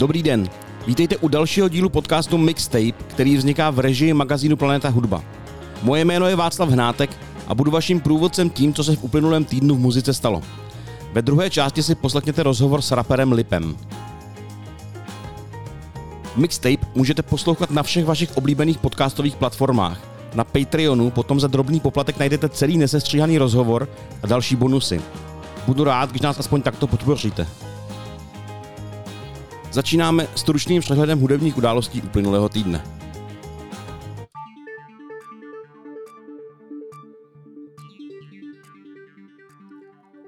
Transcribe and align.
Dobrý 0.00 0.22
den. 0.22 0.48
Vítejte 0.86 1.16
u 1.16 1.28
dalšího 1.28 1.68
dílu 1.68 1.88
podcastu 1.88 2.38
Mixtape, 2.38 3.04
který 3.06 3.36
vzniká 3.36 3.70
v 3.70 3.78
režii 3.78 4.12
magazínu 4.12 4.56
Planeta 4.56 4.88
Hudba. 4.88 5.22
Moje 5.82 6.04
jméno 6.04 6.26
je 6.26 6.36
Václav 6.36 6.68
Hnátek 6.68 7.10
a 7.46 7.54
budu 7.54 7.70
vaším 7.70 8.00
průvodcem 8.00 8.50
tím, 8.50 8.74
co 8.74 8.84
se 8.84 8.96
v 8.96 9.04
uplynulém 9.04 9.44
týdnu 9.44 9.74
v 9.74 9.78
muzice 9.78 10.14
stalo. 10.14 10.42
Ve 11.12 11.22
druhé 11.22 11.50
části 11.50 11.82
si 11.82 11.94
poslechněte 11.94 12.42
rozhovor 12.42 12.82
s 12.82 12.90
raperem 12.90 13.32
Lipem. 13.32 13.76
Mixtape 16.36 16.86
můžete 16.94 17.22
poslouchat 17.22 17.70
na 17.70 17.82
všech 17.82 18.04
vašich 18.04 18.36
oblíbených 18.36 18.78
podcastových 18.78 19.36
platformách. 19.36 20.00
Na 20.34 20.44
Patreonu 20.44 21.10
potom 21.10 21.40
za 21.40 21.48
drobný 21.48 21.80
poplatek 21.80 22.18
najdete 22.18 22.48
celý 22.48 22.78
nesestříhaný 22.78 23.38
rozhovor 23.38 23.88
a 24.22 24.26
další 24.26 24.56
bonusy. 24.56 25.00
Budu 25.66 25.84
rád, 25.84 26.10
když 26.10 26.22
nás 26.22 26.38
aspoň 26.38 26.62
takto 26.62 26.86
podpoříte. 26.86 27.46
Začínáme 29.72 30.26
stručným 30.36 30.82
přehledem 30.82 31.20
hudebních 31.20 31.56
událostí 31.56 32.02
uplynulého 32.02 32.48
týdne. 32.48 32.84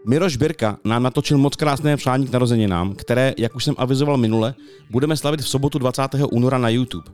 Miroš 0.07 0.37
Birka 0.37 0.79
nám 0.85 1.03
natočil 1.03 1.39
moc 1.39 1.57
krásné 1.57 1.97
přání 1.97 2.27
k 2.27 2.33
narozeninám, 2.33 2.95
které, 2.95 3.35
jak 3.39 3.55
už 3.55 3.65
jsem 3.65 3.75
avizoval 3.79 4.17
minule, 4.17 4.55
budeme 4.91 5.17
slavit 5.17 5.41
v 5.41 5.49
sobotu 5.49 5.79
20. 5.79 6.03
února 6.33 6.59
na 6.59 6.69
YouTube. 6.69 7.11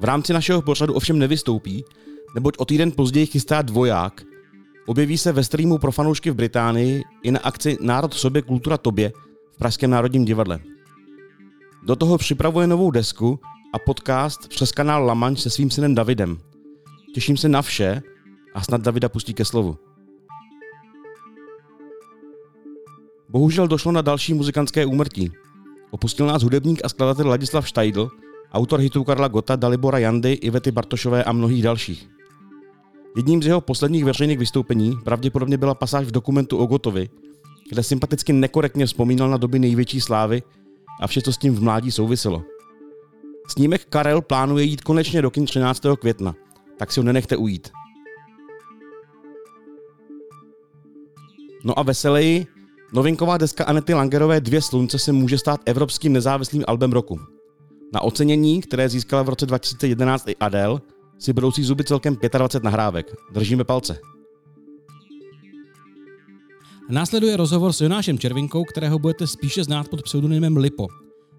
V 0.00 0.04
rámci 0.04 0.32
našeho 0.32 0.62
pořadu 0.62 0.94
ovšem 0.94 1.18
nevystoupí, 1.18 1.84
neboť 2.34 2.54
o 2.58 2.64
týden 2.64 2.92
později 2.92 3.26
chystá 3.26 3.62
dvoják. 3.62 4.22
Objeví 4.86 5.18
se 5.18 5.32
ve 5.32 5.44
streamu 5.44 5.78
pro 5.78 5.92
fanoušky 5.92 6.30
v 6.30 6.34
Británii 6.34 7.02
i 7.22 7.30
na 7.30 7.40
akci 7.40 7.78
Národ 7.80 8.14
sobě, 8.14 8.42
kultura 8.42 8.78
tobě 8.78 9.12
v 9.54 9.58
Pražském 9.58 9.90
národním 9.90 10.24
divadle. 10.24 10.73
Do 11.86 11.96
toho 11.96 12.18
připravuje 12.18 12.66
novou 12.66 12.90
desku 12.90 13.40
a 13.72 13.78
podcast 13.78 14.48
přes 14.48 14.72
kanál 14.72 15.04
Lamanč 15.04 15.40
se 15.40 15.50
svým 15.50 15.70
synem 15.70 15.94
Davidem. 15.94 16.38
Těším 17.14 17.36
se 17.36 17.48
na 17.48 17.62
vše 17.62 18.02
a 18.54 18.62
snad 18.62 18.80
Davida 18.80 19.08
pustí 19.08 19.34
ke 19.34 19.44
slovu. 19.44 19.76
Bohužel 23.28 23.68
došlo 23.68 23.92
na 23.92 24.02
další 24.02 24.34
muzikantské 24.34 24.86
úmrtí. 24.86 25.30
Opustil 25.90 26.26
nás 26.26 26.42
hudebník 26.42 26.80
a 26.84 26.88
skladatel 26.88 27.28
Ladislav 27.28 27.68
Štajdl, 27.68 28.08
autor 28.52 28.80
hitů 28.80 29.04
Karla 29.04 29.28
Gota, 29.28 29.56
Dalibora 29.56 29.98
Jandy, 29.98 30.32
Ivety 30.32 30.70
Bartošové 30.70 31.24
a 31.24 31.32
mnohých 31.32 31.62
dalších. 31.62 32.08
Jedním 33.16 33.42
z 33.42 33.46
jeho 33.46 33.60
posledních 33.60 34.04
veřejných 34.04 34.38
vystoupení 34.38 34.96
pravděpodobně 35.04 35.58
byla 35.58 35.74
pasáž 35.74 36.06
v 36.06 36.10
dokumentu 36.10 36.58
o 36.58 36.66
Gotovi, 36.66 37.08
kde 37.70 37.82
sympaticky 37.82 38.32
nekorektně 38.32 38.86
vzpomínal 38.86 39.30
na 39.30 39.36
doby 39.36 39.58
největší 39.58 40.00
slávy 40.00 40.42
a 41.00 41.06
vše, 41.06 41.22
co 41.22 41.32
s 41.32 41.38
tím 41.38 41.54
v 41.54 41.62
mládí 41.62 41.90
souviselo. 41.90 42.42
Snímek 43.48 43.84
Karel 43.84 44.22
plánuje 44.22 44.64
jít 44.64 44.80
konečně 44.80 45.22
do 45.22 45.30
kin 45.30 45.46
13. 45.46 45.82
května, 46.00 46.34
tak 46.78 46.92
si 46.92 47.00
ho 47.00 47.04
nenechte 47.04 47.36
ujít. 47.36 47.70
No 51.64 51.78
a 51.78 51.82
veseleji, 51.82 52.46
novinková 52.92 53.38
deska 53.38 53.64
Anety 53.64 53.94
Langerové 53.94 54.40
Dvě 54.40 54.62
slunce 54.62 54.98
se 54.98 55.12
může 55.12 55.38
stát 55.38 55.60
evropským 55.64 56.12
nezávislým 56.12 56.64
albem 56.66 56.92
roku. 56.92 57.20
Na 57.94 58.00
ocenění, 58.00 58.60
které 58.60 58.88
získala 58.88 59.22
v 59.22 59.28
roce 59.28 59.46
2011 59.46 60.28
i 60.28 60.36
Adele, 60.36 60.80
si 61.18 61.32
brousí 61.32 61.62
zuby 61.62 61.84
celkem 61.84 62.16
25 62.38 62.64
nahrávek. 62.64 63.14
Držíme 63.32 63.64
palce. 63.64 63.98
Následuje 66.88 67.36
rozhovor 67.36 67.72
s 67.72 67.80
Jonášem 67.80 68.18
Červinkou, 68.18 68.64
kterého 68.64 68.98
budete 68.98 69.26
spíše 69.26 69.64
znát 69.64 69.88
pod 69.88 70.02
pseudonymem 70.02 70.56
Lipo. 70.56 70.88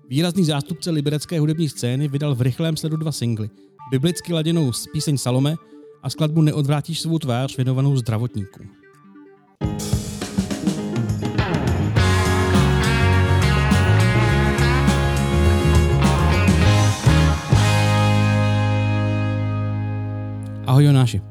Výrazný 0.09 0.45
zástupce 0.45 0.91
liberecké 0.91 1.39
hudební 1.39 1.69
scény 1.69 2.07
vydal 2.07 2.35
v 2.35 2.41
rychlém 2.41 2.77
sledu 2.77 2.97
dva 2.97 3.11
singly. 3.11 3.49
Biblicky 3.91 4.33
laděnou 4.33 4.71
píseň 4.91 5.17
Salome 5.17 5.55
a 6.03 6.09
skladbu 6.09 6.41
Neodvrátíš 6.41 7.01
svou 7.01 7.19
tvář 7.19 7.57
věnovanou 7.57 7.97
zdravotníkům. 7.97 8.69
Ahoj 20.67 20.85
Jonáši. 20.85 21.21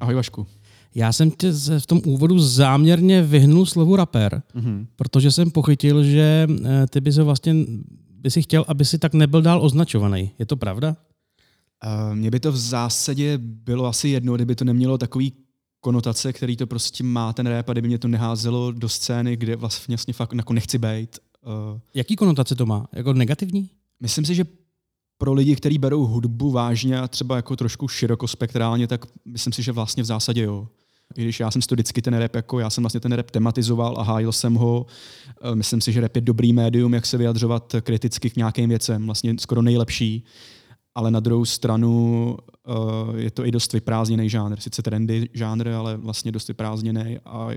Ahoj 0.00 0.14
Vašku. 0.14 0.46
Já 0.94 1.12
jsem 1.12 1.30
tě 1.30 1.52
v 1.78 1.86
tom 1.86 2.00
úvodu 2.04 2.38
záměrně 2.38 3.22
vyhnul 3.22 3.66
slovu 3.66 3.96
rapper, 3.96 4.42
mm-hmm. 4.56 4.86
protože 4.96 5.30
jsem 5.30 5.50
pochytil, 5.50 6.04
že 6.04 6.46
eh, 6.64 6.86
ty 6.86 7.00
bys 7.00 7.16
ho 7.16 7.24
vlastně 7.24 7.54
by 8.24 8.30
si 8.30 8.42
chtěl, 8.42 8.64
aby 8.68 8.84
si 8.84 8.98
tak 8.98 9.14
nebyl 9.14 9.42
dál 9.42 9.64
označovaný. 9.64 10.30
Je 10.38 10.46
to 10.46 10.56
pravda? 10.56 10.96
Uh, 11.86 12.14
mně 12.14 12.30
by 12.30 12.40
to 12.40 12.52
v 12.52 12.56
zásadě 12.56 13.38
bylo 13.42 13.86
asi 13.86 14.08
jedno, 14.08 14.34
kdyby 14.34 14.54
to 14.54 14.64
nemělo 14.64 14.98
takový 14.98 15.32
konotace, 15.80 16.32
který 16.32 16.56
to 16.56 16.66
prostě 16.66 17.04
má 17.04 17.32
ten 17.32 17.46
rap 17.46 17.68
a 17.68 17.72
kdyby 17.72 17.88
mě 17.88 17.98
to 17.98 18.08
neházelo 18.08 18.72
do 18.72 18.88
scény, 18.88 19.36
kde 19.36 19.56
vlastně 19.56 19.96
fakt 20.12 20.34
jako 20.34 20.52
nechci 20.52 20.78
být. 20.78 21.18
Uh, 21.46 21.80
Jaký 21.94 22.16
konotace 22.16 22.54
to 22.54 22.66
má? 22.66 22.86
Jako 22.92 23.12
negativní? 23.12 23.70
Myslím 24.00 24.24
si, 24.24 24.34
že 24.34 24.44
pro 25.18 25.32
lidi, 25.32 25.56
kteří 25.56 25.78
berou 25.78 26.06
hudbu 26.06 26.50
vážně 26.50 27.00
a 27.00 27.08
třeba 27.08 27.36
jako 27.36 27.56
trošku 27.56 27.88
širokospektrálně, 27.88 28.86
tak 28.86 29.06
myslím 29.24 29.52
si, 29.52 29.62
že 29.62 29.72
vlastně 29.72 30.02
v 30.02 30.06
zásadě 30.06 30.42
jo. 30.42 30.68
I 31.16 31.22
když 31.22 31.40
já 31.40 31.50
jsem 31.50 31.62
to 31.62 31.74
vždycky 31.74 32.02
ten 32.02 32.14
rap, 32.14 32.34
jako 32.34 32.58
já 32.58 32.70
jsem 32.70 32.82
vlastně 32.84 33.00
ten 33.00 33.12
rap 33.12 33.30
tematizoval 33.30 33.94
a 33.98 34.02
hájil 34.02 34.32
jsem 34.32 34.54
ho. 34.54 34.86
Eh, 35.42 35.54
myslím 35.54 35.80
si, 35.80 35.92
že 35.92 36.00
rap 36.00 36.16
je 36.16 36.22
dobrý 36.22 36.52
médium, 36.52 36.94
jak 36.94 37.06
se 37.06 37.18
vyjadřovat 37.18 37.74
kriticky 37.80 38.30
k 38.30 38.36
nějakým 38.36 38.68
věcem, 38.68 39.06
vlastně 39.06 39.34
skoro 39.38 39.62
nejlepší. 39.62 40.24
Ale 40.94 41.10
na 41.10 41.20
druhou 41.20 41.44
stranu 41.44 42.36
uh, 42.68 43.16
je 43.16 43.30
to 43.30 43.46
i 43.46 43.50
dost 43.50 43.72
vyprázdněný 43.72 44.30
žánr. 44.30 44.60
Sice 44.60 44.82
trendy 44.82 45.28
žánr, 45.32 45.68
ale 45.68 45.96
vlastně 45.96 46.32
dost 46.32 46.48
vyprázdněný. 46.48 47.18
A 47.24 47.48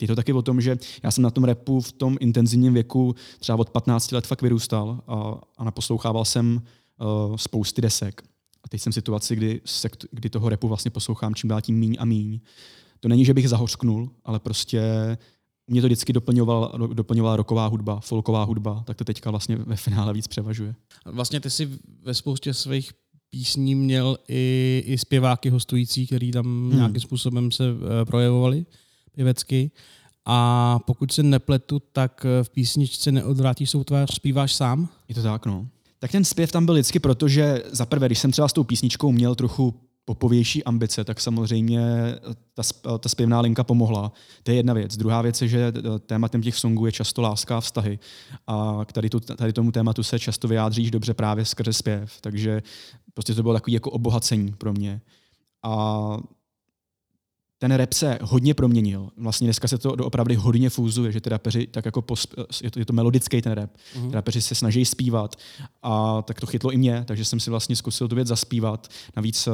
je 0.00 0.06
to 0.06 0.16
taky 0.16 0.32
o 0.32 0.42
tom, 0.42 0.60
že 0.60 0.78
já 1.02 1.10
jsem 1.10 1.22
na 1.22 1.30
tom 1.30 1.44
repu 1.44 1.80
v 1.80 1.92
tom 1.92 2.16
intenzivním 2.20 2.74
věku 2.74 3.14
třeba 3.38 3.58
od 3.58 3.70
15 3.70 4.12
let 4.12 4.26
fakt 4.26 4.42
vyrůstal 4.42 5.00
a, 5.06 5.40
a 5.58 5.64
naposlouchával 5.64 6.24
jsem 6.24 6.62
uh, 7.00 7.36
spousty 7.36 7.82
desek. 7.82 8.22
A 8.64 8.68
teď 8.68 8.80
jsem 8.80 8.92
v 8.92 8.94
situaci, 8.94 9.36
kdy, 9.36 9.60
se, 9.64 9.88
kdy 10.10 10.30
toho 10.30 10.48
repu 10.48 10.68
vlastně 10.68 10.90
poslouchám 10.90 11.34
čím 11.34 11.48
dál 11.48 11.60
tím 11.60 11.78
míň 11.78 11.96
a 11.98 12.04
míň. 12.04 12.40
To 13.06 13.10
není, 13.10 13.24
že 13.24 13.34
bych 13.34 13.48
zahořknul, 13.48 14.10
ale 14.24 14.38
prostě 14.38 14.82
mě 15.66 15.80
to 15.80 15.86
vždycky 15.86 16.12
doplňovala, 16.12 16.72
doplňovala 16.92 17.36
roková 17.36 17.66
hudba, 17.66 18.00
folková 18.00 18.44
hudba, 18.44 18.82
tak 18.86 18.96
to 18.96 19.04
teďka 19.04 19.30
vlastně 19.30 19.56
ve 19.56 19.76
finále 19.76 20.12
víc 20.12 20.26
převažuje. 20.26 20.74
Vlastně 21.04 21.40
ty 21.40 21.50
si 21.50 21.68
ve 22.02 22.14
spoustě 22.14 22.54
svých 22.54 22.92
písní 23.30 23.74
měl 23.74 24.18
i, 24.28 24.82
i 24.86 24.98
zpěváky 24.98 25.50
hostující, 25.50 26.06
který 26.06 26.30
tam 26.30 26.44
hmm. 26.46 26.76
nějakým 26.76 27.00
způsobem 27.00 27.52
se 27.52 27.72
uh, 27.72 27.78
projevovali 28.04 28.66
pěvecky. 29.12 29.70
A 30.24 30.78
pokud 30.86 31.12
se 31.12 31.22
nepletu, 31.22 31.82
tak 31.92 32.26
v 32.42 32.50
písničce 32.50 33.12
Neodvrátíš 33.12 33.70
svou 33.70 33.84
tvář 33.84 34.14
zpíváš 34.14 34.54
sám? 34.54 34.88
Je 35.08 35.14
to 35.14 35.22
tak, 35.22 35.46
no. 35.46 35.66
Tak 35.98 36.12
ten 36.12 36.24
zpěv 36.24 36.52
tam 36.52 36.66
byl 36.66 36.74
vždycky, 36.74 36.98
protože 36.98 37.62
za 37.72 37.86
prvé, 37.86 38.06
když 38.06 38.18
jsem 38.18 38.32
třeba 38.32 38.48
s 38.48 38.52
tou 38.52 38.64
písničkou 38.64 39.12
měl 39.12 39.34
trochu 39.34 39.74
popovější 40.06 40.64
ambice, 40.64 41.04
tak 41.04 41.20
samozřejmě 41.20 41.80
ta, 42.54 42.98
ta 42.98 43.08
zpěvná 43.08 43.40
linka 43.40 43.64
pomohla. 43.64 44.12
To 44.42 44.50
je 44.50 44.56
jedna 44.56 44.74
věc. 44.74 44.96
Druhá 44.96 45.22
věc 45.22 45.42
je, 45.42 45.48
že 45.48 45.72
tématem 46.06 46.42
těch 46.42 46.56
songů 46.56 46.86
je 46.86 46.92
často 46.92 47.22
láska 47.22 47.56
a 47.56 47.60
vztahy. 47.60 47.98
A 48.46 48.80
k 48.84 48.92
tady, 48.92 49.10
tu, 49.10 49.20
tady 49.20 49.52
tomu 49.52 49.72
tématu 49.72 50.02
se 50.02 50.18
často 50.18 50.48
vyjádříš 50.48 50.90
dobře 50.90 51.14
právě 51.14 51.44
skrze 51.44 51.72
zpěv. 51.72 52.20
Takže 52.20 52.62
prostě 53.14 53.34
to 53.34 53.42
bylo 53.42 53.54
takový 53.54 53.72
jako 53.72 53.90
obohacení 53.90 54.52
pro 54.58 54.72
mě. 54.72 55.00
A 55.62 56.16
ten 57.58 57.74
rap 57.74 57.92
se 57.92 58.18
hodně 58.22 58.54
proměnil. 58.54 59.10
Vlastně 59.16 59.46
dneska 59.46 59.68
se 59.68 59.78
to 59.78 59.92
opravdu 59.92 60.40
hodně 60.40 60.70
fúzuje, 60.70 61.12
že 61.12 61.20
ty 61.20 61.30
rapeři 61.30 61.66
tak 61.66 61.84
jako 61.84 62.00
posp- 62.00 62.46
je, 62.62 62.70
to, 62.70 62.78
je 62.78 62.84
to 62.84 62.92
melodický 62.92 63.42
ten 63.42 63.52
rap. 63.52 63.70
Mm-hmm. 63.70 64.10
rapeři 64.10 64.42
se 64.42 64.54
snaží 64.54 64.84
zpívat 64.84 65.36
a 65.82 66.22
tak 66.22 66.40
to 66.40 66.46
chytlo 66.46 66.70
i 66.70 66.76
mě, 66.76 67.04
takže 67.06 67.24
jsem 67.24 67.40
si 67.40 67.50
vlastně 67.50 67.76
zkusil 67.76 68.08
tu 68.08 68.14
věc 68.14 68.28
zaspívat. 68.28 68.88
Navíc 69.16 69.46
eh, 69.46 69.52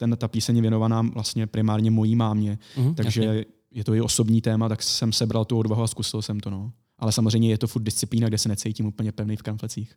ten, 0.00 0.16
ta 0.16 0.28
píseň 0.28 0.56
je 0.56 0.62
věnovaná 0.62 1.02
vlastně 1.02 1.46
primárně 1.46 1.90
mojí 1.90 2.16
mámě, 2.16 2.58
mm-hmm, 2.76 2.94
takže 2.94 3.24
jasně. 3.24 3.44
je 3.70 3.84
to 3.84 3.94
i 3.94 4.00
osobní 4.00 4.40
téma, 4.40 4.68
tak 4.68 4.82
jsem 4.82 5.12
sebral 5.12 5.44
tu 5.44 5.58
odvahu 5.58 5.82
a 5.82 5.86
zkusil 5.86 6.22
jsem 6.22 6.40
to. 6.40 6.50
No. 6.50 6.72
Ale 6.98 7.12
samozřejmě 7.12 7.48
je 7.48 7.58
to 7.58 7.66
furt 7.66 7.82
disciplína, 7.82 8.28
kde 8.28 8.38
se 8.38 8.48
necítím 8.48 8.86
úplně 8.86 9.12
pevný 9.12 9.36
v 9.36 9.42
kamflecích. 9.42 9.94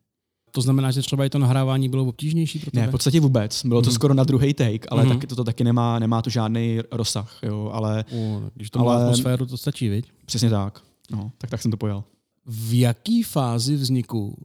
To 0.51 0.61
znamená, 0.61 0.91
že 0.91 1.01
třeba 1.01 1.25
i 1.25 1.29
to 1.29 1.39
nahrávání 1.39 1.89
bylo 1.89 2.05
obtížnější 2.05 2.59
pro 2.59 2.71
tebe? 2.71 2.81
Ne, 2.81 2.87
v 2.87 2.91
podstatě 2.91 3.19
vůbec. 3.19 3.65
Bylo 3.65 3.81
to 3.81 3.89
mm. 3.89 3.93
skoro 3.93 4.13
na 4.13 4.23
druhý 4.23 4.53
take, 4.53 4.87
ale 4.89 5.03
mm. 5.03 5.09
taky, 5.09 5.27
to, 5.27 5.35
to 5.35 5.43
taky 5.43 5.63
nemá, 5.63 5.99
nemá 5.99 6.21
to 6.21 6.29
žádný 6.29 6.79
rozsah. 6.91 7.39
Jo, 7.43 7.69
ale, 7.73 8.05
uh, 8.11 8.43
když 8.55 8.69
to 8.69 8.79
ale, 8.79 8.95
má 8.95 9.03
atmosféru, 9.03 9.45
to 9.45 9.57
stačí, 9.57 9.89
viď? 9.89 10.11
Přesně 10.25 10.49
tak. 10.49 10.81
No, 11.11 11.31
tak, 11.37 11.49
tak 11.49 11.61
jsem 11.61 11.71
to 11.71 11.77
pojal. 11.77 12.03
V 12.45 12.79
jaký 12.79 13.23
fázi 13.23 13.75
vzniku 13.75 14.27
uh, 14.27 14.35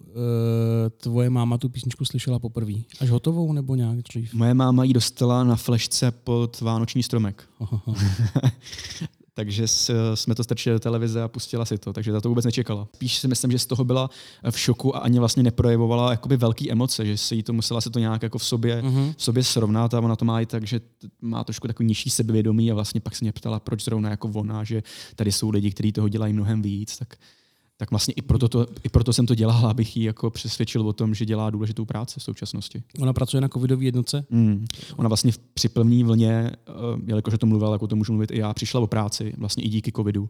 tvoje 0.97 1.31
máma 1.31 1.59
tu 1.59 1.69
písničku 1.69 2.05
slyšela 2.05 2.39
poprvé? 2.39 2.73
Až 3.01 3.11
hotovou 3.11 3.53
nebo 3.53 3.75
nějak 3.75 3.99
dřív? 4.03 4.35
Moje 4.35 4.55
máma 4.55 4.85
ji 4.85 4.93
dostala 4.93 5.45
na 5.45 5.57
flešce 5.57 6.11
pod 6.11 6.61
vánoční 6.61 7.03
stromek. 7.03 7.49
takže 9.39 9.69
jsme 10.15 10.35
to 10.35 10.45
strčili 10.45 10.75
do 10.75 10.81
televize 10.81 11.23
a 11.23 11.29
pustila 11.29 11.65
si 11.65 11.79
to, 11.79 11.93
takže 11.93 12.13
za 12.13 12.21
to 12.21 12.29
vůbec 12.29 12.45
nečekala. 12.45 12.89
Spíš 12.95 13.19
si 13.19 13.29
myslím, 13.29 13.51
že 13.51 13.59
z 13.59 13.67
toho 13.67 13.85
byla 13.85 14.11
v 14.51 14.59
šoku 14.59 14.97
a 14.97 14.99
ani 14.99 15.19
vlastně 15.19 15.43
neprojevovala 15.43 16.11
jakoby 16.11 16.37
velký 16.37 16.73
emoce, 16.73 17.07
že 17.07 17.17
si 17.17 17.43
to 17.43 17.53
musela 17.53 17.81
se 17.81 17.91
to 17.91 17.99
nějak 17.99 18.23
jako 18.23 18.39
v 18.39 18.45
sobě, 18.45 18.83
mm-hmm. 18.83 19.15
v 19.17 19.23
sobě 19.23 19.45
srovnat 19.45 19.95
a 19.95 20.01
ona 20.01 20.17
to 20.17 20.25
má 20.25 20.41
i 20.41 20.47
tak, 20.47 20.67
že 20.67 20.81
má 21.21 21.45
trošku 21.45 21.67
takový 21.67 21.87
nižší 21.87 22.11
sebevědomí 22.11 22.71
a 22.71 22.75
vlastně 22.75 23.01
pak 23.01 23.17
se 23.17 23.25
mě 23.25 23.33
ptala, 23.33 23.61
proč 23.61 23.85
zrovna 23.85 24.11
jako 24.11 24.31
ona, 24.35 24.65
že 24.65 24.83
tady 25.17 25.33
jsou 25.33 25.51
lidi, 25.51 25.71
kteří 25.71 25.93
toho 25.93 26.09
dělají 26.09 26.33
mnohem 26.33 26.63
víc, 26.63 26.99
tak 26.99 27.17
tak 27.81 27.91
vlastně 27.91 28.15
i 28.15 28.23
proto, 28.23 28.49
to, 28.49 28.67
i 28.85 28.89
proto 28.89 29.13
jsem 29.13 29.27
to 29.27 29.35
dělal, 29.35 29.67
abych 29.67 29.97
ji 29.97 30.05
jako 30.05 30.31
přesvědčil 30.31 30.89
o 30.89 30.93
tom, 30.93 31.15
že 31.15 31.25
dělá 31.25 31.51
důležitou 31.51 31.85
práci 31.85 32.21
v 32.21 32.23
současnosti. 32.23 32.83
Ona 33.01 33.13
pracuje 33.13 33.41
na 33.41 33.49
covidové 33.49 33.85
jednotce? 33.85 34.25
Mm. 34.31 34.67
Ona 34.97 35.09
vlastně 35.09 35.33
v 35.33 35.39
připlvní 35.39 36.05
vlně, 36.05 36.31
eh, 36.31 36.73
jelikož 37.07 37.35
to 37.39 37.47
mluvila, 37.47 37.73
jako 37.73 37.87
to 37.87 37.97
můžu 37.97 38.13
mluvit 38.13 38.31
i 38.31 38.39
já, 38.39 38.55
přišla 38.55 38.81
o 38.81 38.87
práci, 38.87 39.33
vlastně 39.39 39.65
i 39.65 39.69
díky 39.69 39.93
covidu 39.93 40.29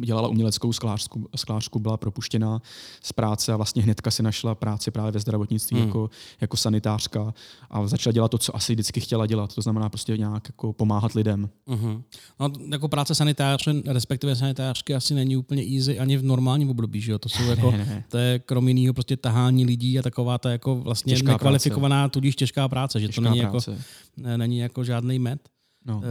dělala 0.00 0.28
uměleckou 0.28 0.72
sklářku, 0.72 1.28
sklářku, 1.36 1.78
byla 1.78 1.96
propuštěná 1.96 2.62
z 3.02 3.12
práce 3.12 3.52
a 3.52 3.56
vlastně 3.56 3.82
hnedka 3.82 4.10
si 4.10 4.22
našla 4.22 4.54
práci 4.54 4.90
právě 4.90 5.12
ve 5.12 5.20
zdravotnictví 5.20 5.76
hmm. 5.76 5.86
jako, 5.86 6.10
jako 6.40 6.56
sanitářka 6.56 7.34
a 7.70 7.86
začala 7.86 8.12
dělat 8.12 8.30
to, 8.30 8.38
co 8.38 8.56
asi 8.56 8.72
vždycky 8.72 9.00
chtěla 9.00 9.26
dělat. 9.26 9.54
To 9.54 9.62
znamená 9.62 9.88
prostě 9.88 10.16
nějak 10.16 10.48
jako 10.48 10.72
pomáhat 10.72 11.12
lidem. 11.12 11.48
Uh-huh. 11.68 12.02
No, 12.40 12.50
jako 12.68 12.88
práce 12.88 13.14
sanitáře, 13.14 13.74
respektive 13.86 14.36
sanitářky 14.36 14.94
asi 14.94 15.14
není 15.14 15.36
úplně 15.36 15.62
easy 15.76 15.98
ani 15.98 16.16
v 16.16 16.24
normálním 16.24 16.70
období, 16.70 17.00
že 17.00 17.12
jo? 17.12 17.18
To 17.18 17.28
jsou 17.28 17.42
jako, 17.42 17.70
ne, 17.70 17.78
ne. 17.78 18.04
to 18.08 18.18
je 18.18 18.38
krom 18.38 18.68
jiného 18.68 18.94
prostě 18.94 19.16
tahání 19.16 19.64
lidí 19.64 19.98
a 19.98 20.02
taková 20.02 20.38
ta 20.38 20.50
jako 20.50 20.76
vlastně 20.76 21.12
těžká 21.12 21.32
nekvalifikovaná, 21.32 22.02
práce. 22.02 22.12
tudíž 22.12 22.36
těžká 22.36 22.68
práce, 22.68 23.00
že 23.00 23.06
těžká 23.06 23.22
to 23.22 23.28
není 23.28 23.38
jako- 23.38 23.50
práce. 23.50 23.70
jako, 23.70 23.82
ne, 24.16 24.38
není 24.38 24.58
jako 24.58 24.84
žádný 24.84 25.18
med. 25.18 25.48
No. 25.86 25.96
Uh, 25.96 26.02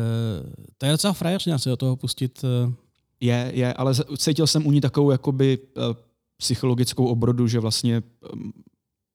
to 0.77 0.85
je 0.85 0.91
docela 0.91 1.13
frajerně 1.13 1.59
se 1.59 1.69
do 1.69 1.77
toho 1.77 1.95
pustit 1.95 2.41
uh, 2.67 2.73
je, 3.23 3.51
je, 3.53 3.73
ale 3.73 3.93
cítil 4.17 4.47
jsem 4.47 4.67
u 4.67 4.71
ní 4.71 4.81
takovou 4.81 5.11
jakoby 5.11 5.57
uh, 5.57 5.83
psychologickou 6.37 7.05
obrodu, 7.05 7.47
že 7.47 7.59
vlastně 7.59 8.03
um, 8.33 8.53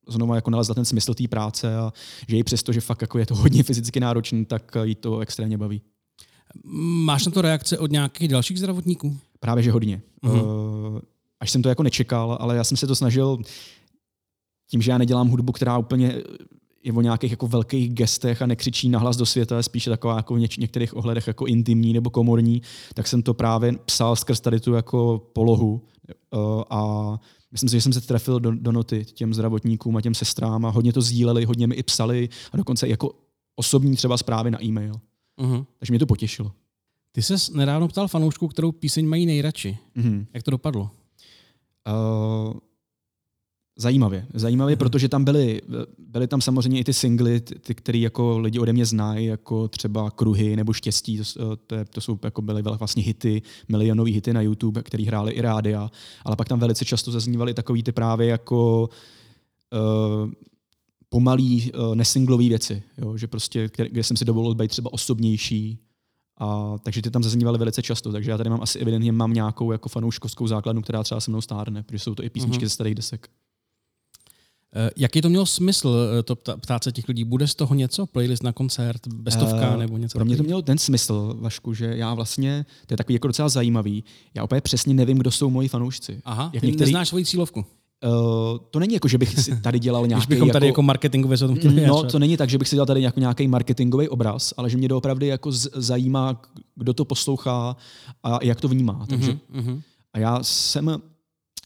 znovu 0.09 0.35
jako 0.35 0.51
nalezla 0.51 0.75
ten 0.75 0.85
smysl 0.85 1.15
té 1.15 1.29
práce 1.29 1.77
a 1.77 1.93
že 2.29 2.37
i 2.37 2.45
přesto, 2.45 2.73
že 2.73 2.81
fakt 2.81 3.03
jako 3.03 3.19
je 3.19 3.27
to 3.27 3.35
hodně 3.35 3.63
fyzicky 3.63 4.01
náročné, 4.01 4.45
tak 4.45 4.77
jí 4.83 4.95
to 4.95 5.19
extrémně 5.19 5.59
baví. 5.59 5.83
Máš 7.05 7.27
na 7.27 7.33
to 7.33 7.43
reakce 7.43 7.79
od 7.79 7.91
nějakých 7.91 8.29
dalších 8.29 8.59
zdravotníků? 8.59 9.17
Právě, 9.41 9.63
že 9.63 9.73
hodně. 9.73 10.03
Uh, 10.23 10.33
až 11.41 11.51
jsem 11.51 11.63
to 11.63 11.69
jako 11.69 11.83
nečekal, 11.83 12.39
ale 12.41 12.57
já 12.57 12.65
jsem 12.65 12.77
se 12.77 12.87
to 12.87 12.95
snažil 12.95 13.39
tím, 14.71 14.83
že 14.83 14.91
já 14.91 14.99
nedělám 14.99 15.29
hudbu, 15.29 15.53
která 15.53 15.79
úplně 15.79 16.23
je 16.85 16.93
o 16.93 17.01
nějakých 17.01 17.31
jako 17.31 17.49
velkých 17.49 17.91
gestech 17.91 18.43
a 18.43 18.47
nekřičí 18.47 18.89
nahlas 18.89 19.17
do 19.17 19.27
světa, 19.27 19.57
je 19.57 19.63
spíše 19.63 19.91
taková 19.91 20.17
jako 20.17 20.35
v 20.35 20.39
něč- 20.39 20.61
některých 20.61 20.97
ohledech 20.97 21.27
jako 21.27 21.47
intimní 21.47 21.93
nebo 21.93 22.11
komorní, 22.11 22.63
tak 22.95 23.09
jsem 23.09 23.23
to 23.23 23.35
právě 23.35 23.73
psal 23.85 24.17
skrz 24.17 24.41
tady 24.41 24.61
tu 24.61 24.73
jako 24.73 25.29
polohu 25.33 25.83
uh, 26.35 26.63
a 26.71 27.21
myslím 27.53 27.69
si, 27.69 27.77
že 27.77 27.81
jsem 27.81 27.93
se 27.93 28.01
trefil 28.01 28.41
do, 28.41 28.51
do 28.51 28.73
noty 28.73 29.05
těm 29.05 29.35
zdravotníkům 29.35 29.97
a 29.97 30.01
těm 30.01 30.15
sestrám 30.15 30.67
a 30.67 30.71
hodně 30.71 30.93
to 30.93 31.03
sdíleli, 31.03 31.45
hodně 31.45 31.67
mi 31.67 31.75
i 31.75 31.83
psali 31.83 32.29
a 32.53 32.57
dokonce 32.57 32.89
jako 32.89 33.15
osobní 33.57 33.97
třeba 33.97 34.17
zprávy 34.17 34.51
na 34.51 34.65
e-mail. 34.65 34.95
Uh-huh. 35.41 35.67
Takže 35.79 35.93
mě 35.93 35.99
to 35.99 36.07
potěšilo. 36.07 36.53
Ty 37.13 37.23
ses 37.23 37.51
nedávno 37.51 37.89
ptal 37.89 38.09
fanoušku, 38.09 38.49
kterou 38.49 38.73
píseň 38.73 39.07
mají 39.07 39.27
nejradši. 39.27 39.79
Uh-huh. 39.97 40.27
Jak 40.35 40.43
to 40.43 40.51
dopadlo? 40.51 40.91
Uh, 41.89 42.53
Zajímavě. 43.81 44.27
Zajímavě, 44.35 44.77
mm-hmm. 44.77 44.79
protože 44.79 45.09
tam 45.09 45.25
byly, 45.25 45.63
byly 45.99 46.27
tam 46.27 46.41
samozřejmě 46.41 46.81
i 46.81 46.85
ty 46.85 46.93
singly, 46.93 47.41
ty, 47.41 47.55
ty 47.55 47.75
které 47.75 47.99
jako 47.99 48.39
lidi 48.39 48.59
ode 48.59 48.73
mě 48.73 48.87
znají, 48.87 49.27
jako 49.27 49.69
třeba 49.69 50.11
Kruhy 50.11 50.57
nebo 50.57 50.73
Štěstí, 50.73 51.21
to, 51.35 51.57
to, 51.57 51.75
je, 51.75 51.85
to 51.85 52.01
jsou 52.01 52.19
jako 52.25 52.43
byly 52.43 52.63
vlastně 52.63 53.03
hity, 53.03 53.43
milionové 53.69 54.11
hity 54.11 54.33
na 54.33 54.41
YouTube, 54.41 54.83
které 54.83 55.05
hrály 55.05 55.33
i 55.33 55.41
rádia, 55.41 55.91
ale 56.25 56.37
pak 56.37 56.49
tam 56.49 56.59
velice 56.59 56.85
často 56.85 57.11
zaznívaly 57.11 57.55
takový 57.55 57.83
ty 57.83 57.93
právě 57.93 58.29
jako 58.29 58.89
uh, 59.73 60.31
pomalý 61.09 61.73
uh, 61.73 61.95
nesinglový 61.95 62.49
věci, 62.49 62.83
jo? 62.99 63.17
že 63.17 63.27
prostě, 63.27 63.71
kde, 63.77 63.89
kde 63.89 64.05
jsem 64.05 64.17
si 64.17 64.25
dovolil 64.25 64.55
být 64.55 64.69
třeba 64.69 64.93
osobnější, 64.93 65.79
a, 66.41 66.77
takže 66.83 67.03
ty 67.03 67.11
tam 67.11 67.23
zaznívaly 67.23 67.59
velice 67.59 67.83
často, 67.83 68.13
takže 68.13 68.31
já 68.31 68.37
tady 68.37 68.51
mám 68.51 68.63
asi 68.63 68.79
evidentně 68.79 69.13
mám 69.13 69.33
nějakou 69.33 69.73
jako 69.73 69.89
fanouškovskou 69.89 70.47
základnu, 70.47 70.83
která 70.83 71.03
třeba 71.03 71.21
se 71.21 71.31
mnou 71.31 71.41
stárne, 71.41 71.83
protože 71.83 71.99
jsou 71.99 72.15
to 72.15 72.25
i 72.25 72.31
písničky 72.31 72.65
uh-huh. 72.65 72.69
ze 72.69 72.75
starých 72.75 72.95
desek. 72.95 73.29
Eh, 74.77 74.91
jaký 74.97 75.21
to 75.21 75.29
mělo 75.29 75.47
smysl, 75.47 75.97
eh, 76.19 76.23
to 76.23 76.37
ptát 76.37 76.85
se 76.85 76.93
těch 76.93 77.09
lidí? 77.09 77.25
Bude 77.25 77.47
z 77.47 77.55
toho 77.55 77.75
něco? 77.75 78.07
Playlist 78.07 78.43
na 78.43 78.53
koncert, 78.53 79.07
bestovka 79.07 79.71
uh, 79.71 79.77
nebo 79.77 79.97
něco 79.97 80.19
Pro 80.19 80.25
mě 80.25 80.37
to 80.37 80.43
mělo 80.43 80.63
ten 80.63 80.79
smysl, 80.79 81.37
Vašku, 81.41 81.75
že 81.75 81.87
já 81.97 82.15
vlastně, 82.15 82.67
to 82.87 82.95
je 82.95 82.97
takový 82.97 83.15
jako 83.15 83.27
docela 83.27 83.49
zajímavý, 83.49 84.05
já 84.35 84.45
úplně 84.45 84.61
přesně 84.61 84.95
nevím, 84.95 85.19
kdo 85.19 85.31
jsou 85.31 85.51
moji 85.51 85.69
fanoušci. 85.69 86.21
Aha, 86.25 86.51
Jak 86.53 86.61
ty 86.61 86.67
některý... 86.67 86.91
neznáš 86.91 87.09
svoji 87.09 87.25
cílovku? 87.25 87.65
Uh, 88.05 88.59
to 88.71 88.79
není 88.79 88.95
jako, 88.95 89.09
že 89.09 89.19
bych 89.19 89.41
si 89.41 89.61
tady 89.61 89.79
dělal 89.79 90.07
nějaký... 90.07 90.27
Když 90.27 90.37
bychom 90.37 90.51
tady 90.51 90.67
jako, 90.67 90.73
jako 90.73 90.83
marketingově 90.83 91.39
se 91.39 91.55
chtěli 91.55 91.87
No, 91.87 92.03
to 92.05 92.19
není 92.19 92.37
tak, 92.37 92.51
že 92.51 92.59
bych 92.59 92.69
si 92.69 92.77
dělal 92.77 92.87
tady 92.87 93.01
nějaký, 93.01 93.21
nějaký 93.21 93.49
marketingový 93.49 94.09
obraz, 94.09 94.55
ale 94.57 94.71
že 94.71 94.77
mě 94.77 94.89
doopravdy 94.89 95.27
jako 95.27 95.53
zajímá, 95.75 96.43
kdo 96.75 96.95
to 96.95 97.05
poslouchá 97.05 97.77
a 98.23 98.39
jak 98.43 98.61
to 98.61 98.69
vnímá. 98.69 99.07
Takže, 99.09 99.39
uh-huh. 99.55 99.83
A 100.13 100.19
já 100.19 100.43
jsem 100.43 100.99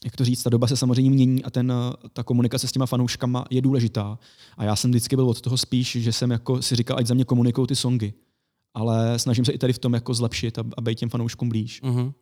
jak 0.03 0.15
to 0.15 0.25
říct, 0.25 0.43
ta 0.43 0.49
doba 0.49 0.67
se 0.67 0.77
samozřejmě 0.77 1.11
mění 1.11 1.43
a 1.43 1.49
ten, 1.49 1.73
ta 2.13 2.23
komunikace 2.23 2.67
s 2.67 2.71
těma 2.71 2.85
fanouškama 2.85 3.45
je 3.49 3.61
důležitá. 3.61 4.19
A 4.57 4.63
já 4.63 4.75
jsem 4.75 4.91
vždycky 4.91 5.15
byl 5.15 5.29
od 5.29 5.41
toho 5.41 5.57
spíš, 5.57 5.97
že 5.99 6.13
jsem 6.13 6.31
jako 6.31 6.61
si 6.61 6.75
říkal, 6.75 6.97
ať 6.97 7.07
za 7.07 7.13
mě 7.13 7.25
komunikují 7.25 7.67
ty 7.67 7.75
songy. 7.75 8.13
Ale 8.73 9.19
snažím 9.19 9.45
se 9.45 9.51
i 9.51 9.57
tady 9.57 9.73
v 9.73 9.79
tom 9.79 9.93
jako 9.93 10.13
zlepšit 10.13 10.59
a, 10.59 10.63
a 10.77 10.81
být 10.81 10.99
těm 10.99 11.09
fanouškům 11.09 11.49
blíž. 11.49 11.83
Uh-huh. 11.83 12.13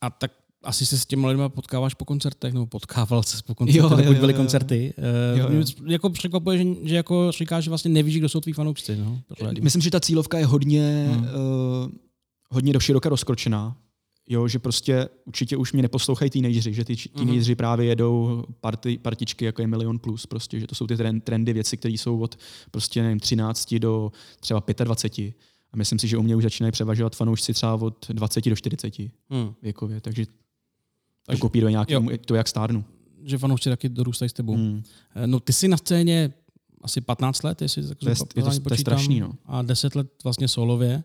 A 0.00 0.10
tak 0.10 0.32
asi 0.62 0.86
se 0.86 0.98
s 0.98 1.06
těmi 1.06 1.26
lidmi 1.26 1.42
potkáváš 1.48 1.94
po 1.94 2.04
koncertech, 2.04 2.54
nebo 2.54 2.66
potkával 2.66 3.22
se 3.22 3.42
po 3.46 3.54
koncertech, 3.54 3.90
jo, 3.90 3.98
jo, 3.98 4.12
jo, 4.12 4.20
byly 4.20 4.32
jo, 4.32 4.36
koncerty. 4.36 4.94
Eh, 4.98 5.38
jo, 5.38 5.48
jo. 5.50 5.64
Jako 5.86 6.10
překvapuje, 6.10 6.58
že, 6.58 6.64
že 6.82 6.96
jako 6.96 7.32
říkáš, 7.32 7.64
že 7.64 7.70
vlastně 7.70 7.90
nevíš, 7.90 8.18
kdo 8.18 8.28
jsou 8.28 8.40
tví 8.40 8.52
fanoušci. 8.52 8.96
No, 8.96 9.20
Myslím, 9.60 9.82
že 9.82 9.90
ta 9.90 10.00
cílovka 10.00 10.38
je 10.38 10.46
hodně, 10.46 11.08
hmm. 11.12 11.24
uh, 11.24 11.28
hodně 12.50 12.72
do 12.72 12.80
široka 12.80 13.08
rozkročená 13.08 13.76
jo, 14.28 14.48
že 14.48 14.58
prostě 14.58 15.08
určitě 15.24 15.56
už 15.56 15.72
mě 15.72 15.82
neposlouchají 15.82 16.30
teenageři, 16.30 16.72
že 16.72 16.84
ty 16.84 16.96
teenageři 16.96 17.52
mm-hmm. 17.52 17.56
právě 17.56 17.86
jedou 17.86 18.44
party, 18.60 18.98
partičky 18.98 19.44
jako 19.44 19.62
je 19.62 19.66
Milion 19.66 19.98
Plus, 19.98 20.26
prostě, 20.26 20.60
že 20.60 20.66
to 20.66 20.74
jsou 20.74 20.86
ty 20.86 20.96
trendy, 21.20 21.52
věci, 21.52 21.76
které 21.76 21.94
jsou 21.94 22.20
od 22.20 22.38
prostě 22.70 23.02
nevím, 23.02 23.20
13 23.20 23.74
do 23.74 24.12
třeba 24.40 24.62
25. 24.84 25.34
A 25.72 25.76
myslím 25.76 25.98
si, 25.98 26.08
že 26.08 26.16
u 26.16 26.22
mě 26.22 26.36
už 26.36 26.42
začínají 26.42 26.72
převažovat 26.72 27.16
fanoušci 27.16 27.52
třeba 27.54 27.74
od 27.74 28.06
20 28.08 28.44
do 28.44 28.56
40 28.56 28.98
mm. 28.98 29.54
věkově, 29.62 30.00
takže, 30.00 30.26
takže 31.26 31.38
to 31.38 31.42
kopíruje 31.42 31.70
nějaký, 31.70 31.94
to, 32.24 32.34
jak 32.34 32.48
stárnu. 32.48 32.84
Že 33.22 33.38
fanoušci 33.38 33.68
taky 33.70 33.88
dorůstají 33.88 34.28
s 34.28 34.32
tebou. 34.32 34.56
Mm. 34.56 34.82
No 35.26 35.40
ty 35.40 35.52
jsi 35.52 35.68
na 35.68 35.76
scéně 35.76 36.32
asi 36.82 37.00
15 37.00 37.42
let, 37.42 37.62
jestli 37.62 37.88
tak 37.88 37.98
to 37.98 38.08
je, 38.08 38.14
je 38.36 38.42
to, 38.42 38.60
to 38.60 38.74
je 38.74 38.78
strašný, 38.78 39.20
no. 39.20 39.32
A 39.44 39.62
10 39.62 39.94
let 39.94 40.08
vlastně 40.24 40.48
solově. 40.48 41.04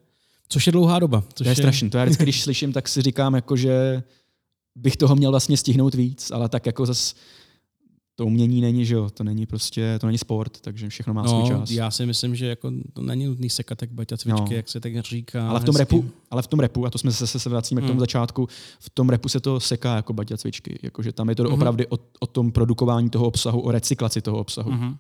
Což 0.50 0.68
je 0.68 0.72
dlouhá 0.72 1.00
doba. 1.00 1.22
Což 1.22 1.46
to 1.46 1.50
je, 1.50 1.52
je... 1.52 1.56
strašný. 1.56 1.90
To 1.90 1.98
já 1.98 2.04
vždycky, 2.04 2.24
když 2.24 2.42
slyším, 2.42 2.74
tak 2.74 2.88
si 2.88 3.02
říkám, 3.02 3.36
jako, 3.36 3.56
že 3.56 4.04
bych 4.76 4.98
toho 4.98 5.16
měl 5.16 5.32
vlastně 5.32 5.58
stihnout 5.58 5.94
víc, 5.94 6.32
ale 6.32 6.50
tak 6.50 6.66
jako 6.66 6.86
zas 6.86 7.16
to 8.20 8.26
umění 8.26 8.62
není, 8.62 8.86
že 8.86 8.96
jo, 8.96 9.10
to 9.10 9.24
není 9.24 9.46
prostě, 9.46 10.00
to 10.00 10.08
není 10.08 10.18
sport, 10.18 10.60
takže 10.62 10.90
všechno 10.90 11.14
má 11.14 11.24
no, 11.24 11.30
svůj 11.30 11.48
čas. 11.48 11.72
Já 11.72 11.92
si 11.92 12.06
myslím, 12.06 12.36
že 12.36 12.46
jako 12.46 12.72
to 12.94 13.02
není 13.02 13.26
nutný 13.26 13.50
sekat 13.50 13.82
jak 13.82 13.92
baťa 13.92 14.18
cvičky, 14.18 14.50
no. 14.50 14.56
jak 14.56 14.70
se 14.70 14.80
tak 14.80 15.00
říká. 15.00 15.50
Ale 15.50 15.60
v 15.60 15.64
tom 15.64 15.76
hezky. 15.76 15.96
repu, 15.96 16.10
ale 16.32 16.42
v 16.42 16.48
tom 16.48 16.60
repu, 16.60 16.86
a 16.86 16.90
to 16.90 16.98
jsme 16.98 17.12
zase 17.12 17.40
se 17.40 17.50
vracíme 17.50 17.82
mm. 17.82 17.86
k 17.86 17.88
tomu 17.88 17.94
hmm. 17.94 18.00
začátku, 18.00 18.48
v 18.80 18.90
tom 18.90 19.10
repu 19.10 19.30
se 19.30 19.40
to 19.40 19.60
seká 19.60 19.96
jako 19.96 20.14
baťa 20.14 20.38
cvičky, 20.38 20.80
jakože 20.84 21.12
tam 21.12 21.30
je 21.30 21.36
to 21.36 21.44
mm-hmm. 21.44 21.54
opravdu 21.54 21.84
o, 21.90 21.98
o, 22.20 22.28
tom 22.28 22.52
produkování 22.52 23.10
toho 23.10 23.26
obsahu, 23.26 23.62
o 23.62 23.72
recyklaci 23.72 24.22
toho 24.22 24.38
obsahu. 24.38 24.72
Mm-hmm. 24.72 24.98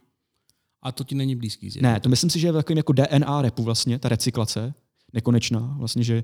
A 0.82 0.92
to 0.92 1.04
ti 1.04 1.16
není 1.16 1.36
blízký. 1.36 1.70
Zjevně. 1.70 1.90
Ne, 1.90 2.00
to 2.00 2.10
myslím 2.10 2.30
si, 2.30 2.40
že 2.40 2.48
je 2.48 2.54
takovým 2.54 2.78
jako 2.78 2.94
DNA 2.94 3.42
repu 3.42 3.64
vlastně, 3.64 4.00
ta 4.00 4.10
recyklace, 4.10 4.74
nekonečná. 5.14 5.76
Vlastně, 5.80 6.04
že 6.04 6.24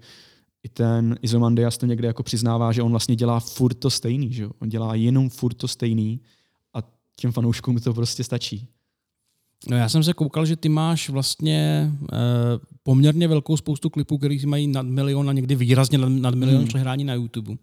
i 0.64 0.70
ten 0.70 1.16
Izomandias 1.22 1.78
to 1.78 1.86
někde 1.86 2.08
jako 2.08 2.24
přiznává, 2.24 2.72
že 2.72 2.82
on 2.82 2.92
vlastně 2.92 3.16
dělá 3.16 3.40
furt 3.40 3.74
to 3.74 3.90
stejný, 3.90 4.34
že 4.34 4.48
On 4.60 4.70
dělá 4.70 4.96
jenom 4.96 5.30
furt 5.30 5.54
to 5.54 5.68
stejný 5.68 6.22
a 6.74 6.80
těm 7.16 7.32
fanouškům 7.32 7.80
to 7.80 7.94
prostě 7.94 8.24
stačí. 8.24 8.68
No 9.70 9.78
já 9.78 9.90
jsem 9.90 10.04
se 10.04 10.14
koukal, 10.14 10.46
že 10.46 10.56
ty 10.56 10.70
máš 10.70 11.10
vlastně 11.10 11.92
e, 12.14 12.18
poměrně 12.84 13.28
velkou 13.28 13.58
spoustu 13.58 13.90
klipů, 13.90 14.18
který 14.18 14.46
mají 14.46 14.68
nad 14.68 14.86
milion 14.86 15.30
a 15.30 15.34
někdy 15.34 15.56
výrazně 15.56 15.98
nad, 15.98 16.10
nad 16.10 16.36
milion 16.36 16.60
hmm. 16.60 16.68
přehrání 16.68 17.04
na 17.04 17.14
YouTube. 17.14 17.56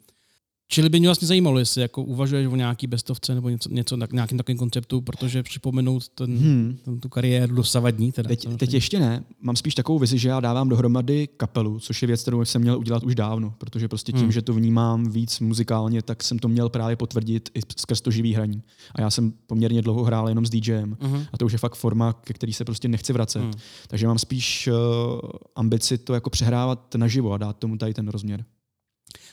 Čili 0.68 0.88
by 0.88 0.98
mě 0.98 1.08
vlastně 1.08 1.28
zajímalo, 1.28 1.58
jestli 1.58 1.82
jako 1.82 2.02
uvažuješ 2.02 2.46
o 2.46 2.56
nějaký 2.56 2.86
bestovce 2.86 3.34
nebo 3.34 3.48
něco, 3.48 3.68
něco 3.68 3.96
tak, 3.96 4.12
nějakým 4.12 4.38
takovým 4.38 4.58
konceptu, 4.58 5.00
protože 5.00 5.42
připomenout 5.42 6.08
ten, 6.08 6.38
hmm. 6.38 6.78
ten, 6.84 7.00
tu 7.00 7.08
kariéru 7.08 7.54
dosavadní. 7.54 8.12
Teda, 8.12 8.28
teď, 8.28 8.48
teď 8.56 8.72
ještě 8.72 9.00
ne. 9.00 9.24
Mám 9.40 9.56
spíš 9.56 9.74
takovou 9.74 9.98
vizi, 9.98 10.18
že 10.18 10.28
já 10.28 10.40
dávám 10.40 10.68
dohromady 10.68 11.28
kapelu, 11.36 11.80
což 11.80 12.02
je 12.02 12.06
věc, 12.06 12.22
kterou 12.22 12.44
jsem 12.44 12.62
měl 12.62 12.78
udělat 12.78 13.02
už 13.02 13.14
dávno, 13.14 13.54
protože 13.58 13.88
prostě 13.88 14.12
tím, 14.12 14.22
hmm. 14.22 14.32
že 14.32 14.42
to 14.42 14.54
vnímám 14.54 15.10
víc 15.10 15.40
muzikálně, 15.40 16.02
tak 16.02 16.22
jsem 16.22 16.38
to 16.38 16.48
měl 16.48 16.68
právě 16.68 16.96
potvrdit 16.96 17.50
i 17.54 17.60
skrz 17.76 18.00
to 18.00 18.10
živý 18.10 18.34
hraní. 18.34 18.62
A 18.94 19.00
já 19.00 19.10
jsem 19.10 19.32
poměrně 19.46 19.82
dlouho 19.82 20.04
hrál 20.04 20.28
jenom 20.28 20.46
s 20.46 20.50
DJem 20.50 20.96
hmm. 21.00 21.24
a 21.32 21.38
to 21.38 21.46
už 21.46 21.52
je 21.52 21.58
fakt 21.58 21.74
forma, 21.74 22.12
ke 22.12 22.32
který 22.32 22.52
se 22.52 22.64
prostě 22.64 22.88
nechci 22.88 23.12
vracet. 23.12 23.42
Hmm. 23.42 23.52
Takže 23.88 24.06
mám 24.06 24.18
spíš 24.18 24.68
uh, 24.68 25.30
ambici 25.56 25.98
to 25.98 26.14
jako 26.14 26.30
přehrávat 26.30 26.94
naživo 26.94 27.32
a 27.32 27.38
dát 27.38 27.56
tomu 27.56 27.76
tady 27.76 27.94
ten 27.94 28.08
rozměr. 28.08 28.44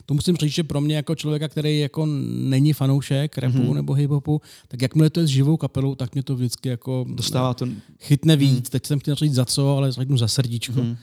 To 0.06 0.14
musím 0.14 0.36
říct, 0.36 0.54
že 0.54 0.64
pro 0.64 0.82
mě 0.82 0.96
jako 0.96 1.16
člověka, 1.16 1.48
který 1.48 1.80
jako 1.80 2.06
není 2.26 2.74
fanoušek 2.74 3.38
repu 3.38 3.58
mm-hmm. 3.58 3.74
nebo 3.74 3.94
hiphopu, 3.94 4.42
tak 4.68 4.82
jakmile 4.82 5.10
to 5.10 5.20
je 5.20 5.28
s 5.28 5.30
živou 5.30 5.58
kapelou, 5.58 5.96
tak 5.96 6.14
mě 6.14 6.24
to 6.24 6.36
vždycky 6.36 6.70
jako 6.70 7.06
Dostává 7.10 7.54
to... 7.54 7.68
chytne 8.00 8.36
víc. 8.36 8.56
Mm. 8.56 8.62
Teď 8.62 8.86
jsem 8.86 9.00
chtěl 9.00 9.16
říct 9.16 9.34
za 9.34 9.46
co, 9.46 9.78
ale 9.78 9.92
řeknu 9.92 10.18
za 10.18 10.28
srdíčko. 10.28 10.82
Mm. 10.84 10.98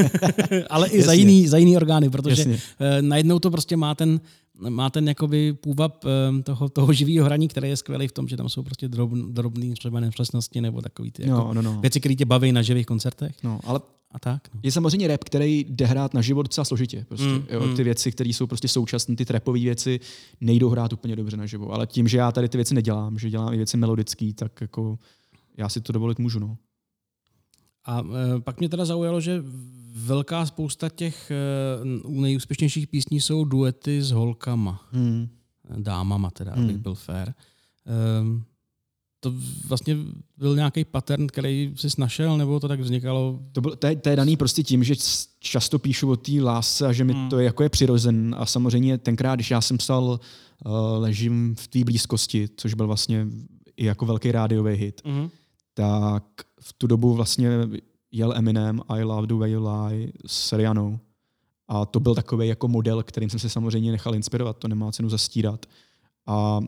ale 0.70 0.88
i 0.88 1.02
za 1.02 1.12
jiný, 1.12 1.48
za 1.48 1.56
jiný 1.56 1.76
orgány, 1.76 2.10
protože 2.10 2.40
Jasně. 2.40 2.54
Uh, 2.54 2.58
najednou 3.00 3.38
to 3.38 3.50
prostě 3.50 3.76
má 3.76 3.94
ten, 3.94 4.20
má 4.68 4.90
ten 4.90 5.08
jakoby 5.08 5.52
půvab 5.52 6.04
um, 6.04 6.42
toho, 6.42 6.68
toho 6.68 6.92
živého 6.92 7.24
hraní, 7.24 7.48
který 7.48 7.68
je 7.68 7.76
skvělý 7.76 8.08
v 8.08 8.12
tom, 8.12 8.28
že 8.28 8.36
tam 8.36 8.48
jsou 8.48 8.62
prostě 8.62 8.88
drobný, 8.88 9.32
drobný 9.32 9.74
třeba 9.74 10.00
nepřesnosti 10.00 10.60
nebo 10.60 10.82
takový 10.82 11.10
ty 11.10 11.26
no, 11.26 11.36
jako 11.36 11.54
no, 11.54 11.62
no. 11.62 11.80
věci, 11.80 12.00
které 12.00 12.14
tě 12.14 12.24
baví 12.24 12.52
na 12.52 12.62
živých 12.62 12.86
koncertech. 12.86 13.36
No, 13.42 13.60
ale 13.64 13.80
a 14.12 14.18
tak. 14.18 14.54
No. 14.54 14.60
Je 14.62 14.72
samozřejmě 14.72 15.08
rap, 15.08 15.24
který 15.24 15.64
jde 15.68 15.86
hrát 15.86 16.14
na 16.14 16.20
život 16.20 16.42
docela 16.42 16.64
složitě. 16.64 17.04
Prostě, 17.08 17.26
mm, 17.26 17.46
jo, 17.50 17.66
mm. 17.66 17.76
Ty 17.76 17.84
věci, 17.84 18.12
které 18.12 18.30
jsou 18.30 18.46
prostě 18.46 18.68
současné, 18.68 19.16
ty 19.16 19.24
trapové 19.24 19.58
věci, 19.58 20.00
nejdou 20.40 20.68
hrát 20.68 20.92
úplně 20.92 21.16
dobře 21.16 21.36
na 21.36 21.46
živo. 21.46 21.72
Ale 21.72 21.86
tím, 21.86 22.08
že 22.08 22.18
já 22.18 22.32
tady 22.32 22.48
ty 22.48 22.58
věci 22.58 22.74
nedělám, 22.74 23.18
že 23.18 23.30
dělám 23.30 23.54
i 23.54 23.56
věci 23.56 23.76
melodické, 23.76 24.32
tak 24.34 24.60
jako 24.60 24.98
já 25.56 25.68
si 25.68 25.80
to 25.80 25.92
dovolit 25.92 26.18
můžu. 26.18 26.38
No. 26.38 26.56
A 27.84 28.02
e, 28.36 28.40
pak 28.40 28.58
mě 28.58 28.68
teda 28.68 28.84
zaujalo, 28.84 29.20
že 29.20 29.44
velká 29.94 30.46
spousta 30.46 30.88
těch 30.88 31.30
e, 31.30 31.34
nejúspěšnějších 32.08 32.88
písní 32.88 33.20
jsou 33.20 33.44
duety 33.44 34.02
s 34.02 34.10
holkama. 34.10 34.88
Mm. 34.92 35.28
Dámama 35.78 36.30
teda, 36.30 36.54
mm. 36.56 36.64
abych 36.64 36.78
byl 36.78 36.94
fair. 36.94 37.28
E, 37.28 37.34
to 39.22 39.32
vlastně 39.68 39.96
byl 40.36 40.56
nějaký 40.56 40.84
pattern, 40.84 41.26
který 41.26 41.72
jsi 41.76 41.88
našel, 41.98 42.36
nebo 42.36 42.60
to 42.60 42.68
tak 42.68 42.80
vznikalo? 42.80 43.40
To, 43.52 43.60
byl, 43.60 43.76
to, 43.76 43.86
je, 43.86 43.96
to 43.96 44.08
je 44.08 44.16
daný 44.16 44.36
prostě 44.36 44.62
tím, 44.62 44.84
že 44.84 44.94
často 45.38 45.78
píšu 45.78 46.10
o 46.10 46.16
té 46.16 46.32
lásce 46.32 46.86
a 46.86 46.92
že 46.92 47.04
mi 47.04 47.12
hmm. 47.12 47.28
to 47.28 47.38
je, 47.38 47.44
jako 47.44 47.62
je 47.62 47.68
přirozen. 47.68 48.34
A 48.38 48.46
samozřejmě 48.46 48.98
tenkrát, 48.98 49.34
když 49.34 49.50
já 49.50 49.60
jsem 49.60 49.78
psal 49.78 50.04
uh, 50.04 50.72
Ležím 50.98 51.54
v 51.58 51.68
té 51.68 51.84
blízkosti, 51.84 52.48
což 52.56 52.74
byl 52.74 52.86
vlastně 52.86 53.26
i 53.76 53.84
jako 53.84 54.06
velký 54.06 54.32
rádiový 54.32 54.74
hit, 54.74 55.02
hmm. 55.04 55.30
tak 55.74 56.24
v 56.60 56.72
tu 56.72 56.86
dobu 56.86 57.14
vlastně 57.14 57.50
jel 58.12 58.32
Eminem 58.36 58.80
I 58.88 59.02
Love 59.02 59.26
the 59.26 59.34
Way 59.34 59.50
You 59.50 59.68
Lie 59.68 60.12
s 60.26 60.52
Rianou. 60.52 60.98
A 61.68 61.86
to 61.86 62.00
byl 62.00 62.14
takový 62.14 62.48
jako 62.48 62.68
model, 62.68 63.02
kterým 63.02 63.30
jsem 63.30 63.40
se 63.40 63.48
samozřejmě 63.48 63.92
nechal 63.92 64.14
inspirovat, 64.14 64.58
to 64.58 64.68
nemá 64.68 64.92
cenu 64.92 65.08
zastírat. 65.08 65.66
A 66.26 66.60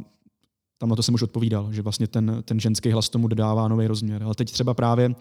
tam 0.84 0.90
na 0.90 0.96
to 0.96 1.02
jsem 1.02 1.14
už 1.14 1.22
odpovídal, 1.22 1.72
že 1.72 1.82
vlastně 1.82 2.06
ten, 2.06 2.42
ten 2.44 2.60
ženský 2.60 2.90
hlas 2.90 3.08
tomu 3.08 3.28
dodává 3.28 3.68
nový 3.68 3.86
rozměr. 3.86 4.22
Ale 4.22 4.34
teď 4.34 4.52
třeba 4.52 4.74
právě 4.74 5.14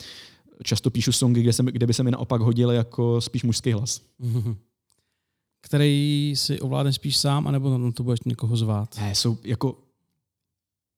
často 0.64 0.92
píšu 0.92 1.12
songy, 1.12 1.42
kde, 1.42 1.54
se, 1.54 1.64
kde 1.64 1.88
by 1.88 1.94
se 1.94 2.04
mi 2.04 2.12
naopak 2.12 2.42
hodil 2.42 2.72
jako 2.72 3.22
spíš 3.22 3.44
mužský 3.44 3.72
hlas. 3.72 4.02
Který 5.62 6.34
si 6.36 6.60
ovládne 6.60 6.94
spíš 6.94 7.18
sám, 7.18 7.48
anebo 7.48 7.78
na 7.78 7.92
to 7.92 8.04
budeš 8.04 8.20
někoho 8.26 8.58
zvát? 8.58 8.98
Ne, 8.98 9.16
jsou 9.16 9.38
jako... 9.44 9.78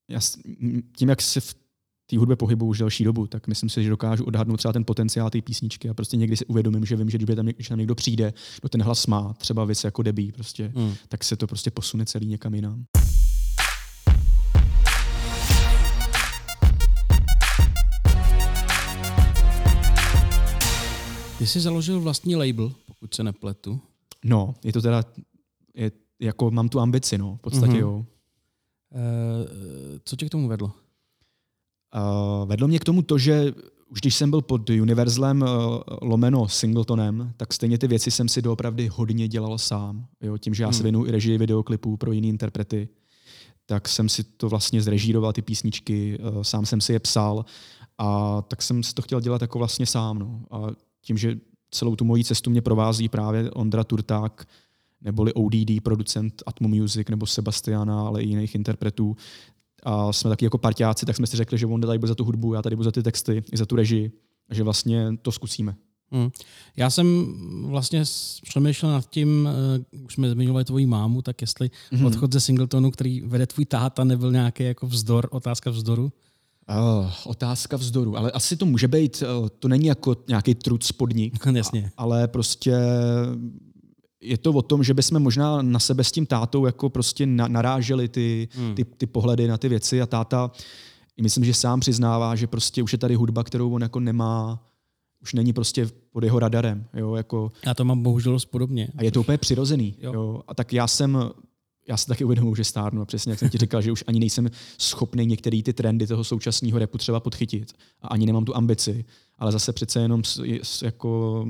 Já, 0.10 0.19
tím, 0.98 1.10
jak 1.10 1.22
se 1.22 1.41
v 1.41 1.55
té 2.05 2.17
hudbě 2.17 2.36
pohybu 2.36 2.65
už 2.65 2.77
delší 2.77 3.03
dobu, 3.03 3.27
tak 3.27 3.48
myslím 3.48 3.69
si, 3.69 3.84
že 3.84 3.89
dokážu 3.89 4.24
odhadnout 4.24 4.57
třeba 4.57 4.74
ten 4.74 4.86
potenciál 4.86 5.29
té 5.29 5.41
písničky 5.41 5.89
a 5.89 5.93
prostě 5.93 6.17
někdy 6.17 6.38
si 6.38 6.45
uvědomím, 6.45 6.86
že 6.86 6.95
vím, 6.95 7.10
že 7.10 7.17
když 7.17 7.36
tam, 7.36 7.45
když 7.45 7.67
tam 7.67 7.77
někdo 7.77 7.95
přijde, 7.95 8.34
kdo 8.62 8.69
ten 8.69 8.84
hlas 8.84 9.07
má, 9.07 9.34
třeba 9.34 9.65
vys 9.65 9.84
jako 9.84 10.03
debí, 10.03 10.31
prostě, 10.31 10.72
hmm. 10.75 10.93
tak 11.07 11.24
se 11.24 11.36
to 11.36 11.48
prostě 11.48 11.72
posune 11.72 12.05
celý 12.05 12.27
někam 12.27 12.55
jinam. 12.55 12.86
Ty 21.46 21.50
jsi 21.50 21.60
založil 21.60 22.02
vlastní 22.02 22.36
label, 22.36 22.72
pokud 22.86 23.14
se 23.14 23.24
nepletu. 23.24 23.80
No, 24.24 24.56
je 24.64 24.74
to 24.74 24.82
teda, 24.82 25.04
je, 25.75 25.92
jako 26.20 26.52
mám 26.52 26.70
tu 26.70 26.80
ambici, 26.80 27.18
no, 27.18 27.36
v 27.36 27.42
podstatě 27.42 27.74
mm-hmm. 27.74 27.80
jo. 27.80 28.06
E, 28.96 30.00
co 30.06 30.16
tě 30.16 30.25
k 30.25 30.30
tomu 30.30 30.48
vedlo? 30.48 30.72
Uh, 31.96 32.50
vedlo 32.50 32.68
mě 32.68 32.80
k 32.80 32.84
tomu 32.84 33.02
to, 33.02 33.18
že 33.18 33.54
už 33.90 34.02
když 34.02 34.16
jsem 34.16 34.30
byl 34.30 34.42
pod 34.42 34.70
Universlem 34.70 35.42
uh, 35.42 35.48
lomeno 36.02 36.50
Singletonem, 36.50 37.34
tak 37.38 37.54
stejně 37.54 37.78
ty 37.78 37.88
věci 37.88 38.12
jsem 38.12 38.30
si 38.30 38.42
doopravdy 38.42 38.88
hodně 38.88 39.28
dělal 39.28 39.58
sám. 39.58 40.08
Jo? 40.22 40.38
Tím, 40.38 40.54
že 40.54 40.64
já 40.64 40.68
hmm. 40.68 40.74
se 40.74 40.84
věnuju 40.84 41.06
i 41.06 41.12
režii 41.12 41.38
videoklipů 41.38 41.98
pro 41.98 42.12
jiné 42.12 42.28
interprety, 42.28 42.90
tak 43.66 43.90
jsem 43.90 44.10
si 44.10 44.24
to 44.24 44.50
vlastně 44.50 44.82
zrežíroval, 44.82 45.34
ty 45.34 45.42
písničky, 45.42 46.20
uh, 46.20 46.42
sám 46.42 46.66
jsem 46.66 46.82
si 46.82 46.94
je 46.94 47.00
psal 47.00 47.46
a 47.98 48.42
tak 48.42 48.62
jsem 48.62 48.84
si 48.84 48.94
to 48.94 49.02
chtěl 49.02 49.22
dělat 49.22 49.42
jako 49.42 49.58
vlastně 49.58 49.86
sám. 49.86 50.20
No. 50.20 50.42
A 50.52 50.86
tím, 51.05 51.17
že 51.17 51.38
celou 51.71 51.95
tu 51.95 52.05
moji 52.05 52.24
cestu 52.24 52.50
mě 52.50 52.62
provází 52.62 53.09
právě 53.09 53.51
Ondra 53.51 53.83
Turták, 53.83 54.47
neboli 55.01 55.33
ODD, 55.33 55.83
producent 55.83 56.43
Atmo 56.45 56.67
Music, 56.67 57.07
nebo 57.09 57.25
Sebastiana, 57.25 58.07
ale 58.07 58.24
i 58.24 58.27
jiných 58.27 58.55
interpretů. 58.55 59.15
A 59.83 60.13
jsme 60.13 60.29
taky 60.29 60.45
jako 60.45 60.57
parťáci, 60.57 61.05
tak 61.05 61.15
jsme 61.15 61.27
si 61.27 61.38
řekli, 61.38 61.57
že 61.57 61.65
on 61.65 61.81
tady 61.81 62.00
bude 62.00 62.07
za 62.07 62.15
tu 62.15 62.24
hudbu, 62.24 62.53
já 62.53 62.62
tady 62.62 62.75
budu 62.75 62.83
za 62.83 62.91
ty 62.91 63.03
texty, 63.03 63.43
i 63.51 63.57
za 63.57 63.65
tu 63.65 63.75
režii, 63.75 64.12
a 64.50 64.53
že 64.53 64.63
vlastně 64.63 65.17
to 65.21 65.31
zkusíme. 65.31 65.75
Hmm. 66.12 66.29
Já 66.75 66.89
jsem 66.89 67.35
vlastně 67.69 68.03
přemýšlel 68.43 68.91
nad 68.91 69.09
tím, 69.09 69.50
uh, 69.95 70.03
už 70.05 70.13
jsme 70.13 70.29
zmiňovali 70.29 70.65
tvoji 70.65 70.85
mámu, 70.85 71.21
tak 71.21 71.41
jestli 71.41 71.69
hmm. 71.91 72.05
odchod 72.05 72.33
ze 72.33 72.39
Singletonu, 72.39 72.91
který 72.91 73.21
vede 73.21 73.47
tvůj 73.47 73.65
táta, 73.65 74.03
nebyl 74.03 74.31
nějaký 74.31 74.63
jako 74.63 74.88
vzdor, 74.88 75.27
otázka 75.31 75.69
vzdoru? 75.69 76.12
Uh, 76.69 77.12
otázka 77.25 77.77
vzdoru, 77.77 78.17
ale 78.17 78.31
asi 78.31 78.57
to 78.57 78.65
může 78.65 78.88
být, 78.88 79.24
uh, 79.39 79.48
to 79.60 79.67
není 79.67 79.86
jako 79.86 80.15
nějaký 80.27 80.55
trud 80.55 80.84
spodník, 80.84 81.45
Jasně. 81.53 81.91
ale 81.98 82.27
prostě 82.27 82.74
je 84.22 84.38
to 84.38 84.51
o 84.51 84.62
tom, 84.62 84.84
že 84.84 84.93
bychom 84.93 85.19
možná 85.19 85.62
na 85.62 85.79
sebe 85.79 86.03
s 86.03 86.12
tím 86.12 86.25
tátou 86.25 86.65
jako 86.65 86.89
prostě 86.89 87.25
na, 87.25 87.48
naráželi 87.48 88.07
ty, 88.07 88.48
hmm. 88.51 88.75
ty, 88.75 88.86
ty 88.86 89.05
pohledy 89.05 89.48
na 89.48 89.57
ty 89.57 89.69
věci 89.69 90.01
a 90.01 90.05
táta 90.05 90.51
myslím, 91.22 91.45
že 91.45 91.53
sám 91.53 91.79
přiznává, 91.79 92.36
že 92.36 92.48
prostě 92.48 92.84
už 92.84 92.91
je 92.91 92.98
tady 92.98 93.15
hudba, 93.15 93.43
kterou 93.43 93.74
on 93.74 93.81
jako 93.81 94.00
nemá, 94.00 94.63
už 95.22 95.34
není 95.34 95.53
prostě 95.53 95.89
pod 96.12 96.24
jeho 96.24 96.39
radarem. 96.39 96.86
Jo, 96.93 97.15
jako, 97.15 97.51
já 97.65 97.74
to 97.74 97.86
mám 97.86 98.03
bohužel 98.03 98.34
dost 98.34 98.45
podobně. 98.45 98.88
A 98.98 99.03
je 99.03 99.12
to 99.12 99.19
úplně 99.19 99.38
přirozený. 99.38 99.95
Jo. 100.01 100.13
Jo. 100.13 100.41
A 100.48 100.53
tak 100.53 100.74
já 100.74 100.88
jsem 100.88 101.17
já 101.88 101.98
se 101.98 102.08
taky 102.08 102.24
uvědomuji, 102.24 102.56
že 102.56 102.63
stárnu 102.63 103.01
a 103.01 103.06
přesně 103.06 103.32
jak 103.32 103.39
jsem 103.39 103.50
ti 103.50 103.58
říkal, 103.58 103.82
že 103.82 103.92
už 103.92 104.04
ani 104.08 104.20
nejsem 104.20 104.50
schopný 104.77 105.25
některé 105.25 105.62
ty 105.63 105.74
trendy 105.74 106.08
toho 106.08 106.24
současného 106.24 106.80
repu 106.80 106.98
třeba 106.98 107.20
podchytit 107.20 107.74
a 108.01 108.08
ani 108.08 108.25
nemám 108.25 108.46
tu 108.46 108.56
ambici, 108.56 109.06
ale 109.38 109.51
zase 109.51 109.74
přece 109.74 110.00
jenom 110.00 110.22
jako 110.84 111.46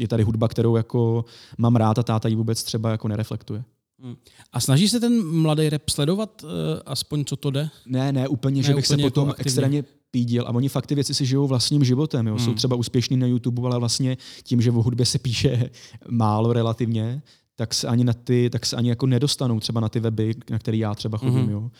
je 0.00 0.08
tady 0.08 0.22
hudba, 0.22 0.48
kterou 0.48 0.76
jako 0.76 1.24
mám 1.58 1.76
rád 1.76 1.98
a 1.98 2.02
táta 2.02 2.28
ji 2.28 2.36
vůbec 2.36 2.62
třeba 2.62 2.90
jako 2.90 3.08
nereflektuje. 3.08 3.64
Hmm. 3.98 4.16
A 4.52 4.60
snaží 4.60 4.88
se 4.88 5.00
ten 5.00 5.26
mladý 5.26 5.68
rap 5.68 5.88
sledovat, 5.88 6.42
uh, 6.44 6.50
aspoň 6.86 7.24
co 7.24 7.36
to 7.36 7.50
jde? 7.50 7.70
Ne, 7.86 8.12
ne, 8.12 8.28
úplně, 8.28 8.56
ne, 8.56 8.62
že 8.62 8.74
bych 8.74 8.84
úplně 8.84 9.02
se 9.02 9.08
potom 9.10 9.28
jako 9.28 9.40
extrémně 9.40 9.84
pídil. 10.10 10.44
A 10.46 10.50
oni 10.50 10.68
fakt 10.68 10.86
ty 10.86 10.94
věci 10.94 11.14
si 11.14 11.26
žijou 11.26 11.46
vlastním 11.46 11.84
životem. 11.84 12.26
Jo. 12.26 12.34
Hmm. 12.34 12.44
Jsou 12.44 12.54
třeba 12.54 12.76
úspěšní 12.76 13.16
na 13.16 13.26
YouTube, 13.26 13.62
ale 13.68 13.78
vlastně 13.78 14.16
tím, 14.42 14.62
že 14.62 14.70
o 14.70 14.82
hudbě 14.82 15.06
se 15.06 15.18
píše 15.18 15.70
málo 16.08 16.52
relativně, 16.52 17.22
tak 17.56 17.74
se 17.74 17.88
ani 17.88 18.04
na 18.04 18.12
ty, 18.12 18.50
tak 18.50 18.66
se 18.66 18.76
ani 18.76 18.88
jako 18.88 19.06
nedostanou 19.06 19.60
třeba 19.60 19.80
na 19.80 19.88
ty 19.88 20.00
weby, 20.00 20.34
na 20.50 20.58
které 20.58 20.76
já 20.76 20.94
třeba 20.94 21.18
chodím. 21.18 21.46
Mm-hmm. 21.46 21.50
Jo. 21.50 21.70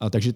A 0.00 0.10
takže 0.10 0.34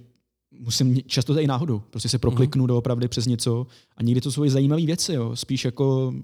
musím 0.61 1.03
často 1.03 1.35
to 1.35 1.41
i 1.41 1.47
náhodou. 1.47 1.79
Prostě 1.79 2.09
se 2.09 2.19
prokliknu 2.19 2.65
mm-hmm. 2.65 2.69
doopravdy 2.69 3.09
přes 3.09 3.27
něco 3.27 3.67
a 3.97 4.03
někdy 4.03 4.21
to 4.21 4.33
jsou 4.33 4.49
zajímavé 4.49 4.87
věci, 4.87 5.13
jo. 5.13 5.37
spíš 5.37 5.65
jako, 5.65 6.15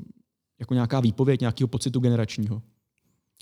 jako 0.60 0.74
nějaká 0.74 1.00
výpověď 1.00 1.40
nějakého 1.40 1.68
pocitu 1.68 2.00
generačního. 2.00 2.62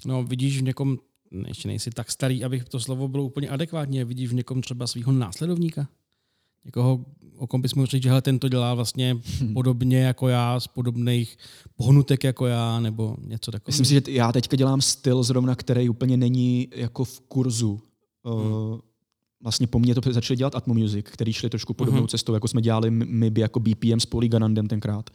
No 0.06 0.24
vidíš 0.24 0.58
v 0.58 0.62
někom, 0.62 0.98
ještě 1.46 1.68
nejsi 1.68 1.90
tak 1.90 2.10
starý, 2.10 2.44
abych 2.44 2.64
to 2.64 2.80
slovo 2.80 3.08
bylo 3.08 3.24
úplně 3.24 3.48
adekvátně, 3.48 4.04
vidíš 4.04 4.30
v 4.30 4.34
někom 4.34 4.62
třeba 4.62 4.86
svého 4.86 5.12
následovníka? 5.12 5.88
Někoho, 6.64 7.04
o 7.36 7.46
kom 7.46 7.62
bys 7.62 7.74
mohl 7.74 7.86
říct, 7.86 8.02
že 8.02 8.08
hele, 8.08 8.22
ten 8.22 8.38
to 8.38 8.48
dělá 8.48 8.74
vlastně 8.74 9.18
podobně 9.52 9.98
jako 9.98 10.28
já, 10.28 10.60
z 10.60 10.66
podobných 10.66 11.38
pohnutek 11.76 12.24
jako 12.24 12.46
já, 12.46 12.80
nebo 12.80 13.16
něco 13.26 13.50
takového. 13.50 13.72
Myslím 13.72 13.86
si, 13.86 13.94
že 13.94 14.02
já 14.08 14.32
teďka 14.32 14.56
dělám 14.56 14.80
styl 14.80 15.22
zrovna, 15.22 15.54
který 15.54 15.88
úplně 15.88 16.16
není 16.16 16.68
jako 16.74 17.04
v 17.04 17.20
kurzu. 17.20 17.80
Hmm. 18.24 18.80
vlastně 19.42 19.66
po 19.66 19.78
mně 19.78 19.94
to 19.94 20.12
začali 20.12 20.36
dělat 20.36 20.54
Atmo 20.54 20.74
Music, 20.74 21.06
který 21.08 21.32
šli 21.32 21.50
trošku 21.50 21.74
podobnou 21.74 22.00
hmm. 22.00 22.08
cestou, 22.08 22.34
jako 22.34 22.48
jsme 22.48 22.60
dělali 22.60 22.90
my 22.90 23.32
jako 23.36 23.60
BPM 23.60 24.00
s 24.00 24.06
Polyganandem 24.06 24.68
tenkrát. 24.68 25.10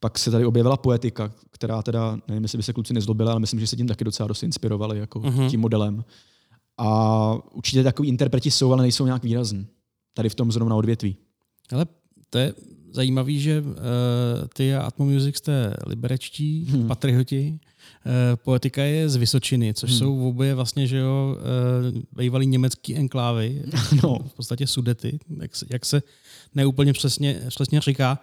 Pak 0.00 0.18
se 0.18 0.30
tady 0.30 0.46
objevila 0.46 0.76
poetika, 0.76 1.32
která 1.50 1.82
teda, 1.82 2.18
nevím, 2.28 2.42
jestli 2.42 2.56
by 2.56 2.62
se 2.62 2.72
kluci 2.72 2.94
nezlobili, 2.94 3.30
ale 3.30 3.40
myslím, 3.40 3.60
že 3.60 3.66
se 3.66 3.76
tím 3.76 3.86
taky 3.86 4.04
docela 4.04 4.26
dost 4.26 4.42
inspirovali, 4.42 4.98
jako 4.98 5.20
uh-huh. 5.20 5.50
tím 5.50 5.60
modelem. 5.60 6.04
A 6.78 7.32
určitě 7.52 7.82
takový 7.82 8.08
interpreti 8.08 8.50
jsou, 8.50 8.72
ale 8.72 8.82
nejsou 8.82 9.06
nějak 9.06 9.22
výrazní. 9.22 9.66
Tady 10.14 10.28
v 10.28 10.34
tom 10.34 10.52
zrovna 10.52 10.76
odvětví. 10.76 11.16
Ale 11.72 11.86
to 12.30 12.38
je 12.38 12.54
zajímavý, 12.92 13.40
že 13.40 13.60
uh, 13.60 13.66
ty 14.54 14.74
a 14.74 14.82
Atmo 14.82 15.04
Music 15.04 15.36
jste 15.36 15.74
liberečtí, 15.86 16.66
hmm. 16.70 16.88
patrioti, 16.88 17.58
uh, 18.06 18.12
poetika 18.36 18.82
je 18.82 19.08
z 19.08 19.16
Vysočiny, 19.16 19.74
což 19.74 19.90
hmm. 19.90 19.98
jsou 19.98 20.28
oboje 20.28 20.54
vlastně, 20.54 20.86
že 20.86 20.96
jo, 20.96 21.36
uh, 21.92 22.00
bývalý 22.16 22.46
německý 22.46 22.96
enklávy, 22.96 23.62
no. 24.02 24.18
v 24.18 24.34
podstatě 24.34 24.66
sudety, 24.66 25.18
jak 25.40 25.56
se, 25.56 25.66
jak 25.70 25.84
se 25.84 26.02
neúplně 26.54 26.92
přesně, 26.92 27.40
přesně 27.48 27.80
říká. 27.80 28.18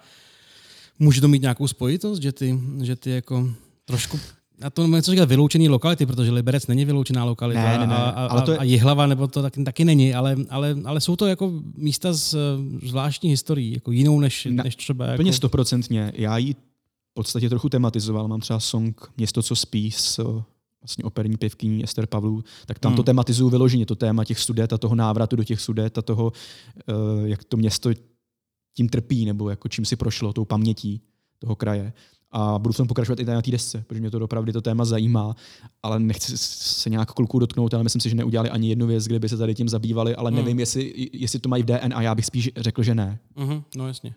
Může 1.00 1.22
to 1.22 1.28
mít 1.28 1.42
nějakou 1.42 1.68
spojitost, 1.68 2.22
že 2.22 2.32
ty, 2.32 2.60
že 2.82 2.96
ty 2.96 3.10
jako 3.10 3.50
trošku 3.86 4.20
a 4.62 4.70
to 4.70 4.88
nechci 4.88 5.12
říkat 5.12 5.30
vyloučený 5.30 5.70
lokality, 5.70 6.06
protože 6.06 6.32
Liberec 6.32 6.68
není 6.68 6.86
vyloučená 6.86 7.24
lokalita 7.24 7.64
ne, 7.64 7.78
ne, 7.78 7.88
ne. 7.88 7.96
A, 7.96 8.10
a, 8.10 8.26
ale 8.26 8.42
to 8.42 8.52
je... 8.52 8.58
a 8.58 8.64
Jihlava 8.64 9.08
nebo 9.08 9.28
to 9.28 9.42
taky, 9.42 9.64
taky 9.64 9.86
není, 9.86 10.14
ale, 10.14 10.36
ale, 10.50 10.78
ale 10.86 11.02
jsou 11.02 11.16
to 11.16 11.28
jako 11.28 11.54
místa 11.76 12.14
s 12.14 12.58
zvláštní 12.84 13.30
historií, 13.30 13.74
jako 13.74 13.92
jinou 13.92 14.20
než, 14.20 14.48
na, 14.52 14.64
než 14.64 14.76
třeba. 14.76 15.14
Úplně 15.14 15.30
jako... 15.30 15.38
stoprocentně. 15.38 16.12
Já 16.16 16.38
ji 16.38 16.54
v 16.54 17.14
podstatě 17.14 17.50
trochu 17.50 17.70
tematizoval. 17.70 18.28
Mám 18.28 18.40
třeba 18.40 18.60
song 18.60 19.12
Město, 19.18 19.44
co 19.44 19.56
spí 19.56 19.92
s 19.92 20.20
vlastně 20.82 21.04
operní 21.04 21.38
pěvkyní 21.38 21.84
Ester 21.84 22.06
Pavlů, 22.06 22.44
tak 22.66 22.80
tam 22.80 22.92
hmm. 22.92 22.98
to 22.98 23.04
tematizuju 23.04 23.50
vyloženě, 23.50 23.86
to 23.86 23.96
téma 23.96 24.26
těch 24.26 24.40
sudet 24.40 24.74
a 24.74 24.78
toho 24.78 24.96
návratu 24.96 25.36
do 25.36 25.44
těch 25.44 25.62
sudet 25.62 25.98
a 25.98 26.02
toho, 26.02 26.32
uh, 26.32 27.26
jak 27.26 27.44
to 27.44 27.58
město 27.58 27.90
tím 28.74 28.90
trpí, 28.90 29.26
nebo 29.26 29.50
jako 29.50 29.68
čím 29.68 29.86
si 29.86 29.96
prošlo, 29.96 30.34
tou 30.34 30.46
pamětí 30.46 31.02
toho 31.40 31.56
kraje 31.56 31.94
a 32.32 32.60
budu 32.60 32.74
v 32.74 32.78
tom 32.78 32.88
pokračovat 32.88 33.20
i 33.20 33.26
na 33.26 33.42
té 33.42 33.52
desce, 33.52 33.84
protože 33.88 34.02
mě 34.02 34.12
to 34.12 34.20
opravdu 34.20 34.52
to 34.52 34.62
téma 34.62 34.86
zajímá, 34.86 35.36
ale 35.84 36.00
nechci 36.00 36.38
se 36.38 36.90
nějak 36.90 37.12
kluků 37.12 37.40
dotknout, 37.40 37.74
ale 37.74 37.84
myslím 37.84 38.02
si, 38.02 38.10
že 38.10 38.16
neudělali 38.16 38.50
ani 38.50 38.70
jednu 38.70 38.88
věc, 38.88 39.06
kde 39.06 39.20
by 39.20 39.30
se 39.30 39.38
tady 39.38 39.56
tím 39.56 39.70
zabývali, 39.70 40.16
ale 40.16 40.32
nevím, 40.32 40.54
mm. 40.54 40.60
jestli, 40.60 41.10
jestli 41.14 41.40
to 41.40 41.50
mají 41.50 41.64
v 41.64 41.66
DNA, 41.66 42.02
já 42.02 42.16
bych 42.16 42.26
spíš 42.26 42.50
řekl, 42.58 42.84
že 42.84 42.96
ne. 42.96 43.20
Mm-hmm, 43.38 43.64
no 43.76 43.88
jasně. 43.88 44.16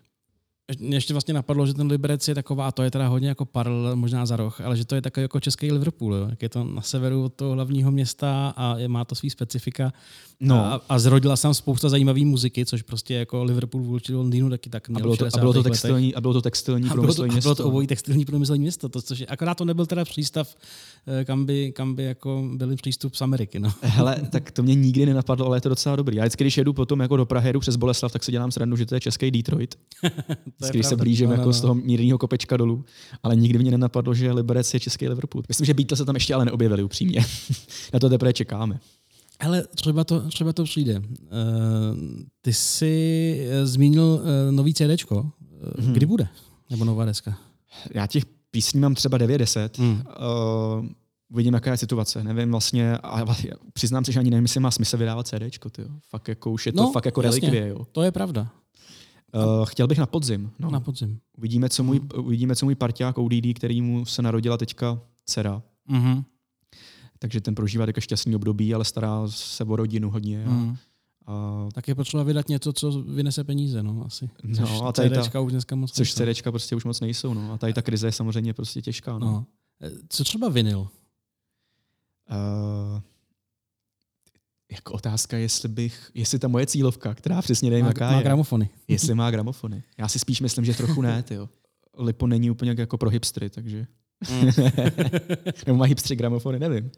Mě 0.79 0.97
ještě 0.97 1.13
vlastně 1.13 1.33
napadlo, 1.33 1.65
že 1.65 1.73
ten 1.73 1.87
Liberec 1.87 2.27
je 2.27 2.35
taková, 2.35 2.71
to 2.71 2.83
je 2.83 2.91
teda 2.91 3.07
hodně 3.07 3.27
jako 3.27 3.45
paralel 3.45 3.95
možná 3.95 4.25
za 4.25 4.35
roh, 4.35 4.61
ale 4.61 4.77
že 4.77 4.85
to 4.85 4.95
je 4.95 5.01
takový 5.01 5.21
jako 5.21 5.39
český 5.39 5.71
Liverpool, 5.71 6.15
jo? 6.15 6.27
jak 6.29 6.41
je 6.41 6.49
to 6.49 6.63
na 6.63 6.81
severu 6.81 7.23
od 7.23 7.33
toho 7.33 7.53
hlavního 7.53 7.91
města 7.91 8.53
a 8.55 8.77
je, 8.77 8.87
má 8.87 9.05
to 9.05 9.15
svý 9.15 9.29
specifika. 9.29 9.93
No. 10.39 10.65
A, 10.65 10.81
a 10.89 10.99
zrodila 10.99 11.35
jsem 11.35 11.53
spousta 11.53 11.89
zajímavé 11.89 12.25
muziky, 12.25 12.65
což 12.65 12.81
prostě 12.81 13.13
jako 13.13 13.43
Liverpool 13.43 13.83
vůči 13.83 14.13
Londýnu 14.13 14.49
taky 14.49 14.69
tak 14.69 14.89
a 14.89 14.99
bylo 14.99 15.17
to, 15.17 15.25
a 15.33 15.37
bylo 15.39 15.53
to 15.53 15.63
textilní, 15.63 16.15
a 16.15 16.21
bylo 16.21 16.33
to 16.33 16.41
textilní 16.41 16.89
a 16.89 16.93
bylo 16.93 17.13
to, 17.13 17.23
město. 17.23 17.39
A 17.39 17.41
bylo 17.41 17.55
to 17.55 17.65
obojí 17.65 17.87
textilní 17.87 18.25
průmyslový 18.25 18.59
město, 18.59 18.89
to, 18.89 19.01
což 19.01 19.19
je, 19.19 19.25
akorát 19.25 19.57
to 19.57 19.65
nebyl 19.65 19.85
teda 19.85 20.05
přístav, 20.05 20.55
eh, 21.07 21.25
kam 21.25 21.45
by, 21.45 21.71
kam 21.71 21.95
by 21.95 22.03
jako 22.03 22.49
byli 22.53 22.75
přístup 22.75 23.15
z 23.15 23.21
Ameriky. 23.21 23.59
No. 23.59 23.73
Hele, 23.81 24.21
tak 24.31 24.51
to 24.51 24.63
mě 24.63 24.75
nikdy 24.75 25.05
nenapadlo, 25.05 25.45
ale 25.45 25.57
je 25.57 25.61
to 25.61 25.69
docela 25.69 25.95
dobrý. 25.95 26.17
Já 26.17 26.23
vždycky, 26.23 26.43
když 26.43 26.57
jedu 26.57 26.73
potom 26.73 26.99
jako 26.99 27.17
do 27.17 27.25
Prahy, 27.25 27.49
jedu 27.49 27.59
přes 27.59 27.75
Boleslav, 27.75 28.11
tak 28.11 28.23
si 28.23 28.31
dělám 28.31 28.51
srandu, 28.51 28.75
že 28.75 28.85
to 28.85 28.95
je 28.95 29.01
český 29.01 29.31
Detroit. 29.31 29.75
když 30.69 30.85
se 30.85 30.95
blížím 30.95 31.29
no, 31.29 31.33
jako 31.33 31.45
no, 31.45 31.53
z 31.53 31.61
toho 31.61 31.75
mírného 31.75 32.17
kopečka 32.17 32.57
dolů, 32.57 32.85
ale 33.23 33.35
nikdy 33.35 33.59
mě 33.59 33.71
nenapadlo, 33.71 34.13
že 34.13 34.31
Liberec 34.31 34.73
je 34.73 34.79
český 34.79 35.07
Liverpool. 35.07 35.43
Myslím, 35.47 35.65
že 35.65 35.73
Beatles 35.73 35.97
se 35.97 36.05
tam 36.05 36.15
ještě 36.15 36.33
ale 36.33 36.45
neobjevili 36.45 36.83
upřímně. 36.83 37.25
Na 37.93 37.99
to 37.99 38.09
teprve 38.09 38.33
čekáme. 38.33 38.79
Ale 39.39 39.63
třeba 39.75 40.03
to, 40.03 40.29
třeba 40.29 40.53
to 40.53 40.63
přijde. 40.63 40.99
Uh, 40.99 41.05
ty 42.41 42.53
jsi 42.53 43.47
eh, 43.49 43.65
zmínil 43.65 44.03
uh, 44.03 44.51
nový 44.51 44.73
CD. 44.73 44.81
Mm-hmm. 44.81 45.91
Kdy 45.91 46.05
bude? 46.05 46.27
Nebo 46.69 46.85
nová 46.85 47.05
deska? 47.05 47.37
Já 47.93 48.07
těch 48.07 48.25
písní 48.51 48.79
mám 48.79 48.95
třeba 48.95 49.17
90. 49.17 49.77
Mm. 49.77 49.91
Uh, 49.91 50.85
uvidím, 51.31 51.53
jaká 51.53 51.71
je 51.71 51.77
situace. 51.77 52.23
Nevím 52.23 52.51
vlastně, 52.51 52.97
a 52.97 53.25
přiznám 53.73 54.05
se, 54.05 54.11
že 54.11 54.19
ani 54.19 54.29
nevím, 54.29 54.43
jestli 54.43 54.59
má 54.59 54.71
smysl 54.71 54.97
vydávat 54.97 55.27
CD. 55.27 55.43
Fakt 56.09 56.27
jako, 56.27 56.51
už 56.51 56.65
je 56.65 56.73
to 56.73 56.83
no, 56.83 56.91
fakt 56.91 57.05
jako 57.05 57.21
relikvie. 57.21 57.67
Jo. 57.67 57.87
To 57.91 58.01
je 58.01 58.11
pravda. 58.11 58.47
Uh, 59.33 59.65
chtěl 59.65 59.87
bych 59.87 59.97
na 59.97 60.05
podzim. 60.05 60.51
No. 60.59 60.71
Na 60.71 60.79
podzim. 60.79 61.19
Uvidíme, 61.37 61.69
co 61.69 61.83
můj, 61.83 62.01
uvidíme, 62.15 62.55
co 62.55 62.65
můj 62.65 62.75
parťák 62.75 63.17
ODD, 63.17 63.53
který 63.55 63.81
mu 63.81 64.05
se 64.05 64.21
narodila 64.21 64.57
teďka 64.57 64.99
dcera. 65.25 65.61
Mm-hmm 65.89 66.23
takže 67.21 67.41
ten 67.41 67.55
prožívá 67.55 67.85
také 67.85 68.01
šťastný 68.01 68.35
období, 68.35 68.73
ale 68.73 68.85
stará 68.85 69.27
se 69.27 69.63
o 69.63 69.75
rodinu 69.75 70.09
hodně. 70.09 70.45
Mm. 70.47 70.75
a... 71.27 71.69
Tak 71.73 71.87
je 71.87 71.95
potřeba 71.95 72.23
vydat 72.23 72.49
něco, 72.49 72.73
co 72.73 72.91
vynese 72.91 73.43
peníze, 73.43 73.83
no 73.83 74.03
asi. 74.05 74.29
Což 74.55 74.69
no, 74.69 74.87
a 74.87 74.91
tady 74.91 75.09
ta, 75.09 75.39
už 75.39 75.51
dneska 75.51 75.75
moc 75.75 75.91
Což 75.91 76.13
CDčka 76.13 76.51
prostě 76.51 76.75
už 76.75 76.83
moc 76.83 76.99
nejsou, 76.99 77.33
no. 77.33 77.53
A 77.53 77.57
tady 77.57 77.73
ta 77.73 77.81
krize 77.81 78.07
je 78.07 78.11
samozřejmě 78.11 78.53
prostě 78.53 78.81
těžká, 78.81 79.19
no. 79.19 79.19
no. 79.19 79.45
E, 79.81 79.91
co 80.09 80.23
třeba 80.23 80.49
vinyl? 80.49 80.79
Uh, 80.79 80.87
jako 84.71 84.93
otázka, 84.93 85.37
jestli 85.37 85.69
bych, 85.69 86.11
jestli 86.13 86.39
ta 86.39 86.47
moje 86.47 86.65
cílovka, 86.65 87.13
která 87.13 87.41
přesně 87.41 87.69
nevím, 87.69 87.85
má, 87.85 87.89
jaká 87.89 88.11
má 88.11 88.17
je. 88.17 88.23
gramofony. 88.23 88.69
Jestli 88.87 89.15
má 89.15 89.31
gramofony. 89.31 89.83
Já 89.97 90.07
si 90.07 90.19
spíš 90.19 90.41
myslím, 90.41 90.65
že 90.65 90.73
trochu 90.73 91.01
ne, 91.01 91.23
jo. 91.29 91.49
Lipo 91.97 92.27
není 92.27 92.51
úplně 92.51 92.75
jako 92.77 92.97
pro 92.97 93.09
hipstry, 93.09 93.49
takže... 93.49 93.87
Mm. 94.31 94.47
Nebo 95.67 95.77
má 95.77 95.85
hipstry 95.85 96.15
gramofony, 96.15 96.59
nevím. 96.59 96.91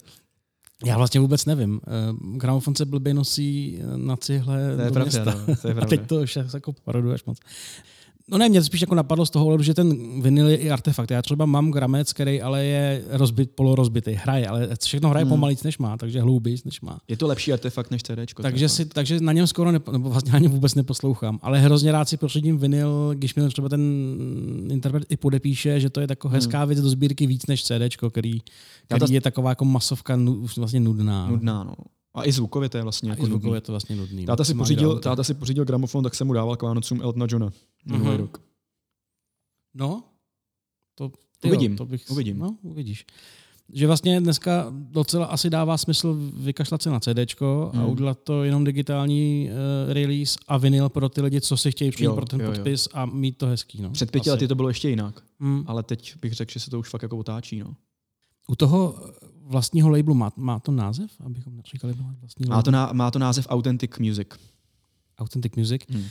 Já 0.84 0.96
vlastně 0.96 1.20
vůbec 1.20 1.44
nevím. 1.44 1.80
Uh, 2.20 2.36
gramofon 2.38 2.74
se 2.74 2.84
blbě 2.84 3.14
nosí 3.14 3.78
na 3.96 4.16
cihle 4.16 4.76
to 4.76 4.80
je 4.80 4.86
do 4.88 4.92
pravda, 4.92 5.22
města. 5.24 5.44
No, 5.48 5.56
to 5.56 5.68
je 5.68 5.74
A 5.80 5.86
teď 5.86 6.06
to 6.06 6.16
už 6.16 6.38
jako 6.54 6.72
paroduješ 6.72 7.24
moc. 7.24 7.38
No 8.30 8.38
ne, 8.38 8.48
mě 8.48 8.60
to 8.60 8.64
spíš 8.64 8.80
jako 8.80 8.94
napadlo 8.94 9.26
z 9.26 9.30
toho, 9.30 9.62
že 9.62 9.74
ten 9.74 10.22
vinyl 10.22 10.48
je 10.48 10.56
i 10.56 10.70
artefakt. 10.70 11.10
Já 11.10 11.22
třeba 11.22 11.46
mám 11.46 11.70
gramec, 11.70 12.12
který 12.12 12.42
ale 12.42 12.64
je 12.64 13.04
rozbit, 13.08 13.50
polorozbitý, 13.50 14.12
hraje, 14.12 14.48
ale 14.48 14.68
všechno 14.84 15.08
hraje 15.08 15.24
hmm. 15.24 15.30
pomalíc, 15.30 15.62
než 15.62 15.78
má, 15.78 15.96
takže 15.96 16.20
hloubějc, 16.20 16.64
než 16.64 16.80
má. 16.80 17.00
Je 17.08 17.16
to 17.16 17.26
lepší 17.26 17.52
artefakt 17.52 17.90
než 17.90 18.02
CD. 18.02 18.34
Takže, 18.42 18.68
si, 18.68 18.84
takže 18.84 19.20
na 19.20 19.32
něm 19.32 19.46
skoro, 19.46 19.72
nepo, 19.72 19.92
nebo 19.92 20.10
vlastně 20.10 20.32
na 20.32 20.38
něm 20.38 20.50
vůbec 20.50 20.74
neposlouchám. 20.74 21.38
Ale 21.42 21.58
hrozně 21.58 21.92
rád 21.92 22.08
si 22.08 22.16
pořídím 22.16 22.58
vinyl, 22.58 23.10
když 23.14 23.34
mi 23.34 23.48
třeba 23.48 23.68
ten 23.68 23.80
interpret 24.70 25.04
i 25.08 25.16
podepíše, 25.16 25.80
že 25.80 25.90
to 25.90 26.00
je 26.00 26.06
taková 26.06 26.34
hezká 26.34 26.58
hmm. 26.58 26.68
věc 26.68 26.80
do 26.80 26.88
sbírky 26.88 27.26
víc 27.26 27.46
než 27.46 27.64
CD, 27.64 27.96
který, 28.10 28.40
který 28.86 29.00
ta... 29.00 29.06
je 29.10 29.20
taková 29.20 29.50
jako 29.50 29.64
masovka 29.64 30.18
vlastně 30.56 30.80
nudná. 30.80 31.28
Nudná, 31.28 31.64
no. 31.64 31.74
A 32.14 32.24
i 32.24 32.32
zvukově 32.32 32.68
to 32.68 32.76
je 32.76 32.82
vlastně 32.82 33.10
jako 33.10 33.26
zvukově 33.26 33.60
to 33.60 33.72
vlastně 33.72 33.96
nudný. 33.96 34.26
Táta 34.26 34.44
si, 34.44 34.54
pořídil, 34.54 34.98
táta 34.98 35.24
si 35.24 35.34
pořídil 35.34 35.64
gramofon, 35.64 36.04
tak 36.04 36.14
jsem 36.14 36.26
mu 36.26 36.32
dával 36.32 36.56
k 36.56 36.62
Vánocům 36.62 37.02
Eltona 37.02 37.26
Johna 37.30 37.50
mm-hmm. 37.86 38.16
rok. 38.16 38.42
No, 39.74 40.02
to, 40.94 41.10
ty 41.40 41.48
uvidím, 41.48 41.72
jo, 41.72 41.78
to 41.78 41.86
bych, 41.86 42.10
uvidím. 42.10 42.38
No, 42.38 42.56
uvidíš. 42.62 43.06
Že 43.72 43.86
vlastně 43.86 44.20
dneska 44.20 44.66
docela 44.70 45.26
asi 45.26 45.50
dává 45.50 45.78
smysl 45.78 46.16
vykašlat 46.36 46.82
se 46.82 46.90
na 46.90 47.00
CD 47.00 47.40
hmm. 47.40 47.80
a 47.80 47.86
udělat 47.86 48.18
to 48.24 48.44
jenom 48.44 48.64
digitální 48.64 49.50
uh, 49.86 49.92
release 49.92 50.38
a 50.48 50.58
vinyl 50.58 50.88
pro 50.88 51.08
ty 51.08 51.20
lidi, 51.20 51.40
co 51.40 51.56
si 51.56 51.70
chtějí 51.70 51.90
přijít 51.90 52.14
pro 52.14 52.24
ten 52.24 52.40
jo, 52.40 52.52
podpis 52.52 52.86
jo. 52.86 53.00
a 53.00 53.06
mít 53.06 53.38
to 53.38 53.46
hezký. 53.46 53.82
No. 53.82 53.90
Před 53.90 54.10
pěti 54.10 54.30
asi. 54.30 54.30
lety 54.30 54.48
to 54.48 54.54
bylo 54.54 54.68
ještě 54.68 54.88
jinak, 54.88 55.22
hmm. 55.40 55.64
ale 55.66 55.82
teď 55.82 56.16
bych 56.20 56.32
řekl, 56.32 56.52
že 56.52 56.60
se 56.60 56.70
to 56.70 56.78
už 56.78 56.88
fakt 56.88 57.02
jako 57.02 57.18
otáčí. 57.18 57.58
No. 57.58 57.74
U 58.48 58.56
toho 58.56 58.94
vlastního 59.46 59.88
labelu 59.88 60.14
má, 60.14 60.32
má 60.36 60.60
to 60.60 60.72
název? 60.72 61.10
Abychom 61.24 61.60
říkali 61.72 61.94
vlastní 62.20 62.46
má, 62.48 62.62
to 62.62 62.70
ná, 62.70 62.90
má 62.92 63.10
to 63.10 63.18
název 63.18 63.46
Authentic 63.50 63.90
Music. 63.98 64.28
Authentic 65.18 65.56
Music. 65.56 65.82
Hmm. 65.90 66.04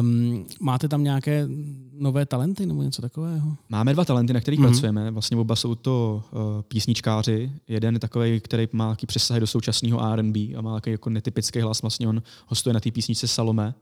Um, 0.00 0.46
máte 0.60 0.88
tam 0.88 1.04
nějaké 1.04 1.48
nové 1.92 2.26
talenty 2.26 2.66
nebo 2.66 2.82
něco 2.82 3.02
takového? 3.02 3.56
Máme 3.68 3.92
dva 3.92 4.04
talenty, 4.04 4.32
na 4.32 4.40
kterých 4.40 4.60
hmm. 4.60 4.68
pracujeme. 4.68 5.10
Vlastně 5.10 5.36
oba 5.36 5.56
jsou 5.56 5.74
to 5.74 6.24
uh, 6.32 6.40
písničkáři. 6.62 7.52
Jeden 7.68 7.94
je 7.94 8.00
takový, 8.00 8.40
který 8.40 8.68
má 8.72 8.84
nějaký 8.84 9.06
přesahy 9.06 9.40
do 9.40 9.46
současného 9.46 10.12
R&B 10.12 10.40
a 10.56 10.60
má 10.60 10.74
takový 10.74 10.92
jako 10.92 11.10
netypický 11.10 11.60
hlas. 11.60 11.82
Vlastně 11.82 12.08
on 12.08 12.22
hostuje 12.46 12.74
na 12.74 12.80
té 12.80 12.90
písničce 12.90 13.28
Salome, 13.28 13.74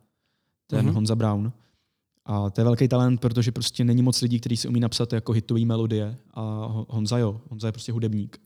ten 0.67 0.87
hmm. 0.87 0.95
Honza 0.95 1.15
Brown. 1.15 1.53
A 2.27 2.51
to 2.51 2.61
je 2.61 2.65
velký 2.65 2.89
talent, 2.89 3.21
protože 3.21 3.53
prostě 3.53 3.85
není 3.85 4.03
moc 4.03 4.21
lidí, 4.21 4.41
kteří 4.41 4.57
si 4.57 4.69
umí 4.69 4.81
napsat 4.81 5.13
jako 5.13 5.33
hitové 5.33 5.65
melodie. 5.65 6.17
A 6.35 6.67
Honza 6.89 7.19
jo, 7.19 7.41
Honza 7.51 7.69
je 7.69 7.73
prostě 7.73 7.93
hudebník. 7.93 8.39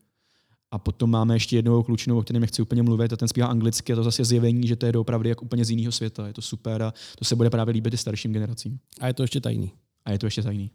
A 0.70 0.78
potom 0.78 1.10
máme 1.10 1.36
ještě 1.36 1.56
jednou 1.56 1.82
klučinu, 1.82 2.18
o 2.18 2.22
kterém 2.22 2.40
nechci 2.40 2.62
úplně 2.62 2.82
mluvit, 2.82 3.12
a 3.12 3.16
ten 3.16 3.28
zpívá 3.28 3.46
anglicky, 3.46 3.92
a 3.92 3.96
to 3.96 4.04
zase 4.04 4.24
zjevení, 4.24 4.68
že 4.68 4.76
to 4.76 4.86
je 4.86 4.92
opravdu 4.92 5.28
jak 5.28 5.42
úplně 5.42 5.64
z 5.64 5.70
jiného 5.70 5.92
světa. 5.92 6.26
Je 6.26 6.32
to 6.32 6.42
super 6.42 6.82
a 6.82 6.94
to 7.18 7.24
se 7.24 7.36
bude 7.36 7.50
právě 7.50 7.72
líbit 7.72 7.94
i 7.94 7.96
starším 7.96 8.32
generacím. 8.32 8.78
A 9.00 9.06
je 9.06 9.14
to 9.14 9.22
ještě 9.22 9.40
tajný. 9.40 9.72
A 10.04 10.12
je 10.12 10.18
to 10.18 10.26
ještě 10.26 10.42
tajný. 10.42 10.70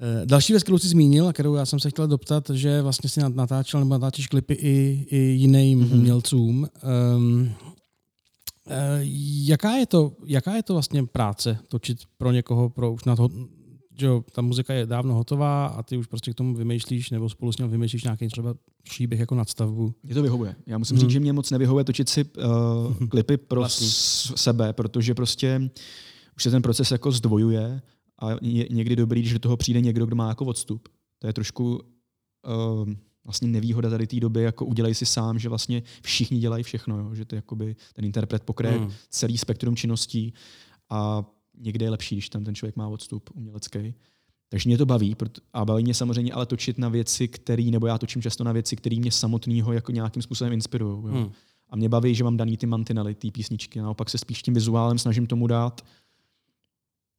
Eh, 0.00 0.26
další 0.26 0.52
věc, 0.52 0.62
kterou 0.62 0.78
jsi 0.78 0.88
zmínil 0.88 1.28
a 1.28 1.32
kterou 1.32 1.54
já 1.54 1.66
jsem 1.66 1.80
se 1.80 1.90
chtěl 1.90 2.08
doptat, 2.08 2.50
že 2.50 2.82
vlastně 2.82 3.10
si 3.10 3.20
natáčel 3.34 3.80
nebo 3.80 3.94
natáčíš 3.94 4.26
klipy 4.26 4.54
i, 4.54 5.06
i 5.10 5.18
jiným 5.18 5.80
mm-hmm. 5.80 5.94
umělcům. 5.94 6.68
Um, 7.16 7.50
jaká, 9.46 9.76
je 9.76 9.86
to, 9.86 10.12
jaká 10.26 10.56
je 10.56 10.62
to 10.62 10.72
vlastně 10.72 11.06
práce 11.06 11.58
točit 11.68 11.98
pro 12.18 12.32
někoho, 12.32 12.70
pro 12.70 12.92
už 12.92 13.04
na 13.04 13.16
to, 13.16 13.28
že 13.98 14.06
jo, 14.06 14.24
ta 14.32 14.42
muzika 14.42 14.74
je 14.74 14.86
dávno 14.86 15.14
hotová 15.14 15.66
a 15.66 15.82
ty 15.82 15.96
už 15.96 16.06
prostě 16.06 16.32
k 16.32 16.34
tomu 16.34 16.54
vymýšlíš 16.54 17.10
nebo 17.10 17.28
spolu 17.28 17.52
s 17.52 17.58
ním 17.58 17.68
vymýšlíš 17.68 18.04
nějaký 18.04 18.28
třeba 18.28 18.54
příběh 18.82 19.20
jako 19.20 19.34
nadstavbu. 19.34 19.94
Je 20.04 20.14
to 20.14 20.22
vyhovuje. 20.22 20.56
Já 20.66 20.78
musím 20.78 20.96
hmm. 20.96 21.00
říct, 21.00 21.10
že 21.10 21.20
mě 21.20 21.32
moc 21.32 21.50
nevyhovuje 21.50 21.84
točit 21.84 22.08
si 22.08 22.24
uh, 22.24 23.08
klipy 23.08 23.36
pro 23.36 23.68
s- 23.68 24.32
sebe, 24.36 24.72
protože 24.72 25.14
prostě 25.14 25.70
už 26.36 26.42
se 26.42 26.50
ten 26.50 26.62
proces 26.62 26.90
jako 26.90 27.12
zdvojuje 27.12 27.82
a 28.18 28.30
je 28.42 28.66
někdy 28.70 28.96
dobrý, 28.96 29.20
když 29.20 29.32
do 29.32 29.38
toho 29.38 29.56
přijde 29.56 29.80
někdo, 29.80 30.06
kdo 30.06 30.16
má 30.16 30.28
jako 30.28 30.44
odstup. 30.44 30.88
To 31.18 31.26
je 31.26 31.32
trošku 31.32 31.74
uh, 31.74 32.88
vlastně 33.26 33.48
nevýhoda 33.48 33.90
tady 33.90 34.06
té 34.06 34.20
doby, 34.20 34.42
jako 34.42 34.64
udělej 34.64 34.94
si 34.94 35.06
sám, 35.06 35.38
že 35.38 35.48
vlastně 35.48 35.82
všichni 36.02 36.38
dělají 36.38 36.64
všechno, 36.64 36.98
jo? 36.98 37.14
že 37.14 37.24
to 37.24 37.34
jakoby 37.34 37.76
ten 37.92 38.04
interpret 38.04 38.42
pokryje 38.42 38.78
hmm. 38.78 38.92
celý 39.10 39.38
spektrum 39.38 39.76
činností 39.76 40.34
a 40.90 41.24
někde 41.58 41.86
je 41.86 41.90
lepší, 41.90 42.14
když 42.14 42.28
tam 42.28 42.44
ten 42.44 42.54
člověk 42.54 42.76
má 42.76 42.88
odstup 42.88 43.30
umělecký. 43.34 43.94
Takže 44.48 44.68
mě 44.68 44.78
to 44.78 44.86
baví 44.86 45.16
a 45.52 45.64
baví 45.64 45.82
mě 45.82 45.94
samozřejmě 45.94 46.32
ale 46.32 46.46
točit 46.46 46.78
na 46.78 46.88
věci, 46.88 47.28
které, 47.28 47.62
nebo 47.62 47.86
já 47.86 47.98
točím 47.98 48.22
často 48.22 48.44
na 48.44 48.52
věci, 48.52 48.76
které 48.76 48.96
mě 48.96 49.12
samotného 49.12 49.72
jako 49.72 49.92
nějakým 49.92 50.22
způsobem 50.22 50.52
inspirují. 50.52 51.02
Hmm. 51.04 51.30
A 51.70 51.76
mě 51.76 51.88
baví, 51.88 52.14
že 52.14 52.24
mám 52.24 52.36
daný 52.36 52.56
ty 52.56 52.66
mantinely, 52.66 53.14
ty 53.14 53.30
písničky. 53.30 53.80
Naopak 53.80 54.10
se 54.10 54.18
spíš 54.18 54.42
tím 54.42 54.54
vizuálem 54.54 54.98
snažím 54.98 55.26
tomu 55.26 55.46
dát 55.46 55.84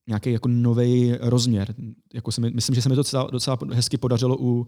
nějaký 0.07 0.31
jako 0.31 0.47
nový 0.47 1.13
rozměr. 1.19 1.75
Jako 2.13 2.31
se 2.31 2.41
mi, 2.41 2.51
myslím, 2.51 2.75
že 2.75 2.81
se 2.81 2.89
mi 2.89 2.95
to 2.95 2.99
docela, 2.99 3.29
docela 3.31 3.57
hezky 3.73 3.97
podařilo 3.97 4.37
u 4.39 4.67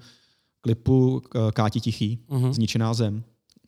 klipu 0.62 1.22
Káti 1.54 1.80
Tichý, 1.80 2.20
uh-huh. 2.30 2.54
Zničená 2.54 2.94
zem, 2.94 3.24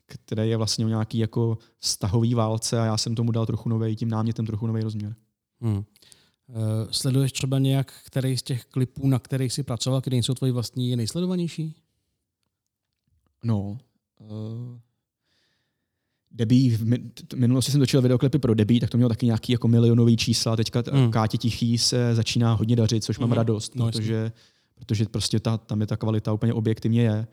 který 0.06 0.50
je 0.50 0.56
vlastně 0.56 0.86
o 0.86 0.88
nějaký 0.88 1.18
jako 1.18 1.58
stahový 1.80 2.34
válce 2.34 2.80
a 2.80 2.84
já 2.84 2.96
jsem 2.96 3.14
tomu 3.14 3.32
dal 3.32 3.46
trochu 3.46 3.68
nový, 3.68 3.96
tím 3.96 4.08
námětem 4.08 4.46
trochu 4.46 4.66
nový 4.66 4.82
rozměr. 4.82 5.14
Hmm. 5.60 5.76
Uh, 5.76 5.84
sleduješ 6.90 7.32
třeba 7.32 7.58
nějak, 7.58 7.92
který 8.06 8.38
z 8.38 8.42
těch 8.42 8.64
klipů, 8.64 9.08
na 9.08 9.18
kterých 9.18 9.52
jsi 9.52 9.62
pracoval, 9.62 10.00
které 10.00 10.16
jsou 10.16 10.34
tvoji 10.34 10.52
vlastní, 10.52 10.90
je 10.90 10.96
nejsledovanější? 10.96 11.74
No, 13.44 13.78
uh, 14.18 14.78
Debí, 16.34 16.70
v 16.70 17.34
minulosti 17.34 17.72
jsem 17.72 17.80
točil 17.80 18.02
videoklipy 18.02 18.38
pro 18.38 18.54
Debí, 18.54 18.80
tak 18.80 18.90
to 18.90 18.96
mělo 18.96 19.08
taky 19.08 19.26
nějaký 19.26 19.52
jako 19.52 19.68
milionový 19.68 20.16
čísla. 20.16 20.56
Teďka 20.56 20.82
mm. 20.92 21.10
Kátě 21.10 21.38
Tichý 21.38 21.78
se 21.78 22.14
začíná 22.14 22.54
hodně 22.54 22.76
dařit, 22.76 23.04
což 23.04 23.18
mm. 23.18 23.22
mám 23.22 23.30
hmm. 23.30 23.36
radost, 23.36 23.74
no, 23.74 23.90
protože, 23.90 24.32
protože 24.84 25.04
prostě 25.04 25.40
ta, 25.40 25.58
tam 25.58 25.80
je 25.80 25.86
ta 25.86 25.96
kvalita 25.96 26.32
úplně 26.32 26.54
objektivně 26.54 27.02
je. 27.02 27.26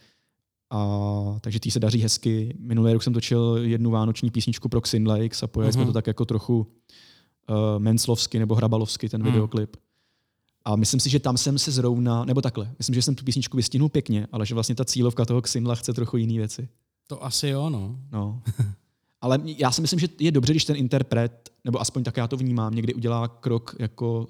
A, 0.69 1.38
takže 1.41 1.59
tý 1.59 1.71
se 1.71 1.79
daří 1.79 2.01
hezky. 2.01 2.55
Minulý 2.59 2.93
rok 2.93 3.03
jsem 3.03 3.13
točil 3.13 3.57
jednu 3.62 3.91
vánoční 3.91 4.31
písničku 4.31 4.69
pro 4.69 4.81
Xin 4.81 5.07
Lakes 5.07 5.43
a 5.43 5.47
pojeli 5.47 5.71
mm-hmm. 5.71 5.73
jsme 5.73 5.85
to 5.85 5.93
tak 5.93 6.07
jako 6.07 6.25
trochu 6.25 6.57
uh, 6.59 7.55
menslovsky 7.77 8.39
nebo 8.39 8.55
hrabalovsky, 8.55 9.09
ten 9.09 9.21
mm. 9.21 9.27
videoklip. 9.27 9.77
A 10.65 10.75
myslím 10.75 10.99
si, 10.99 11.09
že 11.09 11.19
tam 11.19 11.38
jsem 11.38 11.59
se 11.59 11.71
zrovna, 11.71 12.25
nebo 12.25 12.41
takhle, 12.41 12.71
myslím, 12.77 12.93
že 12.93 13.01
jsem 13.01 13.15
tu 13.15 13.25
písničku 13.25 13.57
vystihnul 13.57 13.89
pěkně, 13.89 14.27
ale 14.31 14.45
že 14.45 14.53
vlastně 14.53 14.75
ta 14.75 14.85
cílovka 14.85 15.25
toho 15.25 15.41
Xinla 15.41 15.75
chce 15.75 15.93
trochu 15.93 16.17
jiné 16.17 16.33
věci. 16.33 16.69
To 17.07 17.23
asi 17.23 17.47
jo, 17.47 17.69
no. 17.69 17.99
no. 18.12 18.41
Ale 19.21 19.39
já 19.43 19.71
si 19.71 19.81
myslím, 19.81 19.99
že 19.99 20.07
je 20.19 20.31
dobře, 20.31 20.53
když 20.53 20.65
ten 20.65 20.75
interpret, 20.75 21.49
nebo 21.65 21.81
aspoň 21.81 22.03
tak 22.03 22.17
já 22.17 22.27
to 22.27 22.38
vnímám, 22.38 22.75
někdy 22.75 22.93
udělá 22.93 23.27
krok 23.27 23.75
jako 23.79 24.27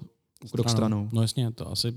krok 0.50 0.68
stranou. 0.68 0.68
stranou. 0.68 1.08
No 1.12 1.22
jasně, 1.22 1.52
to 1.52 1.70
asi 1.70 1.94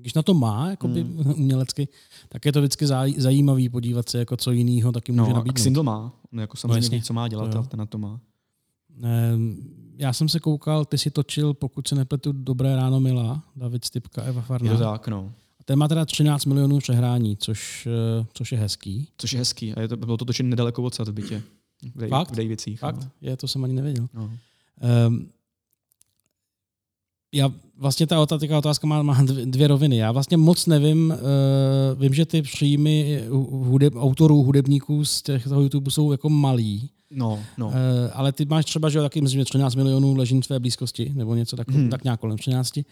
když 0.00 0.14
na 0.14 0.22
to 0.22 0.34
má 0.34 0.70
jakoby, 0.70 1.02
hmm. 1.02 1.26
umělecky, 1.36 1.88
tak 2.28 2.46
je 2.46 2.52
to 2.52 2.60
vždycky 2.60 2.86
zaj, 2.86 3.14
zajímavý 3.16 3.68
podívat 3.68 4.08
se, 4.08 4.18
jako 4.18 4.36
co 4.36 4.50
jiného 4.50 4.92
taky 4.92 5.12
může 5.12 5.30
no, 5.30 5.36
nabídnout. 5.36 5.50
A 5.50 5.60
Xindl 5.60 5.82
má, 5.82 6.12
no, 6.32 6.40
jako 6.40 6.56
samozřejmě 6.56 6.88
no, 6.88 6.98
ví, 6.98 7.02
co 7.02 7.12
má 7.12 7.28
dělat, 7.28 7.68
ten 7.68 7.78
na 7.78 7.86
to 7.86 7.98
má. 7.98 8.20
Já 9.96 10.12
jsem 10.12 10.28
se 10.28 10.40
koukal, 10.40 10.84
ty 10.84 10.98
si 10.98 11.10
točil, 11.10 11.54
pokud 11.54 11.88
se 11.88 11.94
nepletu, 11.94 12.32
Dobré 12.32 12.76
ráno 12.76 13.00
milá, 13.00 13.42
David 13.56 13.84
Stipka, 13.84 14.22
Eva 14.22 14.42
Farná. 14.42 14.72
Je 14.72 14.78
to 14.78 14.84
tak, 14.84 15.08
no. 15.08 15.32
A 15.60 15.64
ten 15.64 15.78
má 15.78 15.88
teda 15.88 16.04
13 16.04 16.44
milionů 16.44 16.78
přehrání, 16.78 17.36
což, 17.36 17.88
eh, 18.20 18.26
což 18.32 18.52
je 18.52 18.58
hezký. 18.58 19.08
Což 19.16 19.32
je 19.32 19.38
hezký. 19.38 19.74
A 19.74 19.80
je 19.80 19.88
to, 19.88 19.96
bylo 19.96 20.16
to 20.16 20.24
točené 20.24 20.48
nedaleko 20.48 20.82
od 20.82 20.98
v 20.98 21.12
bytě. 21.12 21.42
V, 21.94 22.08
Fakt? 22.08 22.30
v 22.30 22.36
Davicích. 22.36 22.80
Fakt? 22.80 22.96
No. 22.96 23.10
Je, 23.20 23.36
to 23.36 23.48
jsem 23.48 23.64
ani 23.64 23.72
nevěděl. 23.72 24.08
No. 24.14 24.30
Um, 25.06 25.28
já 27.32 27.52
vlastně 27.80 28.06
ta 28.06 28.20
otázka, 28.20 28.58
otázka 28.58 28.86
má, 28.86 29.02
má 29.02 29.22
dvě 29.44 29.68
roviny. 29.68 29.96
Já 29.96 30.12
vlastně 30.12 30.36
moc 30.36 30.66
nevím, 30.66 31.14
uh, 31.94 32.00
vím, 32.02 32.14
že 32.14 32.26
ty 32.26 32.42
příjmy 32.42 33.24
hudeb, 33.50 33.94
autorů, 33.96 34.42
hudebníků 34.42 35.04
z 35.04 35.22
těchto 35.22 35.60
YouTube 35.60 35.90
jsou 35.90 36.12
jako 36.12 36.30
malý. 36.30 36.90
No, 37.10 37.38
no. 37.58 37.66
Uh, 37.66 37.74
ale 38.12 38.32
ty 38.32 38.44
máš 38.44 38.64
třeba, 38.64 38.88
že 38.88 39.00
taky 39.00 39.20
myslím, 39.20 39.40
že 39.40 39.44
13 39.44 39.74
milionů 39.74 40.14
leží 40.14 40.40
v 40.40 40.46
tvé 40.46 40.58
blízkosti, 40.60 41.12
nebo 41.14 41.34
něco 41.34 41.56
tak, 41.56 41.70
hmm. 41.70 41.90
tak 41.90 42.04
nějak 42.04 42.20
kolem 42.20 42.38
13. 42.38 42.76
Uh, 42.76 42.84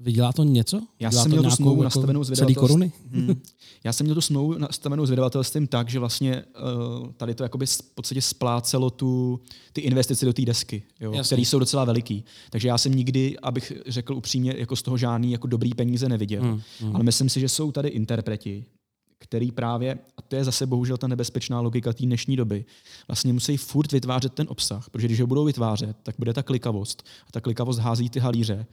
Vydělá 0.00 0.32
to 0.32 0.44
něco? 0.44 0.82
Já 1.00 1.10
jsem 1.10 1.30
měl 1.30 1.42
tu 1.42 1.50
smlouvu 1.50 1.82
jako 1.82 1.84
nastavenou 1.84 2.24
s 2.24 2.30
vydavatelstvím. 2.30 2.92
Hmm. 3.10 3.42
Já 3.84 3.92
jsem 3.92 4.04
měl 4.04 4.14
tu 4.14 4.20
smlouvu 4.20 4.58
nastavenou 4.58 5.06
s 5.06 5.10
vydavatelstvím 5.10 5.66
tak, 5.66 5.88
že 5.88 5.98
vlastně 5.98 6.44
uh, 7.00 7.08
tady 7.12 7.34
to 7.34 7.42
jakoby 7.42 7.66
v 7.66 7.82
podstatě 7.94 8.22
splácelo 8.22 8.90
tu, 8.90 9.40
ty 9.72 9.80
investice 9.80 10.26
do 10.26 10.32
té 10.32 10.42
desky, 10.42 10.82
které 11.22 11.42
jsou 11.42 11.58
docela 11.58 11.84
veliký. 11.84 12.24
Takže 12.50 12.68
já 12.68 12.78
jsem 12.78 12.94
nikdy, 12.94 13.38
abych 13.42 13.72
řekl 13.86 14.14
upřímně, 14.14 14.54
jako 14.58 14.76
z 14.76 14.82
toho 14.82 14.96
žádný 14.96 15.32
jako 15.32 15.46
dobrý 15.46 15.74
peníze 15.74 16.08
neviděl. 16.08 16.42
Hmm. 16.42 16.60
Hmm. 16.80 16.96
Ale 16.96 17.04
myslím 17.04 17.28
si, 17.28 17.40
že 17.40 17.48
jsou 17.48 17.72
tady 17.72 17.88
interpreti, 17.88 18.64
který 19.18 19.52
právě, 19.52 19.98
a 20.16 20.22
to 20.22 20.36
je 20.36 20.44
zase 20.44 20.66
bohužel 20.66 20.96
ta 20.96 21.06
nebezpečná 21.06 21.60
logika 21.60 21.92
té 21.92 22.06
dnešní 22.06 22.36
doby, 22.36 22.64
vlastně 23.08 23.32
musí 23.32 23.56
furt 23.56 23.92
vytvářet 23.92 24.32
ten 24.32 24.46
obsah, 24.50 24.90
protože 24.90 25.06
když 25.06 25.20
ho 25.20 25.26
budou 25.26 25.44
vytvářet, 25.44 25.96
tak 26.02 26.14
bude 26.18 26.32
ta 26.32 26.42
klikavost. 26.42 27.02
A 27.28 27.32
ta 27.32 27.40
klikavost 27.40 27.78
hází 27.78 28.10
ty 28.10 28.20
halíře. 28.20 28.66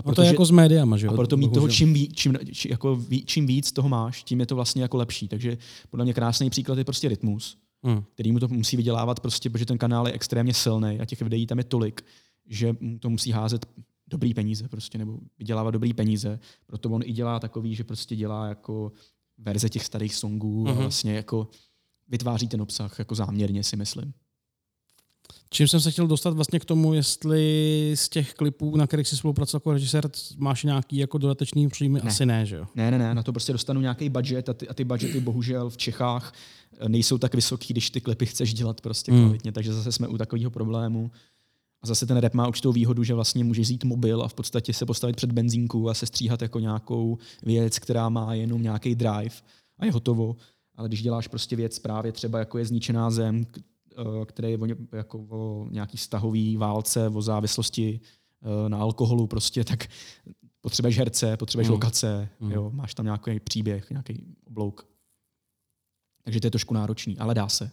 A 0.00 0.02
proto, 0.02 0.10
no 0.10 0.14
to 0.14 0.22
je 0.22 0.28
jako 0.28 0.44
s 0.44 0.50
médiama, 0.50 0.96
že 0.96 1.06
jo? 1.06 1.12
A 1.12 1.16
proto 1.16 1.36
mít 1.36 1.52
toho 1.52 1.68
čím, 1.68 1.94
víc, 1.94 2.12
čím, 2.14 2.38
či, 2.52 2.70
jako 2.70 2.96
ví, 2.96 3.24
čím 3.24 3.46
víc 3.46 3.72
toho 3.72 3.88
máš, 3.88 4.22
tím 4.22 4.40
je 4.40 4.46
to 4.46 4.54
vlastně 4.54 4.82
jako 4.82 4.96
lepší. 4.96 5.28
Takže 5.28 5.58
podle 5.90 6.04
mě 6.04 6.14
krásný 6.14 6.50
příklad 6.50 6.78
je 6.78 6.84
prostě 6.84 7.08
rytmus, 7.08 7.58
hmm. 7.82 8.02
který 8.14 8.32
mu 8.32 8.38
to 8.38 8.48
musí 8.48 8.76
vydělávat 8.76 9.20
prostě, 9.20 9.50
protože 9.50 9.66
ten 9.66 9.78
kanál 9.78 10.06
je 10.06 10.12
extrémně 10.12 10.54
silný 10.54 11.00
a 11.00 11.04
těch 11.04 11.22
videí 11.22 11.46
tam 11.46 11.58
je 11.58 11.64
tolik, 11.64 12.04
že 12.46 12.74
mu 12.80 12.98
to 12.98 13.10
musí 13.10 13.30
házet 13.30 13.66
dobrý 14.08 14.34
peníze 14.34 14.68
prostě, 14.68 14.98
nebo 14.98 15.18
vydělávat 15.38 15.70
dobrý 15.70 15.92
peníze. 15.92 16.40
Proto 16.66 16.90
on 16.90 17.02
i 17.04 17.12
dělá 17.12 17.40
takový, 17.40 17.74
že 17.74 17.84
prostě 17.84 18.16
dělá 18.16 18.48
jako 18.48 18.92
verze 19.38 19.68
těch 19.68 19.84
starých 19.84 20.14
songů 20.14 20.64
hmm 20.64 20.78
a 20.78 20.80
vlastně 20.80 21.14
jako 21.14 21.48
vytváří 22.08 22.48
ten 22.48 22.62
obsah 22.62 22.98
jako 22.98 23.14
záměrně, 23.14 23.64
si 23.64 23.76
myslím. 23.76 24.12
Čím 25.50 25.68
jsem 25.68 25.80
se 25.80 25.90
chtěl 25.90 26.06
dostat 26.06 26.34
vlastně 26.34 26.60
k 26.60 26.64
tomu, 26.64 26.94
jestli 26.94 27.92
z 27.94 28.08
těch 28.08 28.34
klipů, 28.34 28.76
na 28.76 28.86
kterých 28.86 29.08
jsi 29.08 29.16
spolupracoval 29.16 29.60
jako 29.60 29.72
režisér, 29.72 30.10
máš 30.36 30.64
nějaký 30.64 30.96
jako 30.96 31.18
dodatečný 31.18 31.68
příjmy? 31.68 32.00
Ne. 32.04 32.10
Asi 32.10 32.26
ne, 32.26 32.46
že 32.46 32.56
jo? 32.56 32.66
Ne, 32.74 32.90
ne, 32.90 32.98
ne, 32.98 33.14
na 33.14 33.22
to 33.22 33.32
prostě 33.32 33.52
dostanu 33.52 33.80
nějaký 33.80 34.08
budget 34.08 34.48
a 34.48 34.54
ty, 34.54 34.68
a 34.68 34.74
ty 34.74 34.84
budgety 34.84 35.20
bohužel 35.20 35.70
v 35.70 35.76
Čechách 35.76 36.32
eh, 36.78 36.88
nejsou 36.88 37.18
tak 37.18 37.34
vysoký, 37.34 37.74
když 37.74 37.90
ty 37.90 38.00
klipy 38.00 38.26
chceš 38.26 38.54
dělat 38.54 38.80
prostě 38.80 39.12
hmm. 39.12 39.24
kvalitně, 39.24 39.52
takže 39.52 39.72
zase 39.72 39.92
jsme 39.92 40.08
u 40.08 40.18
takového 40.18 40.50
problému. 40.50 41.10
A 41.82 41.86
zase 41.86 42.06
ten 42.06 42.16
rap 42.16 42.34
má 42.34 42.48
určitou 42.48 42.72
výhodu, 42.72 43.04
že 43.04 43.14
vlastně 43.14 43.44
můžeš 43.44 43.68
jít 43.68 43.84
mobil 43.84 44.22
a 44.22 44.28
v 44.28 44.34
podstatě 44.34 44.72
se 44.72 44.86
postavit 44.86 45.16
před 45.16 45.32
benzínku 45.32 45.90
a 45.90 45.94
se 45.94 46.06
stříhat 46.06 46.42
jako 46.42 46.58
nějakou 46.60 47.18
věc, 47.42 47.78
která 47.78 48.08
má 48.08 48.34
jenom 48.34 48.62
nějaký 48.62 48.94
drive 48.94 49.34
a 49.78 49.84
je 49.84 49.92
hotovo. 49.92 50.36
Ale 50.76 50.88
když 50.88 51.02
děláš 51.02 51.28
prostě 51.28 51.56
věc 51.56 51.78
právě 51.78 52.12
třeba 52.12 52.38
jako 52.38 52.58
je 52.58 52.64
zničená 52.64 53.10
zem, 53.10 53.46
který 54.26 54.50
je 54.50 54.58
o, 54.58 54.66
jako 54.96 55.26
o 55.28 55.66
nějaký 55.70 55.98
stahový 55.98 56.56
válce, 56.56 57.08
o 57.08 57.22
závislosti 57.22 58.00
eh, 58.42 58.68
na 58.68 58.78
alkoholu 58.78 59.26
prostě, 59.26 59.64
tak 59.64 59.86
potřebuješ 60.60 60.98
herce, 60.98 61.36
potřebuješ 61.36 61.68
mm. 61.68 61.72
lokace, 61.72 62.28
mm. 62.40 62.52
Jo, 62.52 62.70
máš 62.74 62.94
tam 62.94 63.06
nějaký 63.06 63.40
příběh, 63.40 63.90
nějaký 63.90 64.36
oblouk. 64.46 64.86
Takže 66.24 66.40
to 66.40 66.46
je 66.46 66.50
trošku 66.50 66.74
náročný, 66.74 67.18
ale 67.18 67.34
dá 67.34 67.48
se. 67.48 67.70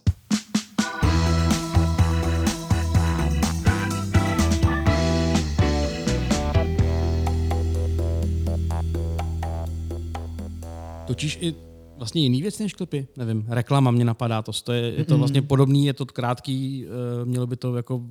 Točíš 11.06 11.38
i 11.40 11.67
vlastně 11.98 12.22
jiný 12.22 12.42
věc 12.42 12.58
než 12.58 12.74
klipy. 12.74 13.06
Nevím, 13.16 13.44
reklama 13.48 13.90
mě 13.90 14.04
napadá 14.04 14.42
to. 14.42 14.52
to 14.52 14.72
je, 14.72 14.92
je 14.92 15.04
to 15.04 15.18
vlastně 15.18 15.42
podobný, 15.42 15.86
je 15.86 15.92
to 15.92 16.06
krátký, 16.06 16.86
uh, 16.86 17.28
mělo 17.28 17.46
by 17.46 17.56
to 17.56 17.76
jako 17.76 18.02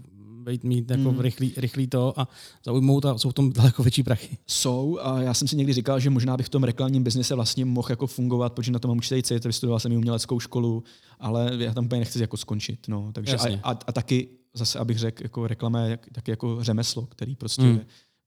být 0.47 0.63
mít 0.63 0.91
jako 0.91 1.12
mm. 1.12 1.19
rychlý, 1.19 1.54
rychlý 1.58 1.88
to 1.88 2.19
a 2.19 2.28
zaujmout 2.65 3.06
a 3.06 3.17
jsou 3.17 3.30
v 3.30 3.34
tom 3.34 3.54
daleko 3.54 3.84
větší 3.84 4.04
prachy. 4.04 4.38
Jsou 4.47 5.00
a 5.02 5.21
já 5.21 5.34
jsem 5.34 5.47
si 5.47 5.56
někdy 5.56 5.73
říkal, 5.73 6.00
že 6.00 6.10
možná 6.10 6.38
bych 6.38 6.45
v 6.45 6.50
tom 6.50 6.63
reklamním 6.63 7.04
biznise 7.04 7.36
vlastně 7.36 7.65
mohl 7.65 7.88
jako 7.89 8.08
fungovat, 8.08 8.54
protože 8.54 8.71
na 8.71 8.80
tom 8.80 8.89
mám 8.89 8.97
určitě 8.97 9.21
cít, 9.21 9.45
vystudoval 9.45 9.80
jsem 9.80 9.91
i 9.91 9.97
uměleckou 9.97 10.39
školu, 10.39 10.84
ale 11.19 11.52
já 11.60 11.73
tam 11.73 11.86
úplně 11.86 12.00
nechci 12.00 12.21
jako 12.21 12.38
skončit. 12.38 12.88
No. 12.88 13.12
Takže 13.13 13.38
a, 13.38 13.60
a, 13.63 13.71
a, 13.88 13.91
taky 13.91 14.30
zase, 14.54 14.80
abych 14.80 14.97
řekl, 14.97 15.23
jako 15.23 15.47
reklama 15.47 15.82
je 15.82 16.00
taky 16.12 16.32
jako 16.32 16.63
řemeslo, 16.63 17.06
který 17.06 17.36
prostě, 17.36 17.62
mm. 17.62 17.80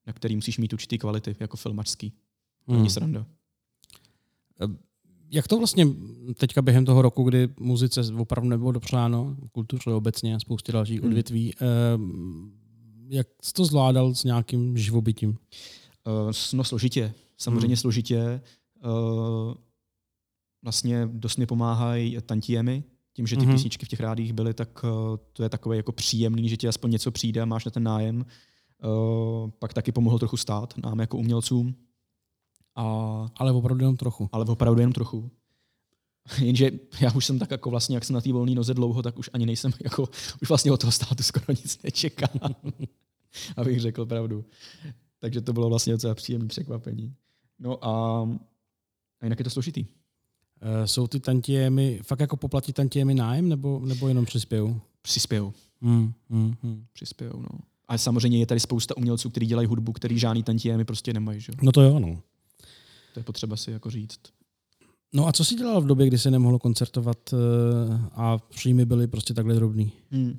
na 0.07 0.13
který 0.13 0.37
musíš 0.37 0.59
mít 0.59 0.73
určitý 0.73 0.99
kvality, 0.99 1.37
jako 1.41 1.57
filmačský. 1.57 2.13
Mm. 2.67 2.77
Není 2.77 2.91
sranda 2.91 3.27
jak 5.31 5.49
to 5.49 5.59
vlastně 5.59 5.87
teďka 6.35 6.63
během 6.63 6.85
toho 6.85 7.03
roku, 7.03 7.23
kdy 7.23 7.49
muzice 7.61 8.01
opravdu 8.19 8.49
nebylo 8.49 8.73
dopřáno, 8.73 9.37
kultuře 9.53 9.91
obecně 9.91 10.35
a 10.35 10.39
spoustě 10.39 10.73
dalších 10.73 11.01
hmm. 11.01 11.09
odvětví, 11.09 11.55
eh, 11.55 11.67
jak 13.09 13.27
jsi 13.43 13.53
to 13.53 13.65
zvládal 13.65 14.15
s 14.15 14.25
nějakým 14.25 14.77
živobytím? 14.77 15.31
Uh, 15.31 16.33
no 16.53 16.65
složitě, 16.65 17.15
samozřejmě 17.39 17.67
hmm. 17.67 17.77
složitě. 17.77 18.41
Uh, 18.85 19.55
vlastně 20.63 21.09
dost 21.13 21.37
mi 21.37 21.47
pomáhají 21.47 22.17
tantiemy, 22.27 22.85
tím, 23.13 23.27
že 23.27 23.37
ty 23.37 23.45
hmm. 23.45 23.55
písničky 23.55 23.87
v 23.87 23.89
těch 23.89 24.01
rádích 24.01 24.33
byly, 24.33 24.55
tak 24.55 24.85
uh, 24.85 24.91
to 25.33 25.43
je 25.43 25.49
takové 25.49 25.77
jako 25.77 25.93
příjemný, 25.93 26.49
že 26.49 26.57
ti 26.57 26.69
aspoň 26.69 26.91
něco 26.91 27.11
přijde 27.11 27.41
a 27.41 27.45
máš 27.45 27.65
na 27.65 27.71
ten 27.71 27.83
nájem. 27.83 28.27
Pak 29.59 29.75
taky 29.75 29.93
pomohl 29.93 30.19
trochu 30.19 30.37
stát 30.37 30.75
nám 30.79 31.01
jako 31.01 31.19
umělcům. 31.19 31.75
A, 32.81 33.31
ale 33.37 33.53
opravdu 33.53 33.85
jenom 33.85 33.97
trochu. 33.97 34.29
Ale 34.33 34.45
opravdu 34.45 34.81
jenom 34.81 34.93
trochu. 34.93 35.31
Jenže 36.39 36.71
já 37.01 37.13
už 37.13 37.25
jsem 37.25 37.39
tak 37.39 37.51
jako 37.51 37.71
vlastně, 37.71 37.97
jak 37.97 38.05
jsem 38.05 38.15
na 38.15 38.21
té 38.21 38.33
volné 38.33 38.55
noze 38.55 38.75
dlouho, 38.75 39.03
tak 39.03 39.19
už 39.19 39.31
ani 39.33 39.47
nejsem, 39.47 39.73
jako, 39.85 40.09
už 40.43 40.49
vlastně 40.49 40.73
od 40.73 40.81
toho 40.81 40.93
státu 40.93 41.23
skoro 41.23 41.45
nic 41.49 41.83
nečekám, 41.83 42.55
abych 43.57 43.81
řekl 43.81 44.07
pravdu. 44.07 44.45
Takže 45.19 45.41
to 45.41 45.53
bylo 45.53 45.69
vlastně 45.69 45.93
docela 45.93 46.15
příjemné 46.15 46.49
překvapení. 46.49 47.15
No 47.59 47.85
a, 47.85 48.23
a 49.21 49.25
jinak 49.25 49.39
je 49.39 49.45
to 49.45 49.51
složitý. 49.51 49.87
Uh, 49.87 50.85
jsou 50.85 51.07
ty 51.07 51.21
tantiemy, 51.21 52.01
fakt 52.03 52.21
jako 52.21 52.37
poplatí 52.37 52.73
tantiemy 52.73 53.15
nájem, 53.15 53.49
nebo, 53.49 53.81
nebo 53.85 54.09
jenom 54.09 54.25
přispějou? 54.25 54.81
Přispějou. 55.03 55.53
Hmm, 55.81 56.13
hmm, 56.31 56.55
hmm. 56.63 56.85
Přispějou, 56.93 57.41
no. 57.41 57.59
A 57.89 57.99
samozřejmě 57.99 58.39
je 58.39 58.47
tady 58.47 58.61
spousta 58.61 58.97
umělců, 58.97 59.31
kteří 59.31 59.47
dělají 59.47 59.69
hudbu, 59.69 59.93
který 59.93 60.19
žádný 60.19 60.43
tantiemy 60.43 60.85
prostě 60.85 61.13
nemají. 61.13 61.41
Že? 61.41 61.53
No 61.63 61.73
to 61.73 61.83
jo, 61.83 61.99
no. 61.99 62.23
To 63.15 63.21
je 63.21 63.25
potřeba 63.25 63.57
si 63.57 63.71
jako 63.71 63.91
říct. 63.91 64.21
No 65.13 65.29
a 65.29 65.33
co 65.33 65.45
jsi 65.45 65.55
dělal 65.55 65.81
v 65.81 65.87
době, 65.87 66.07
kdy 66.07 66.19
se 66.19 66.31
nemohlo 66.31 66.59
koncertovat 66.59 67.33
uh, 67.33 67.39
a 68.13 68.39
příjmy 68.39 68.85
byly 68.85 69.07
prostě 69.07 69.35
takhle 69.35 69.55
drobný? 69.55 69.93
Hmm. 70.11 70.39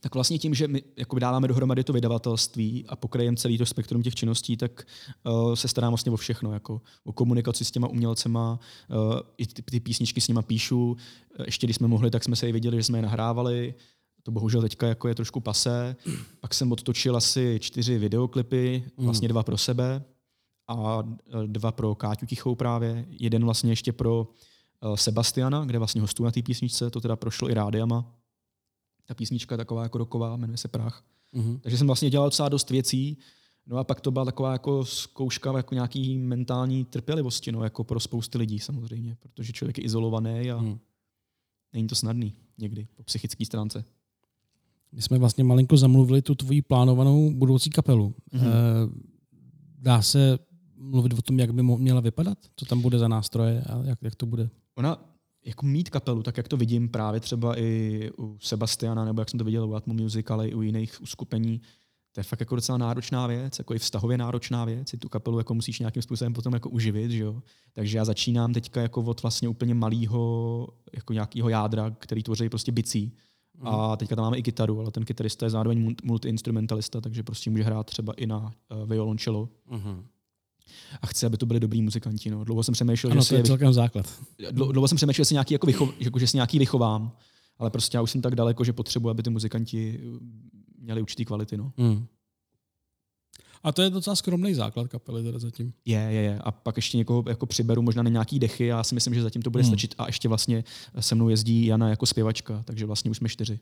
Tak 0.00 0.14
vlastně 0.14 0.38
tím, 0.38 0.54
že 0.54 0.68
my 0.68 0.82
jako 0.96 1.18
dáváme 1.18 1.48
dohromady 1.48 1.84
to 1.84 1.92
vydavatelství 1.92 2.86
a 2.88 2.96
pokrajem 2.96 3.36
celý 3.36 3.58
to 3.58 3.66
spektrum 3.66 4.02
těch 4.02 4.14
činností, 4.14 4.56
tak 4.56 4.86
uh, 5.24 5.54
se 5.54 5.68
starám 5.68 5.90
vlastně 5.90 6.12
o 6.12 6.16
všechno, 6.16 6.52
jako 6.52 6.80
o 7.04 7.12
komunikaci 7.12 7.64
s 7.64 7.70
těma 7.70 7.88
umělcema, 7.88 8.58
uh, 8.90 9.20
i 9.38 9.46
ty, 9.46 9.62
ty 9.62 9.80
písničky 9.80 10.20
s 10.20 10.28
nima 10.28 10.42
píšu. 10.42 10.96
Ještě 11.46 11.66
když 11.66 11.76
jsme 11.76 11.88
mohli, 11.88 12.10
tak 12.10 12.24
jsme 12.24 12.36
se 12.36 12.48
i 12.48 12.52
viděli, 12.52 12.76
že 12.76 12.82
jsme 12.82 12.98
je 12.98 13.02
nahrávali. 13.02 13.74
To 14.22 14.30
bohužel 14.30 14.62
teďka 14.62 14.86
jako 14.88 15.08
je 15.08 15.14
trošku 15.14 15.40
pasé. 15.40 15.96
Pak 16.40 16.54
jsem 16.54 16.72
odtočil 16.72 17.16
asi 17.16 17.58
čtyři 17.62 17.98
videoklipy, 17.98 18.84
vlastně 18.96 19.28
dva 19.28 19.42
pro 19.42 19.58
sebe 19.58 20.04
a 20.68 21.02
dva 21.46 21.72
pro 21.72 21.94
Káťu 21.94 22.26
Tichou 22.26 22.54
právě. 22.54 23.06
Jeden 23.10 23.44
vlastně 23.44 23.72
ještě 23.72 23.92
pro 23.92 24.28
Sebastiana, 24.94 25.64
kde 25.64 25.78
vlastně 25.78 26.00
hostuju 26.00 26.24
na 26.24 26.30
té 26.30 26.42
písničce, 26.42 26.90
to 26.90 27.00
teda 27.00 27.16
prošlo 27.16 27.50
i 27.50 27.54
rádiama. 27.54 28.14
Ta 29.06 29.14
písnička 29.14 29.54
je 29.54 29.56
taková 29.56 29.82
jako 29.82 29.98
roková, 29.98 30.36
jmenuje 30.36 30.56
se 30.56 30.68
Prach. 30.68 31.04
Mm-hmm. 31.34 31.60
Takže 31.60 31.78
jsem 31.78 31.86
vlastně 31.86 32.10
dělal 32.10 32.26
docela 32.26 32.48
dost 32.48 32.70
věcí. 32.70 33.18
No 33.66 33.76
a 33.76 33.84
pak 33.84 34.00
to 34.00 34.10
byla 34.10 34.24
taková 34.24 34.52
jako 34.52 34.84
zkouška 34.84 35.56
jako 35.56 35.74
nějaký 35.74 36.18
mentální 36.18 36.84
trpělivosti, 36.84 37.52
no, 37.52 37.64
jako 37.64 37.84
pro 37.84 38.00
spousty 38.00 38.38
lidí 38.38 38.58
samozřejmě, 38.58 39.16
protože 39.20 39.52
člověk 39.52 39.78
je 39.78 39.84
izolovaný 39.84 40.50
a 40.50 40.58
mm. 40.58 40.78
není 41.72 41.88
to 41.88 41.94
snadný 41.94 42.34
někdy 42.58 42.86
po 42.94 43.02
psychické 43.02 43.44
stránce. 43.44 43.84
My 44.92 45.02
jsme 45.02 45.18
vlastně 45.18 45.44
malinko 45.44 45.76
zamluvili 45.76 46.22
tu 46.22 46.34
tvoji 46.34 46.62
plánovanou 46.62 47.34
budoucí 47.34 47.70
kapelu. 47.70 48.14
Mm-hmm. 48.34 48.48
Dá 49.78 50.02
se 50.02 50.38
mluvit 50.78 51.12
o 51.18 51.22
tom, 51.22 51.38
jak 51.38 51.54
by 51.54 51.62
měla 51.62 52.00
vypadat? 52.00 52.38
Co 52.56 52.66
tam 52.66 52.80
bude 52.80 52.98
za 52.98 53.08
nástroje 53.08 53.62
a 53.62 53.82
jak, 53.84 53.98
jak 54.02 54.14
to 54.14 54.26
bude? 54.26 54.50
Ona 54.74 55.14
jako 55.44 55.66
mít 55.66 55.90
kapelu, 55.90 56.22
tak 56.22 56.36
jak 56.36 56.48
to 56.48 56.56
vidím 56.56 56.88
právě 56.88 57.20
třeba 57.20 57.58
i 57.58 58.10
u 58.18 58.38
Sebastiana, 58.40 59.04
nebo 59.04 59.20
jak 59.20 59.30
jsem 59.30 59.38
to 59.38 59.44
viděl 59.44 59.70
u 59.70 59.74
Atmo 59.74 59.94
Music, 59.94 60.30
ale 60.30 60.48
i 60.48 60.54
u 60.54 60.62
jiných 60.62 61.02
uskupení, 61.02 61.60
to 62.12 62.20
je 62.20 62.24
fakt 62.24 62.40
jako 62.40 62.54
docela 62.54 62.78
náročná 62.78 63.26
věc, 63.26 63.58
jako 63.58 63.74
i 63.74 63.78
vztahově 63.78 64.18
náročná 64.18 64.64
věc, 64.64 64.92
i 64.94 64.96
tu 64.96 65.08
kapelu 65.08 65.38
jako 65.38 65.54
musíš 65.54 65.78
nějakým 65.78 66.02
způsobem 66.02 66.32
potom 66.32 66.54
jako 66.54 66.68
uživit, 66.68 67.10
že 67.10 67.22
jo? 67.22 67.42
Takže 67.72 67.98
já 67.98 68.04
začínám 68.04 68.52
teďka 68.52 68.80
jako 68.80 69.02
od 69.02 69.22
vlastně 69.22 69.48
úplně 69.48 69.74
malého 69.74 70.68
jako 70.94 71.12
nějakého 71.12 71.48
jádra, 71.48 71.90
který 71.90 72.22
tvoří 72.22 72.48
prostě 72.48 72.72
bicí. 72.72 73.12
A 73.62 73.96
teďka 73.96 74.16
tam 74.16 74.24
máme 74.24 74.38
i 74.38 74.42
kytaru, 74.42 74.80
ale 74.80 74.90
ten 74.90 75.04
kytarista 75.04 75.46
je 75.46 75.50
zároveň 75.50 75.94
multi-instrumentalista, 76.04 77.00
takže 77.00 77.22
prostě 77.22 77.50
může 77.50 77.62
hrát 77.62 77.86
třeba 77.86 78.12
i 78.12 78.26
na 78.26 78.38
uh, 78.38 78.88
violoncello. 78.88 79.48
Uh-huh 79.70 80.02
a 81.02 81.06
chci, 81.06 81.26
aby 81.26 81.36
to 81.36 81.46
byli 81.46 81.60
dobrý 81.60 81.82
muzikanti. 81.82 82.30
No. 82.30 82.44
Dlouho 82.44 82.62
jsem 82.62 82.72
přemýšlel, 82.72 83.12
ano, 83.12 83.22
že 83.22 83.28
to 83.28 83.34
je 83.34 83.42
celkem 83.42 83.72
základ. 83.72 84.06
Dlouho, 84.50 84.88
jsem 84.88 84.96
přemýšlel, 84.96 85.24
že 85.24 85.28
si 85.28 85.34
nějaký, 85.34 85.54
jako 85.54 85.66
vychov, 85.66 85.94
jako, 86.00 86.18
že 86.18 86.26
si 86.26 86.36
nějaký 86.36 86.58
vychovám, 86.58 87.12
ale 87.58 87.70
prostě 87.70 87.96
já 87.96 88.02
už 88.02 88.10
jsem 88.10 88.22
tak 88.22 88.34
daleko, 88.34 88.64
že 88.64 88.72
potřebuji, 88.72 89.10
aby 89.10 89.22
ty 89.22 89.30
muzikanti 89.30 90.00
měli 90.78 91.02
určitý 91.02 91.24
kvality. 91.24 91.56
No. 91.56 91.72
Hmm. 91.76 92.06
A 93.62 93.72
to 93.72 93.82
je 93.82 93.90
docela 93.90 94.16
skromný 94.16 94.54
základ 94.54 94.88
kapely 94.88 95.22
teda 95.22 95.38
zatím. 95.38 95.72
Je, 95.84 95.98
je, 95.98 96.22
je. 96.22 96.38
A 96.38 96.50
pak 96.50 96.76
ještě 96.76 96.96
někoho 96.96 97.24
jako 97.28 97.46
přiberu 97.46 97.82
možná 97.82 98.02
na 98.02 98.10
nějaký 98.10 98.38
dechy. 98.38 98.66
Já 98.66 98.84
si 98.84 98.94
myslím, 98.94 99.14
že 99.14 99.22
zatím 99.22 99.42
to 99.42 99.50
bude 99.50 99.62
hmm. 99.62 99.70
stačit. 99.70 99.94
A 99.98 100.06
ještě 100.06 100.28
vlastně 100.28 100.64
se 101.00 101.14
mnou 101.14 101.28
jezdí 101.28 101.66
Jana 101.66 101.88
jako 101.88 102.06
zpěvačka, 102.06 102.62
takže 102.66 102.86
vlastně 102.86 103.10
už 103.10 103.16
jsme 103.16 103.28
čtyři. 103.28 103.60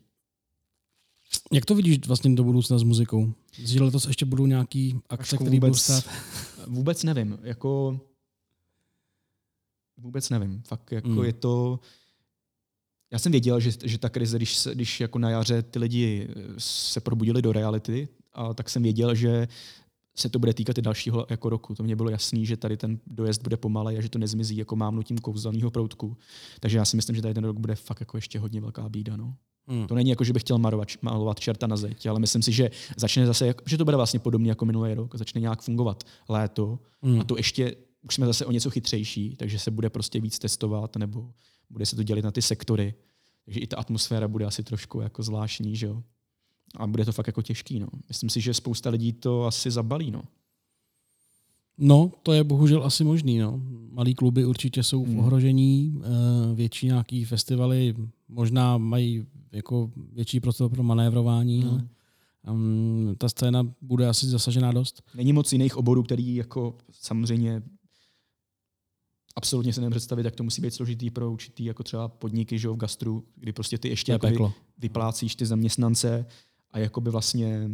Jak 1.52 1.64
to 1.64 1.74
vidíš 1.74 2.06
vlastně 2.06 2.34
do 2.34 2.44
budoucna 2.44 2.78
s 2.78 2.82
muzikou? 2.82 3.32
Že 3.52 3.82
letos 3.82 4.06
ještě 4.06 4.24
budou 4.24 4.46
nějaký 4.46 4.98
akce, 5.08 5.36
které 5.36 5.60
budou 5.60 5.74
stát? 5.74 6.04
Vůbec 6.66 7.02
nevím. 7.02 7.38
Jako, 7.42 8.00
vůbec 9.96 10.30
nevím. 10.30 10.62
Fakt 10.62 10.92
jako 10.92 11.08
mm. 11.08 11.24
je 11.24 11.32
to... 11.32 11.80
Já 13.10 13.18
jsem 13.18 13.32
věděl, 13.32 13.60
že, 13.60 13.70
že 13.84 13.98
ta 13.98 14.08
krize, 14.08 14.36
když, 14.36 14.68
když 14.74 15.00
jako 15.00 15.18
na 15.18 15.30
jaře 15.30 15.62
ty 15.62 15.78
lidi 15.78 16.28
se 16.58 17.00
probudili 17.00 17.42
do 17.42 17.52
reality, 17.52 18.08
a 18.32 18.54
tak 18.54 18.70
jsem 18.70 18.82
věděl, 18.82 19.14
že 19.14 19.48
se 20.18 20.28
to 20.28 20.38
bude 20.38 20.54
týkat 20.54 20.78
i 20.78 20.82
dalšího 20.82 21.26
jako 21.30 21.48
roku. 21.48 21.74
To 21.74 21.82
mě 21.82 21.96
bylo 21.96 22.10
jasný, 22.10 22.46
že 22.46 22.56
tady 22.56 22.76
ten 22.76 22.98
dojezd 23.06 23.42
bude 23.42 23.56
pomalej 23.56 23.98
a 23.98 24.00
že 24.00 24.08
to 24.08 24.18
nezmizí 24.18 24.56
jako 24.56 24.76
mávnutím 24.76 25.18
kouzelného 25.18 25.70
proutku. 25.70 26.16
Takže 26.60 26.78
já 26.78 26.84
si 26.84 26.96
myslím, 26.96 27.16
že 27.16 27.22
tady 27.22 27.34
ten 27.34 27.44
rok 27.44 27.58
bude 27.58 27.74
fakt 27.74 28.00
jako 28.00 28.16
ještě 28.16 28.38
hodně 28.38 28.60
velká 28.60 28.88
bída. 28.88 29.16
No. 29.16 29.34
Hmm. 29.68 29.86
To 29.86 29.94
není 29.94 30.10
jako, 30.10 30.24
že 30.24 30.32
bych 30.32 30.42
chtěl 30.42 30.58
malovat, 30.58 30.88
malovat 31.02 31.40
čerta 31.40 31.66
na 31.66 31.76
zeď, 31.76 32.06
ale 32.06 32.20
myslím 32.20 32.42
si, 32.42 32.52
že 32.52 32.70
začne 32.96 33.26
zase, 33.26 33.54
že 33.66 33.78
to 33.78 33.84
bude 33.84 33.96
vlastně 33.96 34.20
podobně 34.20 34.50
jako 34.50 34.64
minulý 34.64 34.94
rok, 34.94 35.14
začne 35.14 35.40
nějak 35.40 35.62
fungovat 35.62 36.04
léto 36.28 36.78
hmm. 37.02 37.20
a 37.20 37.24
to 37.24 37.36
ještě 37.36 37.76
už 38.02 38.14
jsme 38.14 38.26
zase 38.26 38.46
o 38.46 38.52
něco 38.52 38.70
chytřejší, 38.70 39.36
takže 39.36 39.58
se 39.58 39.70
bude 39.70 39.90
prostě 39.90 40.20
víc 40.20 40.38
testovat 40.38 40.96
nebo 40.96 41.32
bude 41.70 41.86
se 41.86 41.96
to 41.96 42.02
dělit 42.02 42.24
na 42.24 42.30
ty 42.30 42.42
sektory. 42.42 42.94
Takže 43.44 43.60
i 43.60 43.66
ta 43.66 43.76
atmosféra 43.76 44.28
bude 44.28 44.44
asi 44.44 44.62
trošku 44.62 45.00
jako 45.00 45.22
zvláštní, 45.22 45.76
že 45.76 45.86
jo. 45.86 46.02
A 46.76 46.86
bude 46.86 47.04
to 47.04 47.12
fakt 47.12 47.26
jako 47.26 47.42
těžký, 47.42 47.78
no. 47.78 47.88
Myslím 48.08 48.30
si, 48.30 48.40
že 48.40 48.54
spousta 48.54 48.90
lidí 48.90 49.12
to 49.12 49.44
asi 49.44 49.70
zabalí, 49.70 50.10
no. 50.10 50.22
No, 51.78 52.12
to 52.22 52.32
je 52.32 52.44
bohužel 52.44 52.84
asi 52.84 53.04
možný. 53.04 53.38
No. 53.38 53.60
Malý 53.90 54.14
kluby 54.14 54.44
určitě 54.44 54.82
jsou 54.82 55.04
v 55.04 55.08
hmm. 55.08 55.18
ohrožení, 55.18 56.00
eh, 56.02 56.54
větší 56.54 56.86
nějaký 56.86 57.24
festivaly 57.24 57.94
možná 58.28 58.78
mají 58.78 59.26
jako 59.52 59.90
větší 60.12 60.40
prostor 60.40 60.70
pro 60.70 60.82
manévrování, 60.82 61.62
hmm. 61.62 61.70
ale 61.70 61.84
um, 62.54 63.14
ta 63.18 63.28
scéna 63.28 63.74
bude 63.80 64.08
asi 64.08 64.26
zasažená 64.26 64.72
dost. 64.72 65.02
Není 65.14 65.32
moc 65.32 65.52
jiných 65.52 65.76
oborů, 65.76 66.02
který 66.02 66.36
jako 66.36 66.74
samozřejmě 66.90 67.62
absolutně 69.36 69.72
se 69.72 69.80
nepředstavit, 69.80 70.24
jak 70.24 70.36
to 70.36 70.42
musí 70.42 70.62
být 70.62 70.74
složitý 70.74 71.10
pro 71.10 71.32
určitý 71.32 71.64
jako 71.64 71.82
třeba 71.82 72.08
podniky 72.08 72.58
že 72.58 72.68
v 72.68 72.76
gastru, 72.76 73.24
kdy 73.36 73.52
prostě 73.52 73.78
ty 73.78 73.88
ještě 73.88 74.12
jako 74.12 74.26
vy, 74.26 74.38
vyplácíš 74.78 75.36
ty 75.36 75.46
zaměstnance 75.46 76.26
a 76.70 76.78
jakoby 76.78 77.10
vlastně 77.10 77.70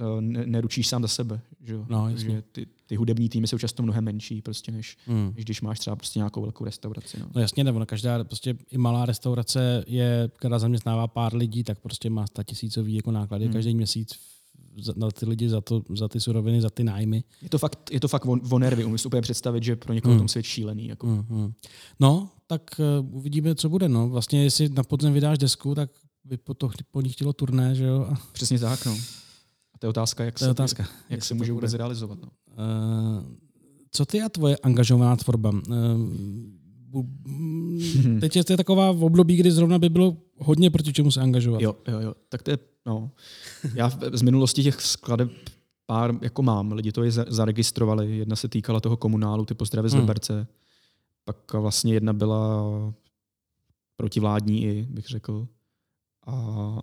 uh, 0.00 0.20
neručíš 0.20 0.88
sám 0.88 1.02
za 1.02 1.08
sebe. 1.08 1.40
Že, 1.60 1.78
no, 1.88 2.16
že 2.16 2.42
ty, 2.42 2.66
ty 2.86 2.96
hudební 2.96 3.28
týmy 3.28 3.46
jsou 3.46 3.58
často 3.58 3.82
mnohem 3.82 4.04
menší, 4.04 4.42
prostě 4.42 4.72
než, 4.72 4.96
hmm. 5.06 5.32
než 5.36 5.44
když 5.44 5.60
máš 5.60 5.78
třeba 5.78 5.96
prostě 5.96 6.18
nějakou 6.18 6.42
velkou 6.42 6.64
restauraci. 6.64 7.20
No, 7.20 7.26
no 7.34 7.40
jasně, 7.40 7.64
nebo 7.64 7.86
každá 7.86 8.24
prostě 8.24 8.56
i 8.70 8.78
malá 8.78 9.06
restaurace 9.06 9.84
je, 9.86 10.30
která 10.36 10.58
zaměstnává 10.58 11.08
pár 11.08 11.34
lidí, 11.34 11.64
tak 11.64 11.80
prostě 11.80 12.10
má 12.10 12.26
sta 12.26 12.42
tisícový 12.42 12.94
jako 12.94 13.10
náklady 13.10 13.44
hmm. 13.44 13.52
každý 13.52 13.74
měsíc 13.74 14.18
na 14.96 15.10
ty 15.10 15.26
lidi, 15.26 15.48
za, 15.48 15.60
to, 15.60 15.82
za 15.96 16.08
ty 16.08 16.20
suroviny, 16.20 16.60
za 16.60 16.70
ty 16.70 16.84
nájmy. 16.84 17.24
Je 17.42 17.48
to 17.48 17.58
fakt, 17.58 17.90
je 17.90 18.00
to 18.00 18.08
fakt 18.08 18.26
o, 18.26 18.36
o 18.50 18.58
nervy. 18.58 18.84
Umím 18.84 18.98
si 18.98 19.06
úplně 19.08 19.22
představit, 19.22 19.62
že 19.62 19.76
pro 19.76 19.92
někoho 19.92 20.12
hmm. 20.12 20.20
tom 20.20 20.28
svět 20.28 20.42
šílený. 20.42 20.88
Jako. 20.88 21.06
Hmm, 21.06 21.24
hmm. 21.28 21.52
No, 22.00 22.30
tak 22.46 22.80
uh, 23.00 23.16
uvidíme, 23.16 23.54
co 23.54 23.68
bude. 23.68 23.88
No. 23.88 24.08
Vlastně, 24.08 24.44
jestli 24.44 24.68
na 24.68 24.82
podzem 24.82 25.12
vydáš 25.12 25.38
desku, 25.38 25.74
tak 25.74 25.90
by 26.24 26.36
po, 26.36 26.54
to, 26.54 26.70
po 26.90 27.00
ní 27.00 27.08
chtělo 27.08 27.32
turné, 27.32 27.74
že 27.74 27.84
jo? 27.84 28.12
Přesně 28.32 28.58
tak, 28.58 28.86
no. 28.86 28.92
A 29.74 29.78
to 29.78 29.86
je 29.86 29.88
otázka, 29.88 30.24
jak, 30.24 30.38
to 30.38 30.44
je 30.44 30.46
se, 30.46 30.50
otázka. 30.50 30.82
jak, 30.82 30.92
jak 31.08 31.24
se 31.24 31.34
může 31.34 31.52
vůbec 31.52 31.74
realizovat. 31.74 32.18
No. 32.22 32.28
Uh, 32.48 33.24
co 33.90 34.06
ty 34.06 34.22
a 34.22 34.28
tvoje 34.28 34.56
angažovaná 34.56 35.16
tvorba? 35.16 35.50
Uh, 35.50 35.56
teď 38.20 38.36
je 38.36 38.44
to 38.44 38.56
taková 38.56 38.92
v 38.92 39.04
období, 39.04 39.36
kdy 39.36 39.50
zrovna 39.52 39.78
by 39.78 39.88
bylo 39.88 40.16
hodně 40.38 40.70
proti 40.70 40.92
čemu 40.92 41.10
se 41.10 41.20
angažovat. 41.20 41.62
Jo, 41.62 41.76
jo, 41.88 42.00
jo. 42.00 42.14
Tak 42.28 42.42
to 42.42 42.50
je, 42.50 42.58
no. 42.86 43.10
Já 43.74 43.90
z 44.12 44.22
minulosti 44.22 44.62
těch 44.62 44.80
skladeb 44.80 45.30
pár 45.86 46.14
jako 46.22 46.42
mám. 46.42 46.72
Lidi 46.72 46.92
to 46.92 47.04
i 47.04 47.10
zaregistrovali. 47.10 48.18
Jedna 48.18 48.36
se 48.36 48.48
týkala 48.48 48.80
toho 48.80 48.96
komunálu, 48.96 49.44
ty 49.44 49.54
pozdravy 49.54 49.88
z 49.88 49.92
hmm. 49.92 50.00
Liberce. 50.00 50.46
Pak 51.24 51.52
vlastně 51.52 51.94
jedna 51.94 52.12
byla 52.12 52.62
protivládní 53.96 54.64
i, 54.64 54.86
bych 54.90 55.06
řekl. 55.06 55.48
A, 56.26 56.82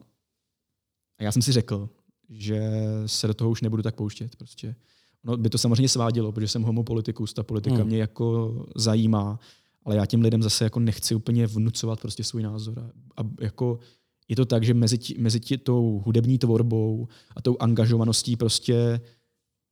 já 1.21 1.31
jsem 1.31 1.41
si 1.41 1.51
řekl, 1.51 1.89
že 2.29 2.71
se 3.05 3.27
do 3.27 3.33
toho 3.33 3.49
už 3.49 3.61
nebudu 3.61 3.83
tak 3.83 3.95
pouštět. 3.95 4.35
Prostě. 4.35 4.75
No, 5.23 5.37
by 5.37 5.49
to 5.49 5.57
samozřejmě 5.57 5.89
svádělo, 5.89 6.31
protože 6.31 6.47
jsem 6.47 6.63
homopolitikus, 6.63 7.33
ta 7.33 7.43
politika 7.43 7.75
hmm. 7.75 7.87
mě 7.87 7.97
jako 7.97 8.55
zajímá, 8.75 9.39
ale 9.85 9.95
já 9.95 10.05
těm 10.05 10.21
lidem 10.21 10.43
zase 10.43 10.63
jako 10.63 10.79
nechci 10.79 11.15
úplně 11.15 11.47
vnucovat 11.47 12.01
prostě 12.01 12.23
svůj 12.23 12.43
názor. 12.43 12.79
A, 12.79 13.21
a 13.21 13.25
jako 13.41 13.79
je 14.27 14.35
to 14.35 14.45
tak, 14.45 14.63
že 14.63 14.73
mezi, 14.73 14.97
tí, 14.97 15.15
mezi 15.19 15.39
tí, 15.39 15.57
tou 15.57 16.03
hudební 16.05 16.37
tvorbou 16.37 17.07
a 17.35 17.41
tou 17.41 17.57
angažovaností 17.59 18.35
prostě 18.35 19.01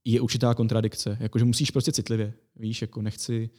je 0.06 0.22
určitá 0.22 0.54
kontradikce. 0.54 1.18
Jakože 1.20 1.46
musíš 1.46 1.72
prostě 1.72 1.92
citlivě, 1.92 2.34
víš, 2.56 2.82
jako 2.82 3.02
nechci, 3.02 3.50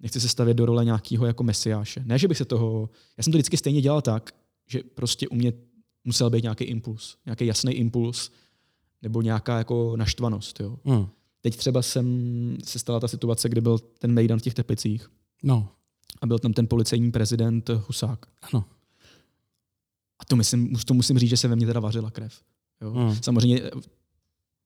nechci 0.00 0.20
se 0.20 0.28
stavět 0.28 0.54
do 0.54 0.66
role 0.66 0.84
nějakého 0.84 1.26
jako 1.26 1.42
mesiáše. 1.42 2.02
Ne, 2.06 2.18
že 2.18 2.28
bych 2.28 2.38
se 2.38 2.44
toho... 2.44 2.90
Já 3.16 3.22
jsem 3.22 3.32
to 3.32 3.36
vždycky 3.36 3.56
stejně 3.56 3.80
dělal 3.80 4.02
tak, 4.02 4.34
že 4.66 4.82
prostě 4.94 5.28
u 5.28 5.34
mě 5.34 5.52
musel 6.04 6.30
být 6.30 6.42
nějaký 6.42 6.64
impuls, 6.64 7.16
nějaký 7.26 7.46
jasný 7.46 7.72
impuls, 7.72 8.30
nebo 9.02 9.22
nějaká 9.22 9.58
jako 9.58 9.96
naštvanost. 9.96 10.60
Jo. 10.60 10.78
Hmm. 10.84 11.06
Teď 11.40 11.56
třeba 11.56 11.82
jsem 11.82 12.06
se 12.64 12.78
stala 12.78 13.00
ta 13.00 13.08
situace, 13.08 13.48
kdy 13.48 13.60
byl 13.60 13.78
ten 13.78 14.12
Mejdan 14.12 14.38
v 14.38 14.42
těch 14.42 14.54
Teplicích 14.54 15.08
No, 15.42 15.68
a 16.20 16.26
byl 16.26 16.38
tam 16.38 16.52
ten 16.52 16.66
policejní 16.68 17.12
prezident 17.12 17.68
Husák. 17.68 18.26
ano. 18.42 18.64
A 20.18 20.24
to, 20.24 20.36
myslím, 20.36 20.76
to 20.86 20.94
musím 20.94 21.18
říct, 21.18 21.30
že 21.30 21.36
se 21.36 21.48
ve 21.48 21.56
mně 21.56 21.66
teda 21.66 21.80
vařila 21.80 22.10
krev. 22.10 22.42
Jo. 22.80 22.90
Hmm. 22.90 23.16
Samozřejmě 23.22 23.62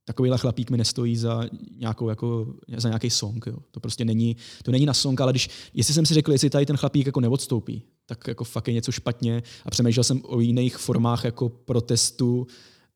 takovýhle 0.08 0.38
chlapík 0.38 0.70
mi 0.70 0.76
nestojí 0.76 1.16
za, 1.16 1.44
nějakou, 1.76 2.08
jako, 2.08 2.46
za 2.76 2.88
nějaký 2.88 3.10
song. 3.10 3.46
Jo. 3.46 3.56
To 3.70 3.80
prostě 3.80 4.04
není, 4.04 4.36
to 4.62 4.70
není 4.70 4.86
na 4.86 4.94
song, 4.94 5.20
ale 5.20 5.32
když, 5.32 5.48
jestli 5.74 5.94
jsem 5.94 6.06
si 6.06 6.14
řekl, 6.14 6.32
jestli 6.32 6.50
tady 6.50 6.66
ten 6.66 6.76
chlapík 6.76 7.06
jako 7.06 7.20
neodstoupí, 7.20 7.82
tak 8.06 8.28
jako 8.28 8.44
fakt 8.44 8.68
je 8.68 8.74
něco 8.74 8.92
špatně 8.92 9.42
a 9.64 9.70
přemýšlel 9.70 10.04
jsem 10.04 10.20
o 10.24 10.40
jiných 10.40 10.76
formách 10.76 11.24
jako 11.24 11.48
protestu, 11.48 12.46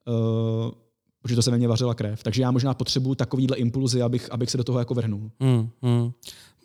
uh, 0.06 0.70
protože 1.22 1.36
to 1.36 1.42
se 1.42 1.50
ve 1.50 1.58
mně 1.58 1.68
vařila 1.68 1.94
krev. 1.94 2.22
Takže 2.22 2.42
já 2.42 2.50
možná 2.50 2.74
potřebuju 2.74 3.14
takovýhle 3.14 3.56
impulzy, 3.56 4.02
abych, 4.02 4.32
abych 4.32 4.50
se 4.50 4.56
do 4.56 4.64
toho 4.64 4.78
jako 4.78 4.94
vrhnul. 4.94 5.30
Hmm, 5.40 5.68
hmm. 5.82 6.12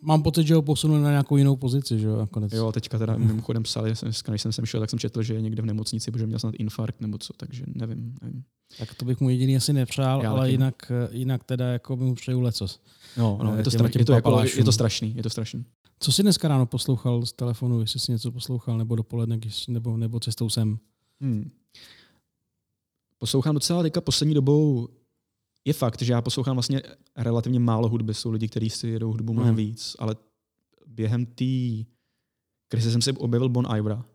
Mám 0.02 0.24
pocit, 0.24 0.48
že 0.48 0.56
ho 0.56 0.62
posunuli 0.62 1.02
na 1.02 1.10
nějakou 1.10 1.38
jinou 1.38 1.56
pozici, 1.56 2.00
že 2.00 2.08
jo, 2.08 2.18
nakonec. 2.18 2.54
Jo, 2.54 2.72
teďka 2.72 2.98
teda 2.98 3.18
mimochodem 3.18 3.64
psali, 3.64 3.96
jsem- 3.96 4.12
když 4.28 4.42
jsem 4.42 4.52
sem 4.52 4.66
šel, 4.66 4.80
tak 4.80 4.90
jsem 4.90 5.00
četl, 5.00 5.24
že 5.24 5.34
je 5.34 5.42
někde 5.42 5.62
v 5.62 5.66
nemocnici, 5.66 6.12
protože 6.12 6.26
měl 6.28 6.40
snad 6.40 6.54
infarkt 6.58 7.02
nebo 7.02 7.18
co, 7.18 7.34
takže 7.34 7.64
nevím. 7.68 8.16
nevím. 8.22 8.44
Tak 8.80 8.94
to 8.96 9.06
bych 9.06 9.20
mu 9.22 9.30
jediný 9.30 9.58
asi 9.58 9.74
nepřál, 9.74 10.24
Já 10.24 10.32
ale 10.32 10.52
jinak, 10.52 10.92
eh, 10.92 11.10
jinak 11.12 11.44
teda 11.44 11.68
jako 11.68 11.96
by 11.96 12.04
mu 12.04 12.16
přeju 12.16 12.42
lecos. 12.42 12.80
No, 13.18 13.40
no, 13.44 13.54
Eh, 13.54 13.58
je 13.58 13.64
to, 13.64 13.70
těm- 13.70 13.80
stra- 13.82 13.90
těm 13.90 14.00
je, 14.00 14.06
to 14.06 14.14
jako, 14.14 14.42
je 14.58 14.64
to 14.64 14.72
strašný, 14.72 15.14
je 15.16 15.24
to 15.24 15.30
strašný. 15.30 15.66
Co 16.00 16.12
jsi 16.12 16.22
dneska 16.22 16.48
ráno 16.48 16.66
poslouchal 16.66 17.26
z 17.26 17.34
telefonu, 17.34 17.82
jestli 17.82 18.00
jsi 18.00 18.12
něco 18.12 18.32
poslouchal, 18.32 18.78
nebo 18.78 18.96
dopoledne, 18.96 19.38
když, 19.38 19.68
nebo, 19.68 19.98
nebo 19.98 20.20
cestou 20.20 20.50
sem? 20.50 20.80
Hmm. 21.22 21.52
Poslouchám 23.18 23.54
docela 23.54 23.82
teďka 23.84 24.02
poslední 24.02 24.34
dobou, 24.34 24.88
je 25.68 25.74
fakt, 25.74 26.02
že 26.02 26.14
já 26.14 26.22
poslouchám 26.22 26.56
vlastně 26.56 26.82
relativně 27.16 27.60
málo 27.60 27.90
hudby, 27.90 28.14
jsou 28.14 28.32
lidi, 28.32 28.48
kteří 28.48 28.70
si 28.70 28.88
jedou 28.88 29.12
hudbu 29.12 29.34
mnohem 29.34 29.56
Hmm. 29.56 29.66
víc, 29.66 29.96
ale 30.00 30.16
během 30.86 31.26
té 31.26 31.46
krize 32.68 32.92
jsem 32.92 33.02
si 33.02 33.12
objevil 33.12 33.50
Bon 33.50 33.68
Ivra. 33.78 34.06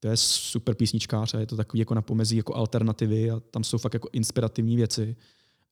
To 0.00 0.08
je 0.08 0.16
super 0.16 0.74
písničkář 0.74 1.34
a 1.34 1.40
je 1.40 1.46
to 1.46 1.56
takový 1.56 1.78
jako 1.78 1.94
na 1.94 2.02
pomezí 2.02 2.36
jako 2.36 2.54
alternativy 2.54 3.30
a 3.30 3.40
tam 3.40 3.64
jsou 3.64 3.78
fakt 3.78 3.94
jako 3.94 4.08
inspirativní 4.12 4.76
věci. 4.76 5.16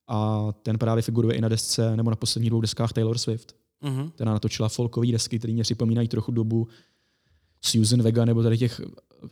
A 0.09 0.49
ten 0.63 0.79
právě 0.79 1.03
figuruje 1.03 1.37
i 1.37 1.41
na 1.41 1.49
desce 1.49 1.97
nebo 1.97 2.11
na 2.11 2.17
posledních 2.17 2.51
dvou 2.51 2.61
deskách 2.61 2.93
Taylor 2.93 3.19
Swift. 3.19 3.57
Mm-hmm. 3.83 4.11
která 4.11 4.33
natočila 4.33 4.69
folkové 4.69 5.07
desky, 5.13 5.39
které 5.39 5.53
mě 5.53 5.63
připomínají 5.63 6.09
trochu 6.09 6.33
dobu 6.33 6.69
Susan 7.63 8.03
Vega 8.03 8.25
nebo 8.25 8.43
tady 8.43 8.59
těch 8.59 8.81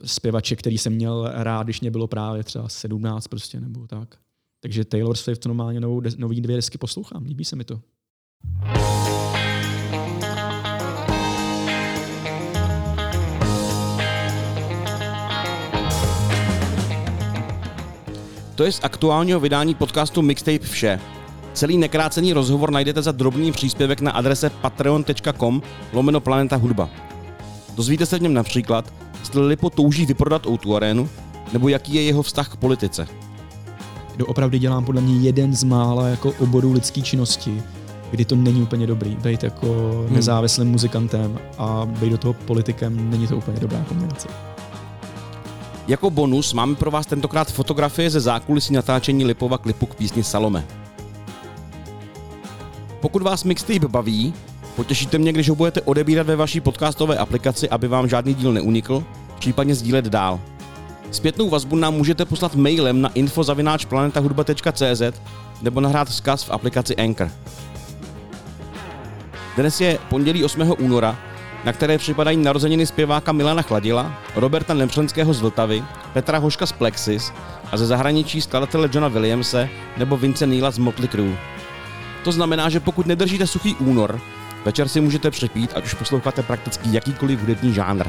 zpěvaček, 0.05 0.59
který 0.59 0.77
jsem 0.77 0.93
měl 0.93 1.31
rád, 1.33 1.63
když 1.63 1.81
mě 1.81 1.91
bylo 1.91 2.07
právě 2.07 2.43
třeba 2.43 2.69
17 2.69 3.27
prostě 3.27 3.59
nebo 3.59 3.87
tak. 3.87 4.19
Takže 4.61 4.85
Taylor 4.85 5.17
Swift 5.17 5.45
normálně 5.45 5.79
novou, 5.79 6.01
nový 6.17 6.41
dvě 6.41 6.55
desky 6.55 6.77
poslouchám, 6.77 7.23
líbí 7.23 7.45
se 7.45 7.55
mi 7.55 7.63
to. 7.63 7.81
To 18.55 18.63
je 18.63 18.71
z 18.71 18.79
aktuálního 18.83 19.39
vydání 19.39 19.75
podcastu 19.75 20.21
Mixtape 20.21 20.59
vše. 20.59 20.99
Celý 21.53 21.77
nekrácený 21.77 22.33
rozhovor 22.33 22.71
najdete 22.71 23.01
za 23.01 23.11
drobný 23.11 23.51
příspěvek 23.51 24.01
na 24.01 24.11
adrese 24.11 24.49
patreon.com 24.49 25.61
lomeno 25.93 26.19
Planeta 26.19 26.55
Hudba. 26.55 26.89
Dozvíte 27.75 28.05
se 28.05 28.19
v 28.19 28.21
něm 28.21 28.33
například, 28.33 28.93
jestli 29.19 29.47
Lipo 29.47 29.69
touží 29.69 30.05
vyprodat 30.05 30.45
o 30.45 30.75
arénu, 30.75 31.09
nebo 31.53 31.69
jaký 31.69 31.93
je 31.93 32.01
jeho 32.01 32.23
vztah 32.23 32.53
k 32.53 32.55
politice. 32.55 33.28
Doopravdy 34.19 34.59
dělám 34.59 34.85
podle 34.85 35.01
mě 35.01 35.19
jeden 35.19 35.53
z 35.55 35.63
mála 35.63 36.07
jako 36.07 36.33
oborů 36.39 36.71
lidské 36.73 37.01
činnosti, 37.01 37.63
kdy 38.11 38.25
to 38.25 38.35
není 38.35 38.61
úplně 38.61 38.87
dobrý. 38.87 39.15
Být 39.15 39.43
jako 39.43 39.67
Hmm. 39.67 40.15
nezávislým 40.15 40.67
muzikantem 40.67 41.39
a 41.57 41.85
být 41.85 42.09
do 42.09 42.17
toho 42.17 42.33
politikem 42.33 43.09
není 43.09 43.27
to 43.27 43.37
úplně 43.37 43.59
dobrá 43.59 43.85
kombinace. 43.87 44.27
Jako 45.87 46.09
bonus 46.09 46.53
máme 46.53 46.75
pro 46.75 46.91
vás 46.91 47.05
tentokrát 47.05 47.51
fotografie 47.51 48.09
ze 48.09 48.19
zákulisí 48.19 48.73
natáčení 48.73 49.25
Lipova 49.25 49.57
klipu 49.57 49.85
k 49.85 49.95
písni 49.95 50.23
Salome. 50.23 50.65
Pokud 53.01 53.21
vás 53.21 53.43
mixtape 53.43 53.87
baví, 53.87 54.33
potěšíte 54.75 55.17
mě, 55.17 55.33
když 55.33 55.49
ho 55.49 55.55
budete 55.55 55.81
odebírat 55.81 56.27
ve 56.27 56.35
vaší 56.35 56.59
podcastové 56.61 57.17
aplikaci, 57.17 57.69
aby 57.69 57.87
vám 57.87 58.07
žádný 58.07 58.33
díl 58.33 58.53
neunikl, 58.53 59.03
případně 59.39 59.75
sdílet 59.75 60.05
dál. 60.05 60.39
Zpětnou 61.11 61.49
vazbu 61.49 61.75
nám 61.75 61.93
můžete 61.93 62.25
poslat 62.25 62.55
mailem 62.55 63.01
na 63.01 63.09
info.planetahudba.cz 63.13 65.01
nebo 65.61 65.81
nahrát 65.81 66.09
vzkaz 66.09 66.43
v 66.43 66.51
aplikaci 66.51 66.95
Anchor. 66.95 67.31
Dnes 69.57 69.81
je 69.81 69.99
pondělí 70.09 70.43
8. 70.43 70.75
února, 70.79 71.17
na 71.65 71.73
které 71.73 71.97
připadají 71.97 72.37
narozeniny 72.37 72.85
zpěváka 72.85 73.31
Milana 73.31 73.61
Chladila, 73.61 74.13
Roberta 74.35 74.73
Nemřenského 74.73 75.33
z 75.33 75.41
Vltavy, 75.41 75.83
Petra 76.13 76.37
Hoška 76.37 76.65
z 76.65 76.71
Plexis 76.71 77.31
a 77.71 77.77
ze 77.77 77.85
zahraničí 77.85 78.41
skladatele 78.41 78.89
Johna 78.93 79.07
Williamse 79.07 79.69
nebo 79.97 80.17
Vince 80.17 80.47
Neila 80.47 80.71
z 80.71 80.77
Motley 80.77 81.07
Crue. 81.07 81.37
To 82.23 82.31
znamená, 82.31 82.69
že 82.69 82.79
pokud 82.79 83.07
nedržíte 83.07 83.47
suchý 83.47 83.75
únor, 83.75 84.19
večer 84.65 84.87
si 84.87 85.01
můžete 85.01 85.31
přepít, 85.31 85.71
ať 85.75 85.85
už 85.85 85.93
posloucháte 85.93 86.43
prakticky 86.43 86.89
jakýkoliv 86.91 87.39
hudební 87.39 87.73
žánr. 87.73 88.07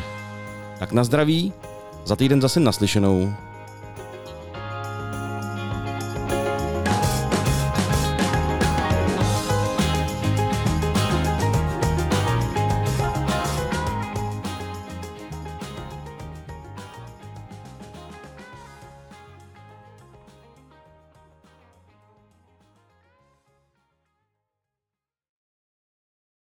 Tak 0.78 0.92
na 0.92 1.04
zdraví, 1.04 1.52
za 2.10 2.16
týden 2.16 2.40
zase 2.42 2.60
naslyšenou. 2.60 3.34